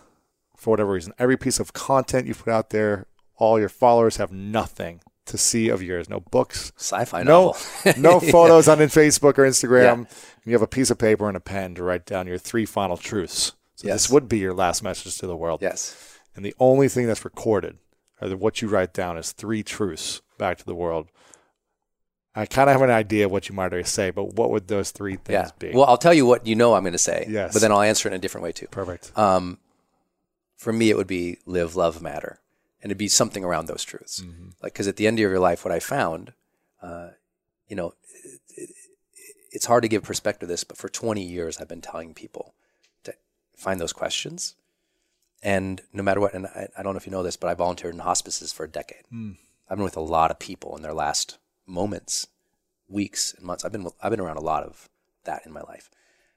[0.56, 1.12] for whatever reason.
[1.18, 3.06] Every piece of content you put out there,
[3.36, 6.09] all your followers have nothing to see of yours.
[6.09, 7.54] No books, Sci-fi no,
[7.84, 8.02] novel.
[8.02, 10.06] no photos on in Facebook or Instagram.
[10.09, 10.16] Yeah.
[10.44, 12.96] You have a piece of paper and a pen to write down your three final
[12.96, 13.52] truths.
[13.76, 13.94] So Yes.
[14.02, 15.60] this would be your last message to the world.
[15.62, 16.18] yes.
[16.34, 17.76] And the only thing that's recorded,
[18.20, 21.09] or what you write down, is three truths back to the world.
[22.34, 24.68] I kind of have an idea of what you might already say, but what would
[24.68, 25.50] those three things Yeah.
[25.59, 25.72] be?
[25.72, 27.26] Well, I'll tell you what you know I'm going to say.
[27.28, 27.52] Yes.
[27.52, 28.68] But then I'll answer it in a different way too.
[28.68, 29.16] Perfect.
[29.18, 29.59] Um,
[30.56, 32.40] for me, it would be live, love, matter,
[32.82, 34.20] and it'd be something around those truths.
[34.20, 34.50] Mm-hmm.
[34.62, 36.32] Like, because at the end of your life, what I found,
[36.80, 37.10] uh,
[37.68, 37.94] you know,
[38.24, 38.70] it, it,
[39.50, 42.54] it's hard to give perspective to this, but for 20 years, I've been telling people
[43.04, 43.12] to
[43.56, 44.54] find those questions.
[45.42, 47.54] And no matter what, and I, I don't know if you know this, but I
[47.54, 49.02] volunteered in hospices for a decade.
[49.68, 52.26] I've been with a lot of people in their last moments,
[52.89, 53.64] weeks, and months.
[53.64, 54.89] I've been I've been around a lot of
[55.24, 55.90] that in my life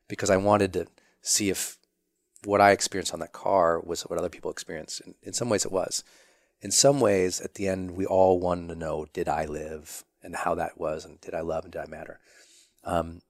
[0.07, 0.87] because I wanted to
[1.21, 1.77] see if
[2.43, 5.01] what I experienced on that car was what other people experienced.
[5.01, 6.03] In, in some ways, it was.
[6.61, 10.35] In some ways, at the end, we all wanted to know: Did I live, and
[10.35, 12.19] how that was, and did I love, and did I matter?
[12.83, 13.21] Um,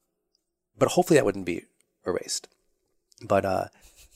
[0.77, 1.63] but hopefully, that wouldn't be
[2.05, 2.47] erased.
[3.21, 3.65] But uh,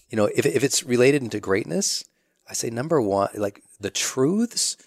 [0.10, 2.06] you know, if if it's related into greatness,
[2.50, 4.78] I say number one, like the truths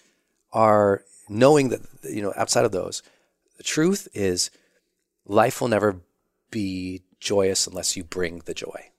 [0.51, 3.03] are knowing that you know outside of those,
[3.57, 4.51] the truth is
[5.25, 6.01] life will never
[6.51, 8.89] be joyous unless you bring the joy.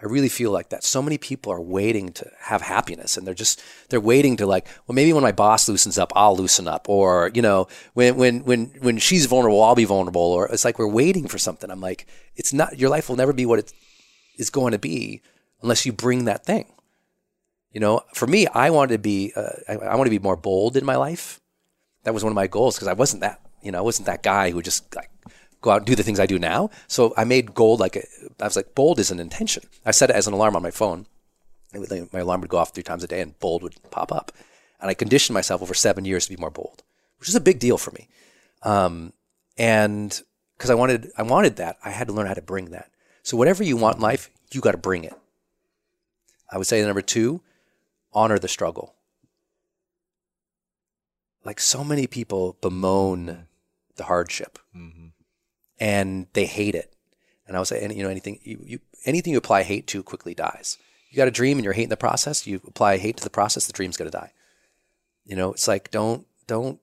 [0.00, 0.84] I really feel like that.
[0.84, 4.66] So many people are waiting to have happiness and they're just they're waiting to like,
[4.86, 8.44] well maybe when my boss loosens up, I'll loosen up or, you know, when when
[8.44, 11.70] when when she's vulnerable, I'll be vulnerable or it's like we're waiting for something.
[11.70, 12.06] I'm like,
[12.36, 13.72] it's not your life will never be what it
[14.36, 15.22] is going to be
[15.62, 16.66] unless you bring that thing.
[17.74, 20.36] You know, for me, I wanted to be uh, I, I want to be more
[20.36, 21.40] bold in my life.
[22.04, 24.22] That was one of my goals because I wasn't that, you know, I wasn't that
[24.22, 25.10] guy who would just like
[25.60, 26.70] go out and do the things I do now.
[26.86, 28.04] So I made gold like a,
[28.40, 29.64] I was like bold is an intention.
[29.84, 31.06] I set it as an alarm on my phone.
[31.74, 34.30] Would- My alarm would go off three times a day, and bold would pop up.
[34.80, 36.84] And I conditioned myself over seven years to be more bold,
[37.18, 38.06] which is a big deal for me.
[38.62, 39.12] Um,
[39.58, 40.22] and
[40.56, 42.90] because I wanted, I wanted that, I had to learn how to bring that.
[43.24, 45.14] So whatever you want in life, you got to bring it.
[46.52, 47.40] I would say number two,
[48.14, 48.94] honor the struggle.
[51.44, 53.48] Like so many people bemoan
[53.96, 55.08] the hardship, mm-hmm.
[55.78, 56.94] and they hate it.
[57.46, 60.02] And I would say, any- you know, anything you, you anything you apply hate to
[60.02, 60.78] quickly dies.
[61.10, 62.46] You got a dream and you're hating the process.
[62.46, 64.32] You apply hate to the process, the dream's going to die.
[65.26, 66.80] You know, it's like don't don't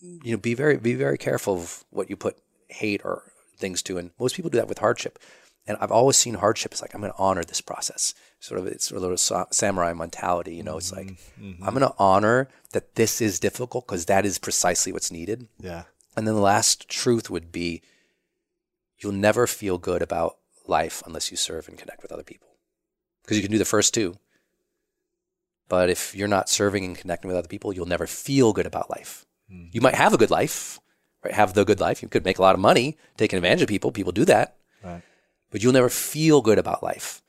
[0.00, 2.38] you know be very be very careful of what you put
[2.68, 3.98] hate or things to.
[3.98, 5.18] And most people do that with hardship.
[5.66, 8.14] And I've always seen hardship as like I'm going to honor this process.
[8.38, 10.54] Sort of it's sort of a sa- samurai mentality.
[10.54, 11.64] You know, it's like mm-hmm, mm-hmm.
[11.64, 15.48] I'm going to honor that this is difficult because that is precisely what's needed.
[15.58, 15.84] Yeah.
[16.16, 17.82] And then the last truth would be
[18.98, 20.36] you'll never feel good about
[20.66, 22.48] life unless you serve and connect with other people.
[23.22, 24.14] because you can do the first two.
[25.68, 28.88] But if you're not serving and connecting with other people, you'll never feel good about
[28.88, 29.26] life.
[29.50, 29.70] Mm-hmm.
[29.72, 30.78] You might have a good life,
[31.24, 31.34] right?
[31.34, 32.02] Have the good life.
[32.02, 33.90] You could make a lot of money taking advantage of people.
[33.90, 34.56] People do that.
[34.84, 35.02] Right.
[35.50, 37.20] But you'll never feel good about life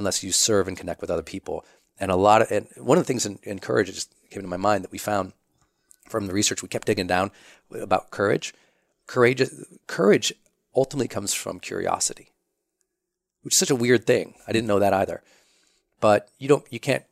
[0.00, 1.64] unless you serve and connect with other people.
[1.98, 4.48] And a lot of, and one of the things in, in courage just came to
[4.48, 5.32] my mind that we found
[6.08, 7.30] from the research we kept digging down
[7.72, 8.54] about courage.
[9.06, 9.42] Courage,
[9.86, 10.32] courage
[10.74, 12.30] ultimately comes from curiosity,
[13.42, 14.34] which is such a weird thing.
[14.48, 15.22] I didn't know that either.
[16.00, 17.04] But you don't, you can't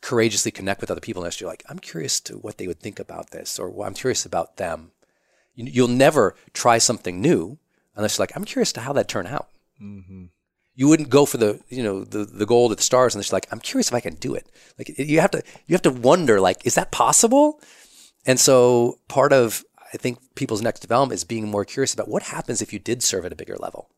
[0.00, 3.00] courageously connect with other people unless you're like, I'm curious to what they would think
[3.00, 4.92] about this, or well, I'm curious about them.
[5.54, 7.58] You, you'll never try something new
[7.96, 9.48] unless you're like, I'm curious to how that turned out.
[9.82, 10.26] Mm-hmm.
[10.76, 13.34] You wouldn't go for the, you know, the, the gold at the stars and you're
[13.34, 14.48] like, I'm curious if I can do it.
[14.78, 17.60] Like you have to, you have to wonder, like, is that possible?
[18.26, 22.24] And so part of, I think, people's next development is being more curious about what
[22.24, 23.88] happens if you did serve at a bigger level.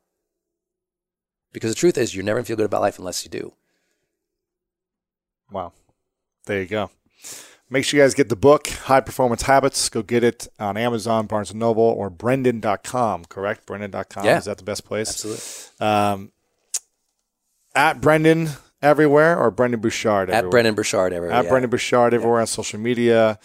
[1.53, 3.55] Because the truth is, you're never going to feel good about life unless you do.
[5.51, 5.73] Wow.
[6.47, 6.91] There you go.
[7.71, 9.89] Make sure you guys get the book, High Performance Habits.
[9.89, 13.67] Go get it on Amazon, Barnes & Noble, or brendon.com, correct?
[13.67, 14.25] brendon.com.
[14.25, 14.39] Yeah.
[14.39, 15.11] Is that the best place?
[15.11, 15.87] Absolutely.
[15.87, 16.33] Um,
[17.79, 18.51] at Brendon
[18.83, 20.47] everywhere or Brendon Burchard everywhere?
[20.47, 21.37] At Brendon Burchard everywhere.
[21.37, 21.51] At yeah.
[21.51, 23.39] Brendon Burchard everywhere on social media.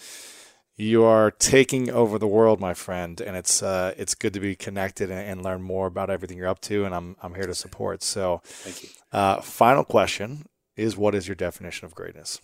[0.76, 4.56] You are taking over the world, my friend, and it's uh, it's good to be
[4.56, 6.84] connected and, and learn more about everything you're up to.
[6.84, 8.02] And I'm I'm here to support.
[8.02, 8.88] So, Thank you.
[9.12, 10.46] uh, final question
[10.76, 12.40] is: What is your definition of greatness?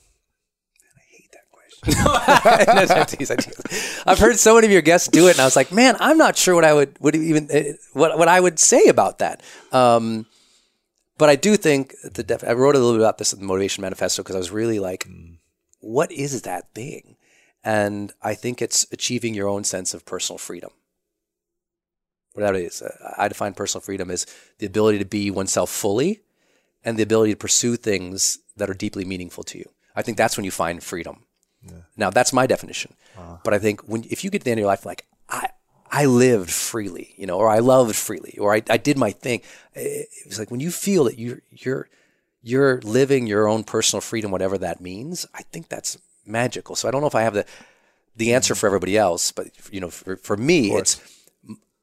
[1.83, 4.03] I tease, I tease.
[4.07, 6.19] I've heard so many of your guests do it, and I was like, man, I'm
[6.19, 9.43] not sure what I would would even eh, what what I would say about that.
[9.73, 10.27] Um,
[11.21, 13.45] but I do think the def- I wrote a little bit about this in the
[13.53, 15.07] Motivation Manifesto because I was really like,
[15.81, 17.17] what is that thing?
[17.63, 20.71] And I think it's achieving your own sense of personal freedom.
[22.33, 24.27] Whatever it is, Uh, I define personal freedom as
[24.59, 26.23] the ability to be oneself fully,
[26.85, 29.69] and the ability to pursue things that are deeply meaningful to you.
[29.95, 31.17] I think that's when you find freedom.
[32.03, 32.95] Now that's my definition.
[33.45, 35.51] But I think when if you get to the end of your life like I
[35.91, 39.43] I lived freely, you know, or I loved freely, or I, I did my thing.
[39.75, 41.89] It was like when you feel that you're you're
[42.43, 45.27] you're living your own personal freedom, whatever that means.
[45.35, 46.77] I think that's magical.
[46.77, 47.45] So I don't know if I have the
[48.17, 48.61] the answer mm-hmm.
[48.61, 51.01] for everybody else, but you know, for, for me, it's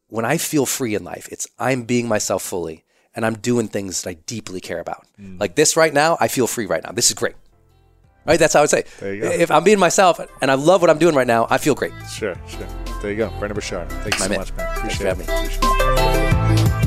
[0.08, 4.04] when I feel free in life, it's I'm being myself fully and I'm doing things
[4.04, 5.06] that I deeply care about.
[5.20, 5.40] Mm.
[5.40, 6.92] Like this right now, I feel free right now.
[6.92, 7.36] This is great.
[8.28, 8.38] Right?
[8.38, 8.84] That's how I would say.
[9.00, 9.30] There you go.
[9.30, 11.94] If I'm being myself and I love what I'm doing right now, I feel great.
[12.12, 12.68] Sure, sure.
[13.02, 13.90] There you go, Brendon Burchard.
[13.90, 14.40] Thank you My so man.
[14.40, 14.76] much, man.
[14.76, 15.28] Thanks Appreciate for it.
[15.28, 16.78] having me.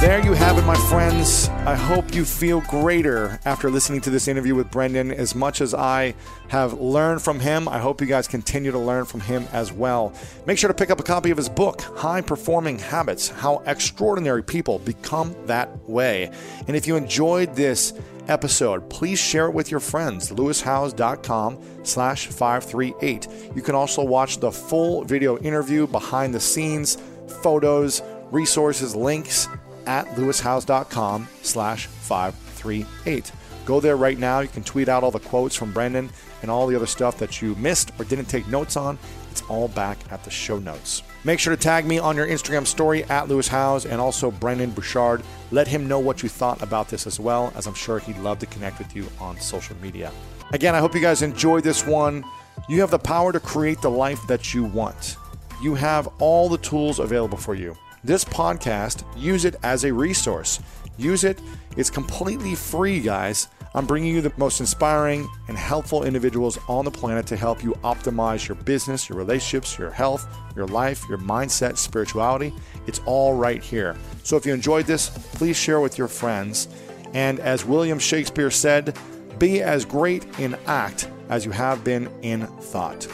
[0.00, 1.48] There you have it, my friends.
[1.66, 5.12] I hope you feel greater after listening to this interview with Brendon.
[5.12, 6.14] As much as I
[6.48, 10.14] have learned from him, I hope you guys continue to learn from him as well.
[10.46, 14.42] Make sure to pick up a copy of his book, High Performing Habits How Extraordinary
[14.42, 16.30] People Become That Way.
[16.66, 17.92] And if you enjoyed this
[18.28, 20.30] episode, please share it with your friends.
[20.30, 23.28] lewishowes.com slash 538.
[23.54, 26.98] You can also watch the full video interview, behind the scenes,
[27.42, 29.48] photos, resources, links
[29.86, 33.32] at lewishowes.com slash 538.
[33.64, 34.40] Go there right now.
[34.40, 36.10] You can tweet out all the quotes from Brendon
[36.42, 38.98] and all the other stuff that you missed or didn't take notes on.
[39.30, 41.02] It's all back at the show notes.
[41.22, 44.70] Make sure to tag me on your Instagram story at Lewis Howes and also Brendon
[44.70, 45.22] Burchard.
[45.50, 48.38] Let him know what you thought about this as well, as I'm sure he'd love
[48.38, 50.12] to connect with you on social media.
[50.52, 52.24] Again, I hope you guys enjoyed this one.
[52.70, 55.16] You have the power to create the life that you want.
[55.62, 57.76] You have all the tools available for you.
[58.02, 60.60] This podcast, use it as a resource.
[60.96, 61.38] Use it.
[61.76, 63.48] It's completely free, guys.
[63.72, 67.72] I'm bringing you the most inspiring and helpful individuals on the planet to help you
[67.84, 70.26] optimize your business, your relationships, your health,
[70.56, 72.52] your life, your mindset, spirituality.
[72.88, 73.96] It's all right here.
[74.24, 76.66] So if you enjoyed this, please share with your friends.
[77.14, 78.98] And as William Shakespeare said,
[79.38, 83.04] be as great in act as you have been in thought.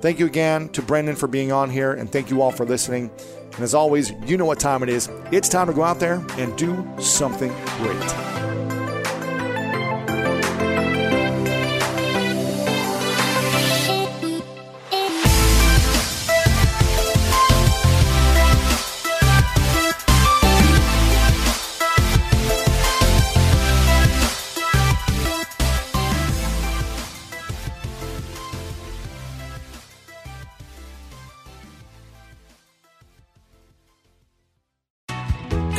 [0.00, 3.10] Thank you again to Brendon for being on here, and thank you all for listening.
[3.52, 5.10] And as always, you know what time it is.
[5.30, 8.49] It's time to go out there and do something great.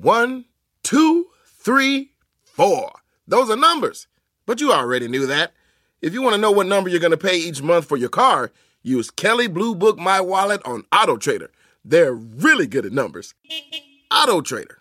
[0.00, 0.46] One,
[0.82, 2.12] two, three,
[2.42, 2.90] four.
[3.28, 4.06] Those are numbers.
[4.46, 5.52] But you already knew that.
[6.00, 8.08] If you want to know what number you're going to pay each month for your
[8.08, 8.50] car,
[8.82, 11.50] use Kelley Blue Book My Wallet on Auto Trader.
[11.84, 13.34] They're really good at numbers.
[14.10, 14.78] Auto Trader.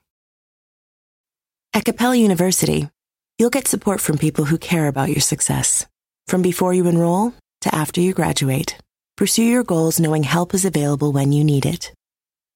[1.74, 2.90] At Capella University,
[3.38, 5.86] you'll get support from people who care about your success.
[6.28, 8.78] From before you enroll to after you graduate,
[9.18, 11.92] pursue your goals knowing help is available when you need it.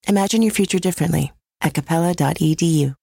[0.07, 1.33] Imagine your future differently
[1.63, 3.02] at capella.edu.